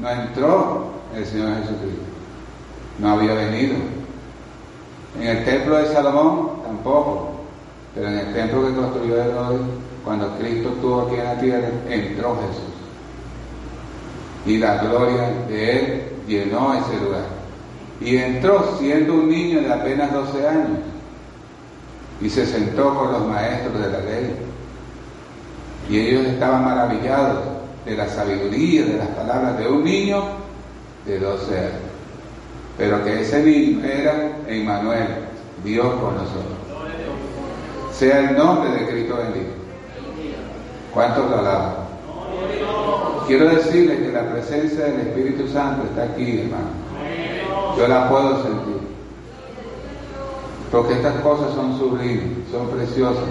no 0.00 0.10
entró 0.10 0.92
el 1.14 1.24
Señor 1.24 1.54
Jesucristo. 1.60 2.02
No 2.98 3.10
había 3.10 3.34
venido. 3.34 3.76
En 5.20 5.26
el 5.28 5.44
templo 5.44 5.76
de 5.76 5.86
Salomón 5.92 6.62
tampoco. 6.64 7.32
Pero 7.94 8.08
en 8.08 8.18
el 8.18 8.34
templo 8.34 8.66
que 8.66 8.74
construyó 8.74 9.22
Herodes, 9.22 9.60
cuando 10.04 10.36
Cristo 10.38 10.68
estuvo 10.68 11.02
aquí 11.02 11.14
en 11.14 11.24
la 11.24 11.38
tierra, 11.38 11.68
entró 11.88 12.36
Jesús 12.36 12.76
y 14.46 14.58
la 14.58 14.78
gloria 14.78 15.30
de 15.48 15.78
él 15.78 16.02
llenó 16.26 16.74
ese 16.74 17.04
lugar. 17.04 17.24
Y 18.00 18.16
entró 18.16 18.76
siendo 18.78 19.14
un 19.14 19.28
niño 19.28 19.60
de 19.60 19.72
apenas 19.72 20.12
12 20.12 20.48
años 20.48 20.78
y 22.20 22.30
se 22.30 22.46
sentó 22.46 22.94
con 22.94 23.12
los 23.12 23.26
maestros 23.26 23.74
de 23.74 23.90
la 23.90 24.00
ley. 24.00 24.36
Y 25.88 25.98
ellos 25.98 26.26
estaban 26.26 26.64
maravillados 26.64 27.38
de 27.84 27.96
la 27.96 28.08
sabiduría, 28.08 28.84
de 28.84 28.98
las 28.98 29.08
palabras 29.08 29.58
de 29.58 29.68
un 29.68 29.84
niño 29.84 30.22
de 31.06 31.18
12 31.18 31.58
años. 31.58 31.85
Pero 32.78 33.02
que 33.04 33.22
ese 33.22 33.42
niño 33.42 33.84
era 33.84 34.32
Emmanuel, 34.46 35.08
Dios 35.64 35.86
con 35.86 36.14
nosotros. 36.14 36.56
Sea 37.92 38.30
el 38.30 38.36
nombre 38.36 38.70
de 38.70 38.86
Cristo 38.88 39.16
bendito. 39.16 39.52
¿Cuántos 40.92 41.30
lo 41.30 41.38
alaban? 41.38 41.74
Quiero 43.26 43.46
decirles 43.48 43.98
que 43.98 44.12
la 44.12 44.30
presencia 44.30 44.84
del 44.84 45.08
Espíritu 45.08 45.48
Santo 45.48 45.84
está 45.84 46.04
aquí, 46.04 46.40
hermano. 46.40 47.76
Yo 47.76 47.88
la 47.88 48.08
puedo 48.08 48.42
sentir. 48.42 48.76
Porque 50.70 50.94
estas 50.94 51.14
cosas 51.20 51.54
son 51.54 51.78
sublimes, 51.78 52.48
son 52.50 52.68
preciosas. 52.68 53.24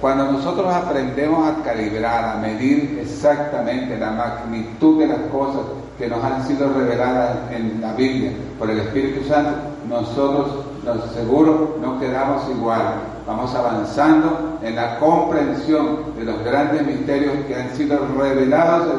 Cuando 0.00 0.32
nosotros 0.32 0.72
aprendemos 0.72 1.46
a 1.46 1.62
calibrar, 1.62 2.36
a 2.36 2.40
medir 2.40 2.98
exactamente 3.02 3.98
la 3.98 4.10
magnitud 4.10 4.98
de 4.98 5.08
las 5.08 5.20
cosas 5.32 5.62
que 6.00 6.08
nos 6.08 6.24
han 6.24 6.46
sido 6.46 6.72
reveladas 6.72 7.52
en 7.52 7.78
la 7.78 7.92
Biblia 7.92 8.32
por 8.58 8.70
el 8.70 8.78
Espíritu 8.78 9.22
Santo, 9.28 9.50
nosotros 9.86 10.64
nos 10.82 11.12
seguro 11.12 11.76
no 11.78 12.00
quedamos 12.00 12.42
igual. 12.48 12.94
Vamos 13.26 13.54
avanzando 13.54 14.58
en 14.62 14.76
la 14.76 14.98
comprensión 14.98 16.14
de 16.16 16.24
los 16.24 16.42
grandes 16.42 16.86
misterios 16.86 17.34
que 17.46 17.54
han 17.54 17.70
sido 17.76 17.98
revelados 18.18 18.94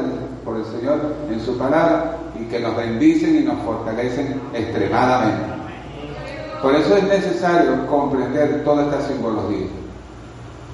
por 0.45 0.58
el 0.58 0.66
Señor 0.66 0.99
en 1.32 1.39
su 1.41 1.58
palabra 1.58 2.18
y 2.39 2.45
que 2.45 2.60
nos 2.60 2.78
bendicen 2.78 3.36
y 3.36 3.39
nos 3.45 3.58
fortalecen 3.64 4.39
extremadamente. 4.54 5.41
Por 6.62 6.76
eso 6.76 6.95
es 6.95 7.04
necesario 7.06 7.88
comprender 7.88 8.64
toda 8.64 8.84
esta 8.84 9.02
simbología 9.02 9.66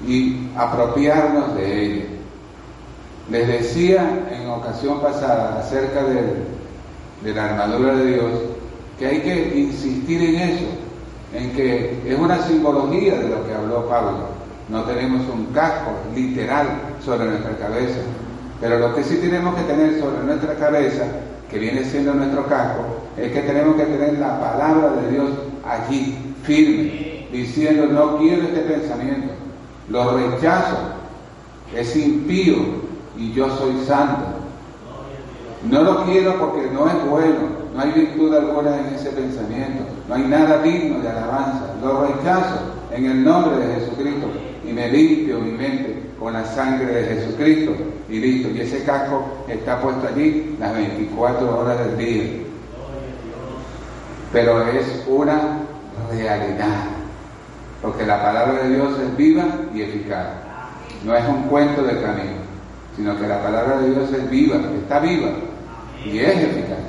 y 0.06 0.50
apropiarnos 0.58 1.56
de 1.56 1.86
ella. 1.86 2.17
Les 3.30 3.46
decía 3.46 4.26
en 4.32 4.48
ocasión 4.50 5.02
pasada 5.02 5.60
acerca 5.60 6.02
de, 6.04 7.34
la 7.34 7.46
armadura 7.46 7.96
de 7.96 8.14
Dios 8.14 8.32
que 8.98 9.06
hay 9.06 9.20
que 9.20 9.60
insistir 9.60 10.22
en 10.22 10.36
eso, 10.36 10.66
en 11.34 11.52
que 11.52 12.02
es 12.06 12.18
una 12.18 12.42
simbología 12.44 13.20
de 13.20 13.28
lo 13.28 13.46
que 13.46 13.54
habló 13.54 13.86
Pablo. 13.90 14.30
No 14.70 14.84
tenemos 14.84 15.24
un 15.28 15.48
casco 15.48 15.92
literal 16.16 16.68
sobre 17.04 17.26
nuestra 17.26 17.58
cabeza, 17.58 18.00
pero 18.62 18.80
lo 18.80 18.96
que 18.96 19.04
sí 19.04 19.18
tenemos 19.18 19.56
que 19.56 19.64
tener 19.64 20.00
sobre 20.00 20.24
nuestra 20.24 20.56
cabeza, 20.56 21.04
que 21.50 21.60
viene 21.60 21.84
siendo 21.84 22.14
nuestro 22.14 22.46
casco, 22.48 22.84
es 23.18 23.32
que 23.34 23.42
tenemos 23.42 23.76
que 23.76 23.86
tener 23.86 24.20
la 24.20 24.40
palabra 24.40 25.02
de 25.02 25.12
Dios 25.12 25.30
allí, 25.66 26.18
firme, 26.44 27.28
diciendo, 27.32 27.88
no 27.88 28.18
quiero 28.18 28.44
este 28.44 28.62
pensamiento, 28.62 29.34
lo 29.90 30.18
rechazo, 30.18 30.78
es 31.76 31.96
impío 31.96 32.87
y 33.18 33.34
yo 33.34 33.50
soy 33.58 33.74
santo. 33.86 34.24
No 35.70 35.82
lo 35.82 36.06
quiero 36.06 36.36
porque 36.40 36.70
no 36.72 36.88
es 36.88 37.10
bueno, 37.10 37.58
no 37.74 37.82
hay 37.82 37.92
virtud 37.92 38.34
alguna 38.34 38.78
en 38.78 38.96
ese 38.96 39.10
pensamiento, 39.10 39.84
no 40.08 40.16
hay 40.16 40.24
nada 40.24 40.62
digno 40.62 41.00
de 41.00 41.10
alabanza. 41.10 41.74
Lo 41.82 42.06
rechazo 42.06 42.60
en 42.92 43.06
el 43.06 43.24
nombre 43.24 43.66
de 43.66 43.76
Jesucristo 43.76 44.28
y 44.68 44.72
me 44.72 44.90
limpio 44.90 45.40
mi 45.40 45.52
mente 45.52 46.04
con 46.20 46.34
la 46.34 46.46
sangre 46.46 46.88
de 46.88 47.16
Jesucristo 47.16 47.74
y 48.10 48.20
listo. 48.20 48.50
Y 48.50 48.62
ese 48.62 48.84
casco 48.84 49.24
está 49.48 49.82
puesto 49.82 50.08
allí 50.08 50.56
las 50.60 50.74
24 50.74 51.60
horas 51.60 51.80
del 51.80 51.98
día. 51.98 52.24
Pero 54.32 54.62
es 54.68 55.04
una 55.08 55.60
realidad, 56.12 56.86
porque 57.82 58.06
la 58.06 58.22
palabra 58.22 58.64
de 58.64 58.76
Dios 58.76 59.00
es 59.00 59.18
viva 59.18 59.46
y 59.74 59.82
eficaz. 59.82 60.28
No 61.04 61.16
es 61.16 61.28
un 61.28 61.44
cuento 61.44 61.84
de 61.84 62.02
camino, 62.02 62.47
sino 62.98 63.16
que 63.16 63.28
la 63.28 63.42
palabra 63.42 63.78
de 63.78 63.92
Dios 63.92 64.12
es 64.12 64.30
viva, 64.30 64.58
está 64.82 65.00
viva 65.00 65.30
y 66.04 66.20
es 66.20 66.36
eficaz. 66.36 66.80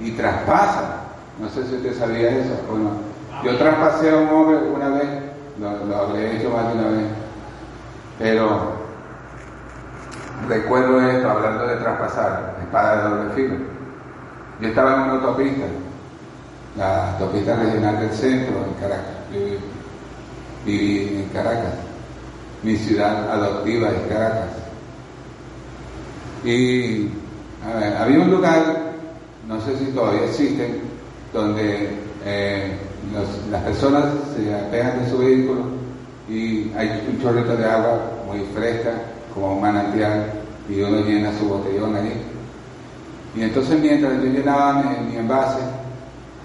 Y 0.00 0.12
traspasa. 0.12 1.04
No 1.38 1.48
sé 1.50 1.64
si 1.66 1.76
usted 1.76 1.96
sabía 1.96 2.30
eso 2.30 2.54
o 2.72 2.76
no. 2.76 2.90
Yo 3.44 3.56
traspasé 3.58 4.10
a 4.10 4.16
un 4.16 4.28
hombre 4.28 4.56
una 4.74 4.88
vez, 4.88 5.06
lo, 5.60 5.84
lo 5.84 6.16
hecho 6.16 6.50
más 6.50 6.68
de 6.68 6.78
una 6.78 6.88
vez, 6.88 7.06
pero 8.18 8.72
recuerdo 10.48 11.00
esto 11.00 11.30
hablando 11.30 11.66
de 11.66 11.76
traspasar, 11.76 12.56
espada 12.62 12.96
de 12.96 13.10
doble 13.10 13.30
filo. 13.34 13.54
Yo 14.60 14.68
estaba 14.68 14.94
en 14.94 15.00
una 15.02 15.12
autopista, 15.12 15.66
la 16.76 17.12
autopista 17.12 17.54
regional 17.54 18.00
del 18.00 18.10
centro, 18.10 18.54
en 18.64 18.74
Caracas. 18.80 19.14
Viví 20.64 21.22
en 21.22 21.28
Caracas, 21.28 21.74
mi 22.62 22.76
ciudad 22.76 23.30
adoptiva 23.30 23.88
es 23.88 24.12
Caracas. 24.12 24.67
Y 26.44 27.08
había 28.00 28.20
un 28.20 28.30
lugar, 28.30 28.92
no 29.46 29.60
sé 29.60 29.76
si 29.78 29.86
todavía 29.86 30.24
existe, 30.24 30.80
donde 31.32 31.90
eh, 32.24 32.72
las 33.50 33.62
personas 33.62 34.04
se 34.36 34.54
apegan 34.54 35.02
de 35.02 35.10
su 35.10 35.18
vehículo 35.18 35.62
y 36.28 36.70
hay 36.76 37.06
un 37.08 37.20
chorrito 37.22 37.56
de 37.56 37.64
agua 37.64 38.00
muy 38.26 38.40
fresca, 38.54 38.92
como 39.34 39.54
un 39.54 39.62
manantial, 39.62 40.26
y 40.68 40.80
uno 40.80 41.00
llena 41.00 41.32
su 41.38 41.48
botellón 41.48 41.96
allí. 41.96 42.12
Y 43.34 43.42
entonces 43.42 43.80
mientras 43.80 44.14
yo 44.22 44.24
llenaba 44.24 44.82
mi, 44.82 45.16
envase, 45.16 45.60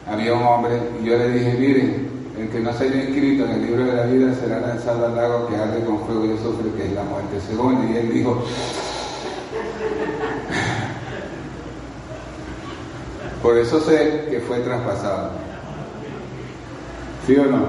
había 0.10 0.34
un 0.34 0.44
hombre 0.44 0.80
y 1.02 1.06
yo 1.06 1.18
le 1.18 1.30
dije, 1.30 1.58
miren, 1.60 2.08
el 2.39 2.50
que 2.50 2.60
no 2.60 2.74
se 2.74 2.86
haya 2.86 3.04
inscrito 3.04 3.46
en 3.46 3.52
el 3.52 3.66
libro 3.66 3.86
de 3.86 3.94
la 3.94 4.04
vida 4.04 4.34
será 4.36 4.60
lanzado 4.60 5.06
al 5.06 5.16
lago 5.16 5.48
que 5.48 5.56
arde 5.56 5.84
con 5.84 6.00
fuego 6.06 6.26
y 6.26 6.34
azufre, 6.34 6.72
que 6.78 6.88
es 6.88 6.94
la 6.94 7.04
muerte 7.04 7.39
segunda. 7.48 7.86
Y 7.91 7.98
él 7.98 8.14
dijo, 8.14 8.44
por 13.44 13.58
eso 13.58 13.82
sé 13.82 14.28
que 14.32 14.39
fue 14.39 14.62
traspasado. 14.62 15.32
¿Sí 17.28 17.36
o 17.36 17.46
no? 17.46 17.58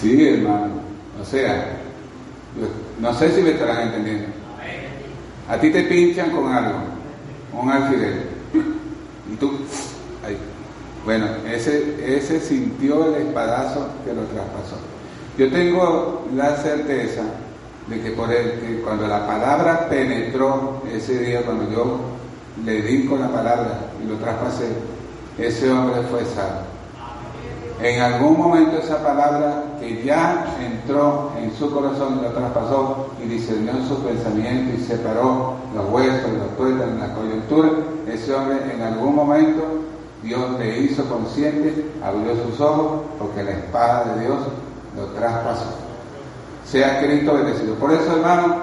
sí, 0.00 0.28
hermano. 0.28 0.74
O 1.20 1.24
sea, 1.24 1.80
no 3.00 3.14
sé 3.14 3.32
si 3.32 3.42
me 3.42 3.50
estarán 3.50 3.88
entendiendo. 3.88 4.28
A 5.48 5.58
ti 5.58 5.70
te 5.70 5.82
pinchan 5.82 6.30
con 6.30 6.52
algo, 6.52 6.78
un 7.52 7.70
alfiler. 7.70 8.28
Y 9.30 9.34
tú, 9.34 9.50
ahí. 10.24 10.38
Bueno, 11.04 11.26
ese, 11.50 12.16
ese 12.16 12.40
sintió 12.40 13.14
el 13.14 13.26
espadazo 13.26 13.88
que 14.04 14.14
lo 14.14 14.22
traspasó. 14.22 14.76
Yo 15.36 15.50
tengo 15.50 16.26
la 16.34 16.56
certeza 16.58 17.24
de 17.88 18.00
que 18.00 18.10
por 18.12 18.32
el, 18.32 18.60
que 18.60 18.80
cuando 18.82 19.06
la 19.06 19.26
palabra 19.26 19.88
penetró 19.88 20.82
ese 20.92 21.18
día, 21.18 21.42
cuando 21.42 21.70
yo 21.70 21.98
le 22.64 22.82
di 22.82 23.06
con 23.06 23.20
la 23.20 23.28
palabra 23.28 23.90
y 24.02 24.08
lo 24.08 24.16
traspasé, 24.16 24.68
ese 25.38 25.70
hombre 25.70 26.02
fue 26.10 26.24
salvo. 26.24 26.74
En 27.82 28.00
algún 28.00 28.38
momento 28.38 28.78
esa 28.78 29.02
palabra 29.02 29.64
que 29.80 30.04
ya 30.04 30.46
entró 30.60 31.32
en 31.42 31.52
su 31.52 31.70
corazón 31.72 32.22
lo 32.22 32.30
traspasó 32.30 33.08
y 33.22 33.28
discernió 33.28 33.72
su 33.88 33.98
pensamiento 33.98 34.76
y 34.78 34.84
separó 34.84 35.54
los 35.74 35.90
huesos, 35.90 36.30
los 36.38 36.56
tuétanos, 36.56 37.00
la 37.00 37.14
coyuntura, 37.14 37.70
ese 38.06 38.32
hombre 38.32 38.58
en 38.72 38.80
algún 38.80 39.16
momento 39.16 39.62
Dios 40.22 40.58
le 40.58 40.78
hizo 40.78 41.04
consciente, 41.06 41.90
abrió 42.02 42.34
sus 42.46 42.60
ojos 42.60 43.02
porque 43.18 43.42
la 43.42 43.50
espada 43.50 44.14
de 44.14 44.24
Dios 44.24 44.38
lo 44.96 45.06
traspasó. 45.06 45.83
Sea 46.64 47.00
Cristo 47.00 47.34
bendecido. 47.34 47.74
Por 47.74 47.92
eso, 47.92 48.16
hermano, 48.16 48.56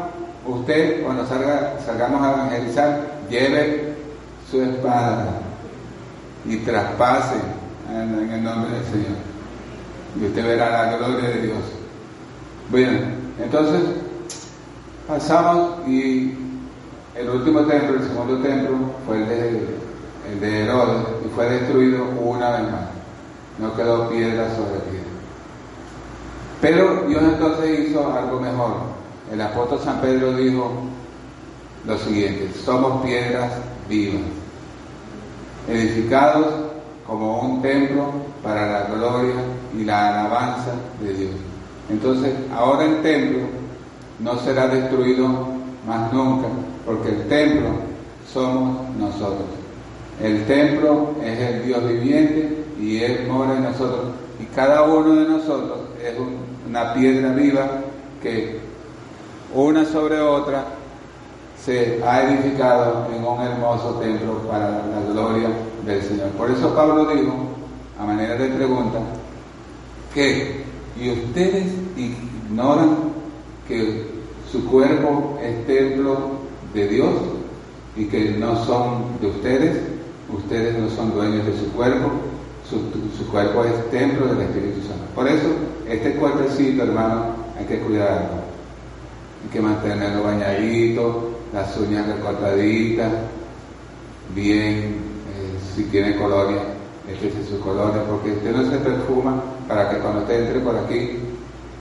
usted 0.45 1.03
cuando 1.03 1.25
salga, 1.27 1.75
salgamos 1.85 2.23
a 2.23 2.33
evangelizar, 2.33 3.01
lleve 3.29 3.93
su 4.49 4.61
espada 4.61 5.39
y 6.45 6.57
traspase 6.57 7.35
en, 7.89 8.29
el 8.31 8.43
nombre 8.43 8.71
del 8.71 8.85
Señor. 8.85 9.17
Y 10.19 10.25
usted 10.25 10.45
verá 10.45 10.69
la 10.69 10.97
gloria 10.97 11.29
de 11.29 11.41
Dios. 11.41 11.59
Bien, 12.69 13.15
entonces 13.41 13.81
pasamos 15.07 15.87
y 15.87 16.37
el 17.15 17.29
último 17.29 17.61
templo, 17.61 17.95
el 17.95 18.07
segundo 18.07 18.37
templo, 18.39 18.77
fue 19.05 19.17
el 19.17 19.27
de, 19.27 19.67
el 20.31 20.39
de 20.39 20.63
Herodes 20.63 21.07
y 21.25 21.29
fue 21.35 21.49
destruido 21.49 22.05
una 22.19 22.51
vez 22.51 22.63
más. 22.63 22.81
No 23.59 23.75
quedó 23.75 24.09
piedra 24.09 24.49
sobre 24.55 24.79
piedra. 24.89 25.10
Pero 26.61 27.05
Dios 27.07 27.23
entonces 27.23 27.87
hizo 27.89 28.13
algo 28.13 28.39
mejor. 28.39 28.73
El 29.31 29.41
apóstol 29.41 29.79
San 29.83 29.99
Pedro 29.99 30.33
dijo 30.33 30.71
lo 31.85 31.97
siguiente, 31.97 32.51
somos 32.63 33.03
piedras 33.03 33.53
vivas, 33.89 34.21
edificados 35.67 36.45
como 37.07 37.41
un 37.41 37.61
templo 37.63 38.11
para 38.43 38.71
la 38.71 38.83
gloria 38.95 39.33
y 39.75 39.83
la 39.83 40.09
alabanza 40.09 40.73
de 41.01 41.13
Dios. 41.13 41.31
Entonces, 41.89 42.33
ahora 42.55 42.85
el 42.85 43.01
templo 43.01 43.39
no 44.19 44.37
será 44.39 44.67
destruido 44.67 45.27
más 45.87 46.13
nunca, 46.13 46.47
porque 46.85 47.09
el 47.09 47.27
templo 47.27 47.69
somos 48.31 48.95
nosotros. 48.97 49.47
El 50.21 50.45
templo 50.45 51.15
es 51.23 51.39
el 51.39 51.65
Dios 51.65 51.87
viviente 51.87 52.63
y 52.79 52.97
Él 52.97 53.27
mora 53.27 53.57
en 53.57 53.63
nosotros. 53.63 54.11
Y 54.39 54.45
cada 54.55 54.83
uno 54.83 55.15
de 55.15 55.27
nosotros 55.27 55.79
es 56.07 56.15
una 56.67 56.93
piedra 56.93 57.31
viva 57.33 57.67
que 58.21 58.59
una 59.53 59.85
sobre 59.85 60.19
otra 60.19 60.65
se 61.63 62.01
ha 62.03 62.23
edificado 62.23 63.07
en 63.15 63.23
un 63.23 63.41
hermoso 63.41 63.99
templo 64.01 64.39
para 64.49 64.69
la 64.69 65.01
gloria 65.11 65.49
del 65.85 66.01
Señor. 66.01 66.29
Por 66.29 66.49
eso 66.49 66.73
Pablo 66.73 67.05
dijo, 67.13 67.33
a 67.99 68.05
manera 68.05 68.35
de 68.35 68.49
pregunta, 68.49 68.99
que 70.13 70.61
y 70.99 71.09
ustedes 71.09 71.67
ignoran 71.97 72.97
que 73.67 74.05
su 74.51 74.65
cuerpo 74.65 75.37
es 75.41 75.65
templo 75.65 76.17
de 76.73 76.87
Dios 76.87 77.13
y 77.95 78.05
que 78.05 78.31
no 78.31 78.65
son 78.65 79.19
de 79.21 79.27
ustedes, 79.27 79.77
ustedes 80.33 80.77
no 80.77 80.89
son 80.89 81.13
dueños 81.13 81.45
de 81.45 81.57
su 81.57 81.71
cuerpo, 81.71 82.11
su, 82.69 83.27
cuerpo 83.31 83.65
es 83.65 83.91
templo 83.91 84.27
del 84.27 84.41
Espíritu 84.41 84.81
Santo. 84.81 85.03
Por 85.15 85.27
eso, 85.27 85.47
este 85.91 86.13
cuerpecito, 86.13 86.83
hermano, 86.83 87.35
hay 87.57 87.65
que 87.65 87.79
cuidarlo. 87.79 88.51
Hay 89.43 89.49
que 89.51 89.61
mantenerlo 89.61 90.23
bañadito, 90.23 91.31
las 91.53 91.75
uñas 91.77 92.07
recortaditas, 92.07 93.11
bien, 94.33 94.63
eh, 94.63 95.59
si 95.75 95.83
tiene 95.85 96.15
colonia, 96.15 96.61
échese 97.09 97.43
su 97.43 97.59
colonia, 97.59 98.03
porque 98.09 98.31
usted 98.31 98.55
no 98.55 98.69
se 98.69 98.77
perfuma 98.77 99.41
para 99.67 99.89
que 99.89 99.97
cuando 99.97 100.21
usted 100.21 100.45
entre 100.45 100.59
por 100.61 100.77
aquí, 100.77 101.17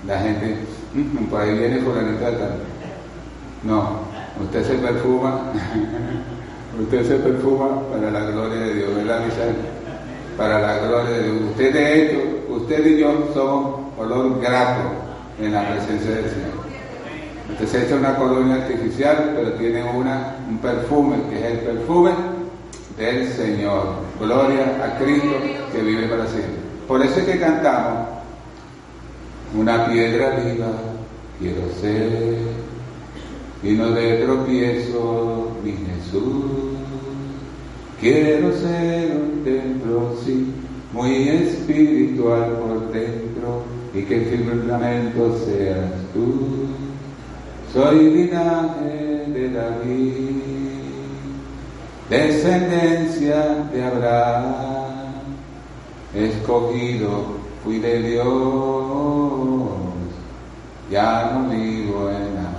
la 0.07 0.19
gente, 0.19 0.57
mm, 0.95 1.27
por 1.27 1.41
ahí 1.41 1.57
viene 1.57 1.81
fulanito 1.81 2.25
de. 2.25 2.71
No, 3.63 4.01
usted 4.43 4.65
se 4.65 4.75
perfuma, 4.75 5.53
usted 6.83 7.07
se 7.07 7.17
perfuma 7.17 7.83
para 7.91 8.11
la 8.11 8.31
gloria 8.31 8.61
de 8.61 8.75
Dios, 8.75 8.95
¿verdad, 8.97 9.25
Michelle? 9.25 9.55
Para 10.37 10.61
la 10.61 10.79
gloria 10.79 11.11
de 11.11 11.23
Dios. 11.23 11.37
Usted 11.51 11.75
de 11.75 12.03
hecho, 12.03 12.19
usted 12.49 12.87
y 12.87 13.01
yo 13.01 13.29
somos 13.35 13.80
olor 14.01 14.41
grato 14.41 14.83
en 15.39 15.53
la 15.53 15.69
presencia 15.69 16.11
del 16.11 16.31
Señor. 16.31 16.61
Usted 17.53 17.67
se 17.67 17.87
echa 17.87 17.97
una 17.97 18.17
colonia 18.17 18.57
artificial, 18.57 19.33
pero 19.35 19.53
tiene 19.55 19.83
una, 19.85 20.37
un 20.49 20.59
perfume, 20.59 21.17
que 21.29 21.39
es 21.39 21.45
el 21.53 21.59
perfume 21.59 22.11
del 22.97 23.29
Señor. 23.29 23.87
Gloria 24.21 24.85
a 24.85 24.99
Cristo 24.99 25.37
que 25.73 25.83
vive 25.83 26.07
para 26.09 26.27
siempre. 26.27 26.61
Por 26.87 27.03
eso 27.03 27.21
es 27.21 27.27
que 27.27 27.39
cantamos, 27.39 28.09
una 29.55 29.87
piedra 29.87 30.31
viva 30.37 30.69
quiero 31.39 31.63
ser, 31.81 32.39
y 33.63 33.73
no 33.73 33.91
de 33.91 34.19
tropiezo 34.25 35.57
mi 35.65 35.73
Jesús. 35.73 36.45
Quiero 38.01 38.53
ser 38.57 39.13
un 39.17 39.45
templo, 39.45 40.17
sí, 40.25 40.53
muy 40.93 41.29
espiritual 41.29 42.59
por 42.59 42.93
dentro, 42.93 43.63
y 43.95 44.03
que 44.03 44.17
el 44.17 44.25
firmamento 44.27 45.37
seas 45.45 45.91
tú. 46.13 46.67
Soy 47.73 48.11
linaje 48.11 49.25
de 49.29 49.51
David, 49.51 50.43
descendencia 52.09 53.69
de 53.73 53.85
Abraham, 53.85 55.13
escogido 56.15 57.41
fui 57.63 57.79
de 57.79 58.03
Dios, 58.03 58.27
ya 60.91 61.31
no 61.33 61.49
vivo 61.51 62.11
en 62.11 62.35
la. 62.35 62.51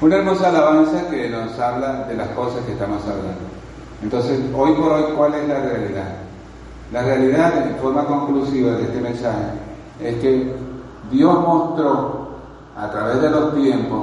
Una 0.00 0.16
hermosa 0.16 0.48
alabanza 0.48 1.08
que 1.10 1.28
nos 1.30 1.58
habla 1.58 2.04
de 2.04 2.14
las 2.14 2.28
cosas 2.28 2.64
que 2.66 2.72
estamos 2.72 3.02
hablando. 3.02 3.46
Entonces, 4.02 4.40
hoy 4.54 4.72
por 4.74 4.92
hoy, 4.92 5.04
¿cuál 5.16 5.34
es 5.34 5.48
la 5.48 5.60
realidad? 5.60 6.16
La 6.92 7.02
realidad, 7.02 7.66
en 7.68 7.76
forma 7.76 8.04
conclusiva 8.04 8.72
de 8.72 8.82
este 8.84 9.00
mensaje, 9.00 9.46
es 10.00 10.14
que 10.16 10.54
Dios 11.10 11.40
mostró 11.40 12.28
a 12.76 12.90
través 12.90 13.22
de 13.22 13.30
los 13.30 13.54
tiempos 13.54 14.02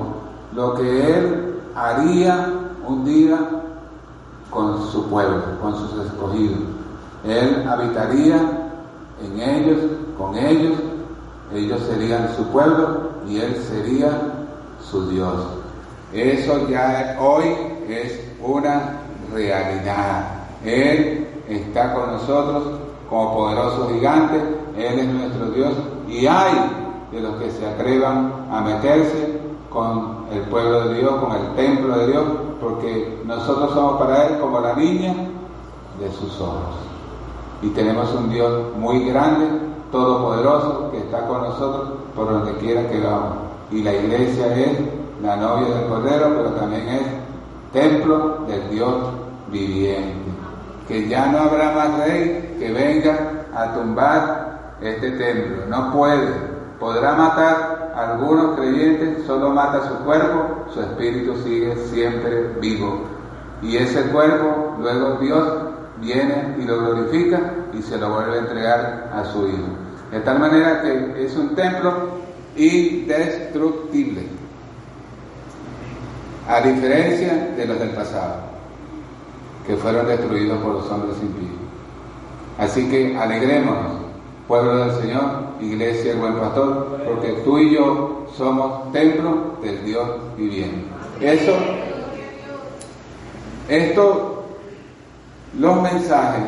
lo 0.54 0.74
que 0.76 1.18
Él 1.18 1.60
haría 1.76 2.54
un 2.88 3.06
día 3.06 3.38
con 4.50 4.86
su 4.92 5.08
pueblo, 5.10 5.42
con 5.62 5.76
sus 5.76 6.06
escogidos. 6.06 6.60
Él 7.26 7.66
habitaría 7.68 8.36
en 9.24 9.40
ellos, 9.40 9.80
con 10.18 10.36
ellos, 10.36 10.78
ellos 11.54 11.82
serían 11.84 12.30
su 12.36 12.44
pueblo 12.48 13.12
y 13.28 13.38
Él 13.38 13.56
sería 13.68 14.12
su 14.82 15.10
Dios. 15.10 15.36
Eso 16.12 16.68
ya 16.68 17.18
hoy 17.20 17.46
es 17.88 18.20
una 18.42 19.00
realidad. 19.34 20.26
Él 20.64 21.23
está 21.48 21.94
con 21.94 22.12
nosotros 22.14 22.64
como 23.10 23.36
poderoso 23.36 23.90
gigante, 23.94 24.38
Él 24.78 25.00
es 25.00 25.08
nuestro 25.08 25.46
Dios 25.52 25.74
y 26.08 26.26
hay 26.26 26.54
de 27.12 27.22
los 27.22 27.36
que 27.36 27.52
se 27.52 27.66
atrevan 27.66 28.48
a 28.52 28.62
meterse 28.62 29.40
con 29.70 30.26
el 30.32 30.42
pueblo 30.44 30.90
de 30.90 31.00
Dios, 31.00 31.16
con 31.16 31.32
el 31.32 31.48
templo 31.56 31.98
de 31.98 32.08
Dios, 32.08 32.24
porque 32.62 33.22
nosotros 33.26 33.74
somos 33.74 34.00
para 34.00 34.28
Él 34.28 34.40
como 34.40 34.60
la 34.60 34.74
niña 34.74 35.14
de 36.00 36.12
sus 36.12 36.40
ojos. 36.42 36.76
Y 37.62 37.70
tenemos 37.70 38.14
un 38.14 38.30
Dios 38.30 38.76
muy 38.78 39.06
grande, 39.06 39.46
todopoderoso, 39.92 40.90
que 40.92 40.98
está 40.98 41.28
con 41.28 41.44
nosotros 41.44 41.90
por 42.16 42.30
donde 42.30 42.54
quiera 42.58 42.88
que 42.90 43.00
vamos. 43.00 43.36
Y 43.72 43.84
la 43.84 43.94
iglesia 43.94 44.56
es 44.56 44.80
la 45.22 45.36
novia 45.36 45.76
del 45.76 45.88
Cordero, 45.88 46.34
pero 46.36 46.50
también 46.52 46.88
es 46.90 47.02
templo 47.72 48.40
del 48.48 48.70
Dios 48.70 48.94
viviente. 49.52 50.33
Que 50.88 51.08
ya 51.08 51.28
no 51.28 51.40
habrá 51.40 51.72
más 51.72 51.98
rey 52.06 52.56
que 52.60 52.72
venga 52.72 53.46
a 53.56 53.74
tumbar 53.74 54.76
este 54.82 55.12
templo. 55.12 55.66
No 55.68 55.92
puede, 55.94 56.54
Podrá 56.84 57.14
matar 57.14 57.94
a 57.96 58.12
algunos 58.12 58.58
creyentes, 58.58 59.26
solo 59.26 59.52
mata 59.52 59.88
su 59.88 60.04
cuerpo, 60.04 60.66
su 60.74 60.82
espíritu 60.82 61.34
sigue 61.42 61.78
siempre 61.78 62.50
vivo. 62.60 63.04
Y 63.62 63.78
ese 63.78 64.02
cuerpo, 64.08 64.76
luego 64.82 65.18
Dios 65.22 65.48
viene 66.02 66.58
y 66.60 66.64
lo 66.64 66.80
glorifica 66.80 67.40
y 67.72 67.82
se 67.82 67.98
lo 67.98 68.10
vuelve 68.10 68.36
a 68.36 68.40
entregar 68.40 69.12
a 69.14 69.24
su 69.24 69.48
Hijo. 69.48 69.70
De 70.12 70.20
tal 70.20 70.40
manera 70.40 70.82
que 70.82 71.26
es 71.26 71.34
un 71.38 71.56
templo 71.56 72.18
indestructible, 72.58 74.28
a 76.50 76.60
diferencia 76.60 77.54
de 77.56 77.66
los 77.66 77.80
del 77.80 77.92
pasado, 77.92 78.42
que 79.66 79.76
fueron 79.78 80.08
destruidos 80.08 80.60
por 80.60 80.74
los 80.74 80.90
hombres 80.92 81.16
impíos. 81.22 81.52
Así 82.58 82.90
que 82.90 83.18
alegrémonos 83.18 84.04
pueblo 84.48 84.86
del 84.86 85.02
Señor, 85.02 85.24
iglesia 85.62 86.12
del 86.12 86.20
buen 86.20 86.36
pastor, 86.36 87.02
porque 87.06 87.32
tú 87.44 87.58
y 87.58 87.74
yo 87.74 88.28
somos 88.36 88.92
templo 88.92 89.58
del 89.62 89.86
Dios 89.86 90.08
viviente. 90.38 90.86
Eso, 91.22 91.56
esto, 93.70 94.46
los 95.58 95.82
mensajes, 95.82 96.44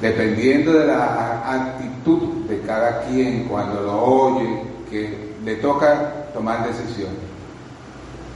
dependiendo 0.00 0.72
de 0.72 0.86
la 0.86 1.42
actitud 1.52 2.22
de 2.48 2.60
cada 2.62 3.02
quien 3.02 3.44
cuando 3.44 3.80
lo 3.82 4.02
oye, 4.02 4.62
que 4.90 5.34
le 5.44 5.56
toca 5.56 6.26
tomar 6.34 6.66
decisiones. 6.66 7.25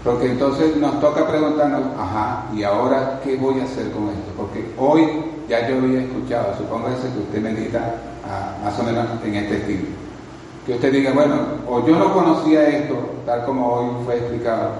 Porque 0.05 0.31
entonces 0.31 0.77
nos 0.77 0.99
toca 0.99 1.27
preguntarnos, 1.27 1.83
ajá, 1.99 2.47
¿y 2.55 2.63
ahora 2.63 3.21
qué 3.23 3.37
voy 3.37 3.61
a 3.61 3.65
hacer 3.65 3.91
con 3.91 4.09
esto? 4.09 4.33
Porque 4.37 4.73
hoy 4.79 5.07
ya 5.47 5.69
yo 5.69 5.77
había 5.77 6.01
escuchado, 6.01 6.57
supóngase 6.57 7.13
que 7.13 7.19
usted 7.19 7.43
me 7.43 7.53
diga 7.53 7.97
ah, 8.27 8.57
más 8.65 8.79
o 8.79 8.83
menos 8.83 9.07
en 9.25 9.35
este 9.35 9.57
estilo. 9.57 9.89
Que 10.65 10.75
usted 10.75 10.93
diga, 10.93 11.13
bueno, 11.13 11.35
o 11.69 11.87
yo 11.87 11.97
no 11.97 12.15
conocía 12.15 12.67
esto, 12.69 12.95
tal 13.27 13.45
como 13.45 13.75
hoy 13.75 14.05
fue 14.07 14.17
explicado, 14.17 14.71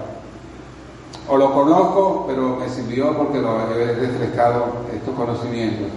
o 1.27 1.37
lo 1.37 1.53
conozco, 1.53 2.25
pero 2.27 2.55
me 2.55 2.67
sirvió 2.67 3.15
porque 3.15 3.39
lo 3.39 3.59
he 3.69 3.93
refrescado 3.93 4.65
estos 4.91 5.13
conocimientos. 5.13 5.87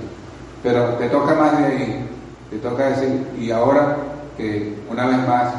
Pero 0.62 0.84
te 0.94 1.08
toca 1.08 1.34
más 1.34 1.58
de 1.58 1.64
ahí, 1.64 2.08
te 2.50 2.58
toca 2.58 2.90
decir, 2.90 3.26
y 3.38 3.50
ahora 3.50 3.96
que 4.36 4.76
una 4.90 5.06
vez 5.06 5.26
más 5.26 5.54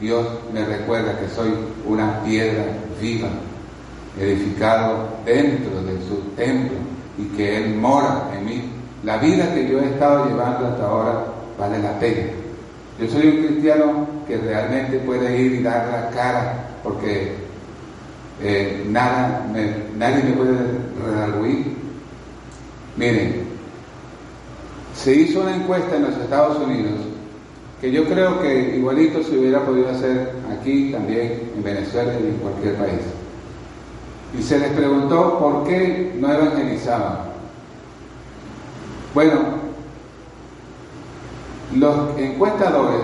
Dios 0.00 0.26
me 0.54 0.64
recuerda 0.64 1.18
que 1.18 1.28
soy 1.28 1.52
una 1.86 2.22
piedra 2.22 2.64
viva, 3.00 3.28
edificado 4.18 5.08
dentro 5.24 5.82
de 5.82 5.98
su 6.06 6.16
templo 6.36 6.76
y 7.18 7.24
que 7.36 7.56
Él 7.56 7.74
mora 7.76 8.30
en 8.36 8.44
mí. 8.44 8.62
La 9.02 9.16
vida 9.18 9.54
que 9.54 9.68
yo 9.68 9.80
he 9.80 9.86
estado 9.86 10.26
llevando 10.26 10.66
hasta 10.66 10.86
ahora 10.86 11.24
vale 11.58 11.78
la 11.78 11.98
pena. 11.98 12.32
Yo 13.00 13.08
soy 13.08 13.28
un 13.28 13.46
cristiano 13.46 14.06
que 14.26 14.36
realmente 14.36 14.98
puede 14.98 15.40
ir 15.40 15.52
y 15.52 15.62
dar 15.62 15.88
la 15.88 16.10
cara 16.10 16.68
porque 16.82 17.34
eh, 18.42 18.84
nada 18.88 19.46
nadie 19.96 20.24
me 20.24 20.32
puede 20.32 20.56
redarguir. 21.04 21.76
Miren, 22.96 23.44
se 24.94 25.14
hizo 25.14 25.40
una 25.40 25.56
encuesta 25.56 25.96
en 25.96 26.02
los 26.02 26.16
Estados 26.18 26.58
Unidos 26.58 27.09
que 27.80 27.90
yo 27.90 28.04
creo 28.04 28.40
que 28.40 28.76
igualito 28.76 29.22
se 29.22 29.38
hubiera 29.38 29.64
podido 29.64 29.88
hacer 29.88 30.34
aquí 30.52 30.92
también, 30.92 31.50
en 31.56 31.62
Venezuela 31.62 32.12
y 32.20 32.26
en 32.28 32.36
cualquier 32.36 32.74
país. 32.74 33.00
Y 34.38 34.42
se 34.42 34.58
les 34.58 34.70
preguntó 34.72 35.38
por 35.38 35.64
qué 35.64 36.14
no 36.20 36.30
evangelizaban. 36.32 37.30
Bueno, 39.14 39.40
los 41.74 42.18
encuestadores 42.18 43.00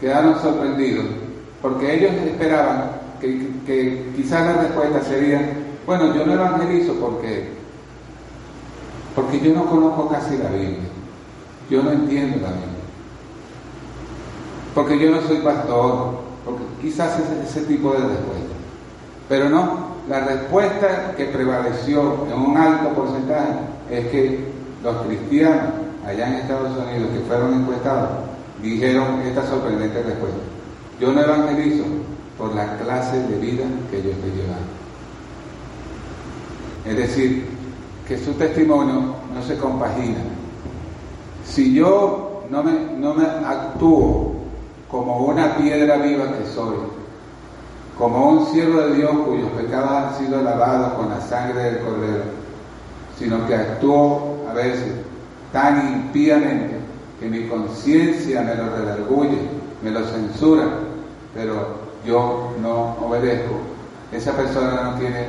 quedaron 0.00 0.40
sorprendidos 0.40 1.04
porque 1.60 1.96
ellos 1.96 2.12
esperaban 2.12 2.92
que, 3.20 3.48
que 3.66 4.12
quizás 4.16 4.46
la 4.46 4.62
respuesta 4.62 5.02
sería, 5.02 5.52
bueno, 5.86 6.14
yo 6.14 6.24
no 6.24 6.32
evangelizo 6.32 6.94
porque, 6.94 7.48
porque 9.14 9.40
yo 9.40 9.54
no 9.54 9.66
conozco 9.66 10.08
casi 10.08 10.38
la 10.38 10.48
Biblia, 10.48 10.88
yo 11.68 11.82
no 11.82 11.92
entiendo 11.92 12.38
la 12.40 12.52
Biblia 12.52 12.75
porque 14.76 14.98
yo 14.98 15.10
no 15.10 15.22
soy 15.22 15.38
pastor, 15.38 16.18
porque 16.44 16.62
quizás 16.82 17.18
es 17.18 17.48
ese 17.48 17.62
tipo 17.62 17.92
de 17.92 18.00
respuesta. 18.00 18.54
Pero 19.26 19.48
no, 19.48 19.86
la 20.06 20.20
respuesta 20.20 21.14
que 21.16 21.24
prevaleció 21.24 22.26
en 22.30 22.38
un 22.38 22.58
alto 22.58 22.90
porcentaje 22.90 23.54
es 23.90 24.06
que 24.08 24.44
los 24.84 24.96
cristianos 25.06 25.72
allá 26.06 26.28
en 26.28 26.34
Estados 26.34 26.76
Unidos 26.76 27.08
que 27.10 27.20
fueron 27.20 27.54
encuestados 27.54 28.10
dijeron 28.62 29.22
esta 29.22 29.46
sorprendente 29.46 30.02
respuesta. 30.02 30.40
Yo 31.00 31.10
no 31.10 31.22
evangelizo 31.22 31.84
por 32.36 32.54
la 32.54 32.76
clase 32.76 33.18
de 33.18 33.38
vida 33.38 33.64
que 33.90 34.02
yo 34.02 34.10
estoy 34.10 34.30
llevando. 34.30 34.76
Es 36.84 36.96
decir, 36.98 37.46
que 38.06 38.18
su 38.18 38.34
testimonio 38.34 39.14
no 39.34 39.42
se 39.42 39.56
compagina. 39.56 40.18
Si 41.46 41.72
yo 41.72 42.44
no 42.50 42.62
me, 42.62 42.72
no 42.98 43.14
me 43.14 43.24
actúo 43.24 44.35
como 44.90 45.18
una 45.18 45.56
piedra 45.56 45.96
viva 45.96 46.32
que 46.32 46.46
soy, 46.54 46.76
como 47.98 48.28
un 48.28 48.46
siervo 48.46 48.80
de 48.82 48.94
Dios 48.94 49.10
cuyos 49.26 49.50
pecados 49.52 49.90
han 49.90 50.18
sido 50.18 50.42
lavados 50.42 50.92
con 50.94 51.08
la 51.08 51.20
sangre 51.20 51.62
del 51.62 51.78
Cordero, 51.78 52.24
sino 53.18 53.46
que 53.46 53.54
actúo 53.54 54.44
a 54.48 54.52
veces 54.52 54.92
tan 55.52 55.94
impíamente 55.94 56.76
que 57.18 57.28
mi 57.28 57.48
conciencia 57.48 58.42
me 58.42 58.54
lo 58.54 58.76
redarguye, 58.76 59.38
me 59.82 59.90
lo 59.90 60.04
censura, 60.04 60.66
pero 61.34 61.86
yo 62.06 62.52
no 62.60 62.96
obedezco. 63.00 63.54
Esa 64.12 64.32
persona 64.32 64.82
no 64.82 64.98
tiene 64.98 65.26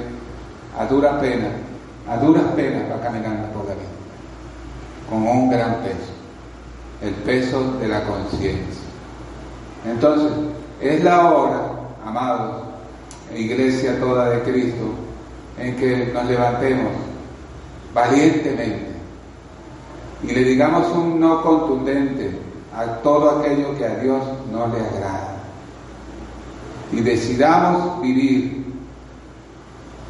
a 0.78 0.86
duras 0.86 1.20
penas, 1.20 1.52
a 2.10 2.18
duras 2.18 2.44
penas 2.56 2.84
para 2.90 3.02
caminar 3.02 3.52
por 3.54 3.66
la 3.66 3.74
vida, 3.74 3.86
con 5.10 5.26
un 5.26 5.50
gran 5.50 5.76
peso, 5.76 6.12
el 7.02 7.14
peso 7.24 7.74
de 7.80 7.88
la 7.88 8.04
conciencia. 8.04 8.87
Entonces, 9.86 10.32
es 10.82 11.04
la 11.04 11.32
hora, 11.32 11.62
amados, 12.06 12.64
iglesia 13.36 14.00
toda 14.00 14.30
de 14.30 14.42
Cristo, 14.42 14.86
en 15.58 15.76
que 15.76 16.12
nos 16.14 16.26
levantemos 16.26 16.92
valientemente 17.94 18.98
y 20.24 20.32
le 20.32 20.44
digamos 20.44 20.88
un 20.96 21.20
no 21.20 21.42
contundente 21.42 22.32
a 22.76 22.86
todo 23.02 23.40
aquello 23.40 23.76
que 23.78 23.86
a 23.86 23.96
Dios 23.96 24.22
no 24.52 24.68
le 24.68 24.80
agrada. 24.80 25.36
Y 26.92 27.02
decidamos 27.02 28.02
vivir 28.02 28.66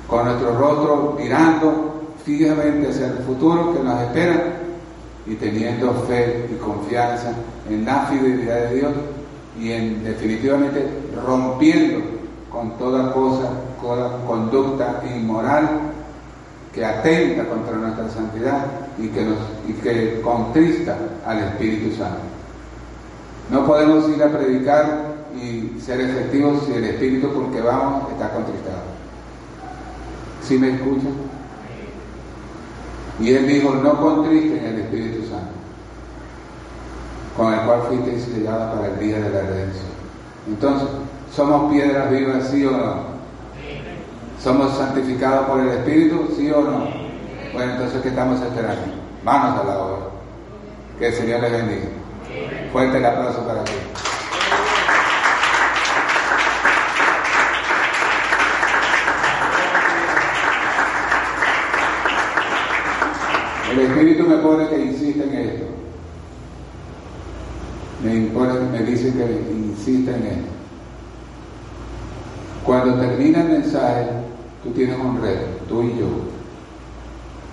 con 0.07 0.26
nuestro 0.26 0.57
rostro 0.57 1.15
mirando 1.18 2.13
fijamente 2.24 2.89
hacia 2.89 3.07
el 3.07 3.18
futuro 3.20 3.74
que 3.74 3.84
nos 3.84 4.01
espera 4.01 4.43
y 5.26 5.36
teniendo 5.36 5.93
fe 6.07 6.47
y 6.51 6.55
confianza 6.55 7.34
en 7.70 7.86
la 7.86 8.05
fidelidad 8.05 8.70
de 8.70 8.76
Dios 8.76 8.91
y 9.59 9.71
en 9.71 10.03
definitivamente 10.03 10.87
rompiendo 11.25 11.99
con 12.51 12.77
toda 12.77 13.13
cosa, 13.13 13.49
toda 13.81 14.25
conducta 14.25 15.03
inmoral 15.15 15.69
que 16.73 16.85
atenta 16.85 17.45
contra 17.45 17.75
nuestra 17.75 18.09
santidad 18.09 18.65
y 18.97 19.07
que, 19.07 19.23
nos, 19.23 19.37
y 19.67 19.73
que 19.73 20.21
contrista 20.21 20.97
al 21.25 21.39
Espíritu 21.39 21.95
Santo. 21.95 22.19
No 23.49 23.65
podemos 23.65 24.07
ir 24.09 24.21
a 24.21 24.29
predicar 24.29 25.15
y 25.35 25.79
ser 25.79 26.01
efectivos 26.01 26.63
si 26.65 26.73
el 26.73 26.83
Espíritu 26.83 27.33
con 27.33 27.51
que 27.51 27.61
vamos 27.61 28.11
está 28.11 28.29
contristado. 28.29 28.83
¿Sí 30.43 30.57
me 30.57 30.75
escuchan? 30.75 31.13
Y 33.19 33.33
él 33.33 33.47
dijo, 33.47 33.73
no 33.73 33.99
contristen 33.99 34.63
el 34.63 34.79
Espíritu 34.81 35.27
Santo, 35.27 35.56
con 37.38 37.53
el 37.53 37.59
cual 37.61 37.83
fuiste 37.88 38.19
sellada 38.19 38.73
para 38.73 38.88
el 38.88 38.99
día 38.99 39.19
de 39.19 39.29
la 39.29 39.41
redención. 39.41 39.85
Entonces, 40.47 40.89
¿somos 41.33 41.71
piedras 41.71 42.09
vivas, 42.09 42.47
sí 42.49 42.65
o 42.65 42.71
no? 42.71 42.95
¿Somos 44.43 44.75
santificados 44.75 45.45
por 45.45 45.59
el 45.59 45.69
Espíritu? 45.69 46.33
¿Sí 46.35 46.49
o 46.49 46.61
no? 46.61 46.88
Bueno, 47.53 47.73
entonces, 47.73 48.01
¿qué 48.01 48.09
estamos 48.09 48.41
esperando? 48.41 48.81
Vamos 49.23 49.61
a 49.61 49.63
la 49.63 49.77
obra. 49.77 49.97
Que 50.97 51.07
el 51.07 51.13
Señor 51.13 51.41
les 51.41 51.51
bendiga. 51.51 51.88
Fuerte 52.71 52.97
el 52.97 53.05
aplauso 53.05 53.45
para 53.45 53.63
ti. 53.63 53.73
El 63.71 63.79
Espíritu 63.79 64.23
me 64.23 64.38
pone 64.38 64.67
que 64.69 64.79
insista 64.79 65.23
en 65.23 65.33
esto. 65.35 65.76
Me, 68.28 68.34
impone, 68.34 68.59
me 68.71 68.80
dice 68.80 69.13
que 69.13 69.51
insista 69.51 70.11
en 70.11 70.23
esto. 70.23 70.49
Cuando 72.65 72.99
termina 72.99 73.41
el 73.41 73.49
mensaje, 73.49 74.07
tú 74.63 74.71
tienes 74.71 74.99
un 74.99 75.21
reto, 75.21 75.45
tú 75.69 75.84
y 75.84 75.97
yo. 75.97 76.07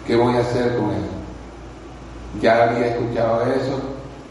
¿Qué 0.07 0.17
voy 0.17 0.35
a 0.35 0.41
hacer 0.41 0.77
con 0.77 0.91
eso? 0.91 1.15
Ya 2.43 2.65
había 2.65 2.89
escuchado 2.89 3.43
eso, 3.43 3.81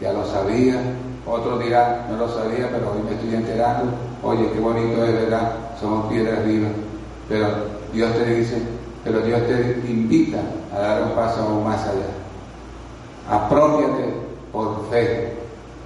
ya 0.00 0.12
lo 0.12 0.26
sabía. 0.26 0.80
Otro 1.26 1.58
dirá, 1.58 2.06
no 2.10 2.18
lo 2.18 2.28
sabía, 2.28 2.68
pero 2.70 2.92
hoy 2.92 3.02
me 3.02 3.14
estoy 3.14 3.34
enterando. 3.34 3.92
Oye, 4.22 4.50
qué 4.52 4.60
bonito 4.60 5.02
es, 5.04 5.12
¿verdad? 5.14 5.52
Somos 5.80 6.12
piedras 6.12 6.44
vivas. 6.44 6.72
Pero 7.28 7.48
Dios 7.94 8.12
te 8.12 8.26
dice, 8.26 8.58
pero 9.02 9.20
Dios 9.20 9.40
te 9.46 9.82
invita 9.90 10.40
a 10.74 10.78
dar 10.78 11.02
un 11.04 11.12
paso 11.12 11.40
aún 11.40 11.64
más 11.64 11.80
allá. 11.84 12.10
Apropiate 13.30 14.12
por 14.52 14.86
fe 14.90 15.33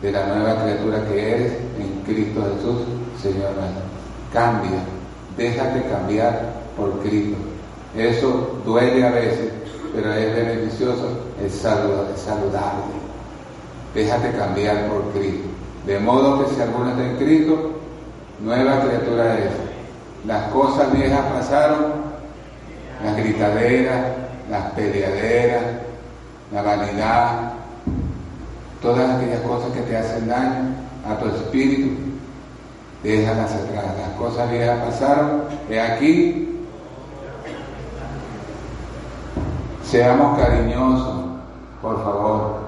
de 0.03 0.13
la 0.13 0.27
nueva 0.27 0.63
criatura 0.63 1.05
que 1.09 1.33
eres 1.33 1.53
en 1.79 2.03
Cristo 2.07 2.41
Jesús, 2.55 2.83
Señor 3.21 3.53
nuestro. 3.55 3.83
Cambia, 4.33 4.79
déjate 5.37 5.83
cambiar 5.89 6.41
por 6.77 7.01
Cristo. 7.01 7.37
Eso 7.97 8.61
duele 8.65 9.05
a 9.07 9.11
veces, 9.11 9.51
pero 9.95 10.13
es 10.13 10.35
beneficioso, 10.35 11.09
es 11.45 11.53
saludable. 11.53 12.95
Déjate 13.95 14.33
cambiar 14.33 14.89
por 14.89 15.03
Cristo. 15.13 15.49
De 15.87 15.99
modo 15.99 16.45
que 16.45 16.55
si 16.55 16.61
alguno 16.61 16.91
está 16.91 17.19
Cristo, 17.19 17.73
nueva 18.41 18.81
criatura 18.83 19.39
es. 19.39 19.51
Las 20.27 20.45
cosas 20.49 20.93
viejas 20.93 21.25
pasaron, 21.33 21.93
las 23.03 23.17
gritaderas, 23.17 24.07
las 24.51 24.71
peleaderas, 24.73 25.63
la 26.53 26.63
vanidad, 26.63 27.53
todas 28.83 29.11
aquellas 29.11 29.41
cosas 29.41 29.73
que 29.73 29.81
te 29.83 29.97
hacen 29.97 30.29
daño 30.29 30.75
a 31.09 31.19
tu 31.19 31.27
espíritu, 31.29 31.97
déjalas 33.03 33.53
atrás. 33.53 33.85
Las 33.99 34.17
cosas 34.19 34.51
viejas 34.51 34.79
pasaron, 34.85 35.43
de 35.69 35.81
aquí. 35.81 36.67
Seamos 39.83 40.39
cariñosos, 40.39 41.25
por 41.81 42.03
favor, 42.05 42.59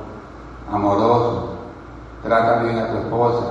amorosos. 0.73 1.51
Trata 2.23 2.63
bien 2.63 2.79
a 2.79 2.91
tu 2.91 2.99
esposa, 2.99 3.45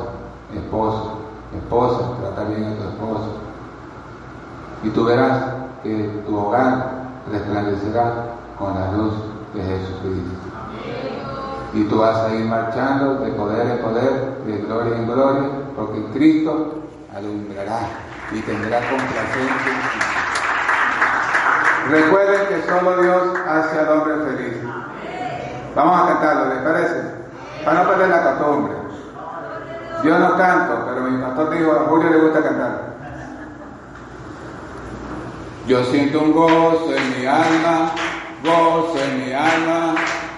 esposo, 0.56 1.18
esposa, 1.56 2.00
trata 2.20 2.44
bien 2.46 2.66
a 2.66 2.76
tu 2.76 2.84
esposo. 2.84 3.38
Y 4.84 4.90
tú 4.90 5.06
verás 5.06 5.44
que 5.84 6.24
tu 6.26 6.38
hogar 6.38 6.92
resplandecerá 7.32 8.26
con 8.58 8.74
la 8.74 8.92
luz 8.92 9.14
de 9.54 9.62
Jesucristo. 9.62 10.49
Y 11.74 11.84
tú 11.84 12.00
vas 12.00 12.18
a 12.18 12.34
ir 12.34 12.46
marchando 12.46 13.16
de 13.20 13.32
poder 13.32 13.68
en 13.68 13.78
poder, 13.80 14.44
de 14.46 14.58
gloria 14.58 14.96
en 14.96 15.06
gloria, 15.06 15.50
porque 15.76 16.04
Cristo 16.14 16.80
alumbrará 17.16 17.82
y 18.32 18.40
tendrá 18.42 18.80
complacencia. 18.90 19.90
Recuerden 21.90 22.48
que 22.48 22.70
solo 22.70 23.02
Dios 23.02 23.24
hace 23.48 23.80
al 23.80 23.90
hombre 23.90 24.16
feliz. 24.26 24.58
Vamos 25.76 26.02
a 26.02 26.08
cantarlo, 26.14 26.54
¿les 26.54 26.64
parece? 26.64 27.04
Para 27.64 27.84
no 27.84 27.90
perder 27.90 28.10
la 28.10 28.24
costumbre. 28.24 28.74
Yo 30.04 30.18
no 30.18 30.38
canto, 30.38 30.86
pero 30.88 31.02
mi 31.02 31.22
pastor 31.22 31.50
dijo, 31.52 31.72
a 31.72 31.90
Julio 31.90 32.10
le 32.10 32.18
gusta 32.20 32.44
cantar. 32.44 32.90
Yo 35.68 35.84
siento 35.86 36.22
un 36.22 36.32
gozo 36.32 36.94
en 36.96 37.20
mi 37.20 37.26
alma, 37.26 37.92
gozo 38.44 38.98
en 39.04 39.26
mi 39.26 39.34
alma, 39.34 39.96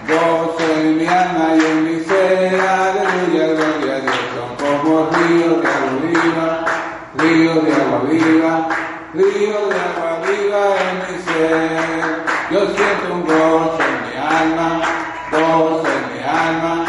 gozo 0.08 0.64
en 0.80 0.98
mi 0.98 1.06
alma 1.06 1.54
y 1.56 1.64
en 1.64 1.84
mi 1.84 2.04
ser, 2.04 2.60
aleluya, 2.60 3.46
gloria 3.54 3.96
a 3.96 4.00
Dios. 4.00 4.20
Son 4.34 4.56
como 4.56 5.10
ríos 5.10 5.62
de 5.62 5.68
agua 5.68 5.92
viva, 6.02 6.64
ríos 7.16 7.64
de 7.64 7.72
agua 7.72 8.00
viva, 8.10 8.68
ríos 9.14 9.68
de 9.68 9.80
agua 9.88 10.12
viva 10.26 10.62
en 10.84 10.96
mi 11.06 11.22
ser. 11.22 12.22
Yo 12.50 12.60
siento 12.74 13.14
un 13.14 13.22
gozo 13.22 13.78
en 13.80 13.96
mi 14.06 14.16
alma, 14.18 14.80
gozo 15.30 15.86
en 15.86 16.04
mi 16.12 16.20
alma, 16.22 16.84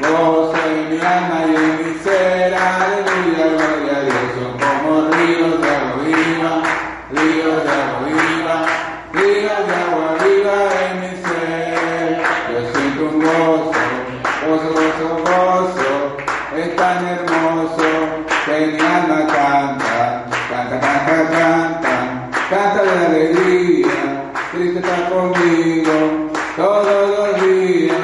gozo 0.00 0.56
en 0.66 0.90
mi 0.90 1.00
alma 1.00 1.38
y 1.46 1.54
en 1.56 1.76
mi 1.78 1.98
ser, 2.00 2.54
aleluya, 2.54 3.46
gloria 3.56 3.96
a 3.96 4.02
Dios. 4.02 4.28
Son 4.36 4.52
como 4.58 5.10
ríos 5.12 5.60
de 5.60 5.70
agua 5.70 5.96
viva, 6.04 6.62
ríos 7.10 7.64
de 7.64 7.70
agua 7.70 8.00
viva, 8.06 8.66
ríos 9.12 9.66
de 9.66 9.74
agua 9.74 9.86
viva 9.86 9.87
todos 26.58 27.10
los 27.10 27.40
días, 27.40 27.94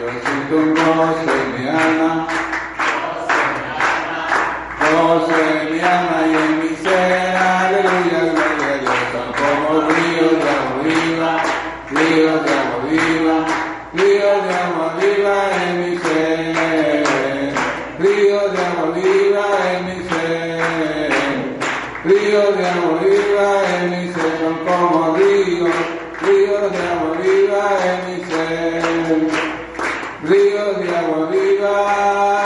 yo 0.00 0.06
siento 0.24 0.56
un 0.56 0.74
gozo 0.74 1.30
en 1.30 1.62
mi 1.62 1.68
alma, 1.68 2.26
gozo 4.80 5.34
en 5.38 5.72
mi 5.72 5.80
alma 5.80 6.18
y 6.26 6.34
en 6.34 6.52
mi 6.58 6.76
ser, 6.76 7.36
aleluya, 7.36 8.18
gloria 8.32 8.66
a 8.66 8.78
Dios, 8.80 9.00
son 9.12 9.28
como 9.38 9.80
ríos 9.82 10.34
de 10.42 10.50
agua 10.56 10.78
viva, 10.82 11.32
ríos 11.92 12.44
de 12.44 12.50
agua 12.50 12.78
viva, 12.90 13.36
ríos 13.92 14.38
de 14.44 14.54
agua 14.54 14.94
viva 15.00 15.36
en 15.62 15.90
mi 15.90 15.93
Río 30.22 30.74
de 30.74 30.96
agua 30.96 31.26
viva. 31.30 32.43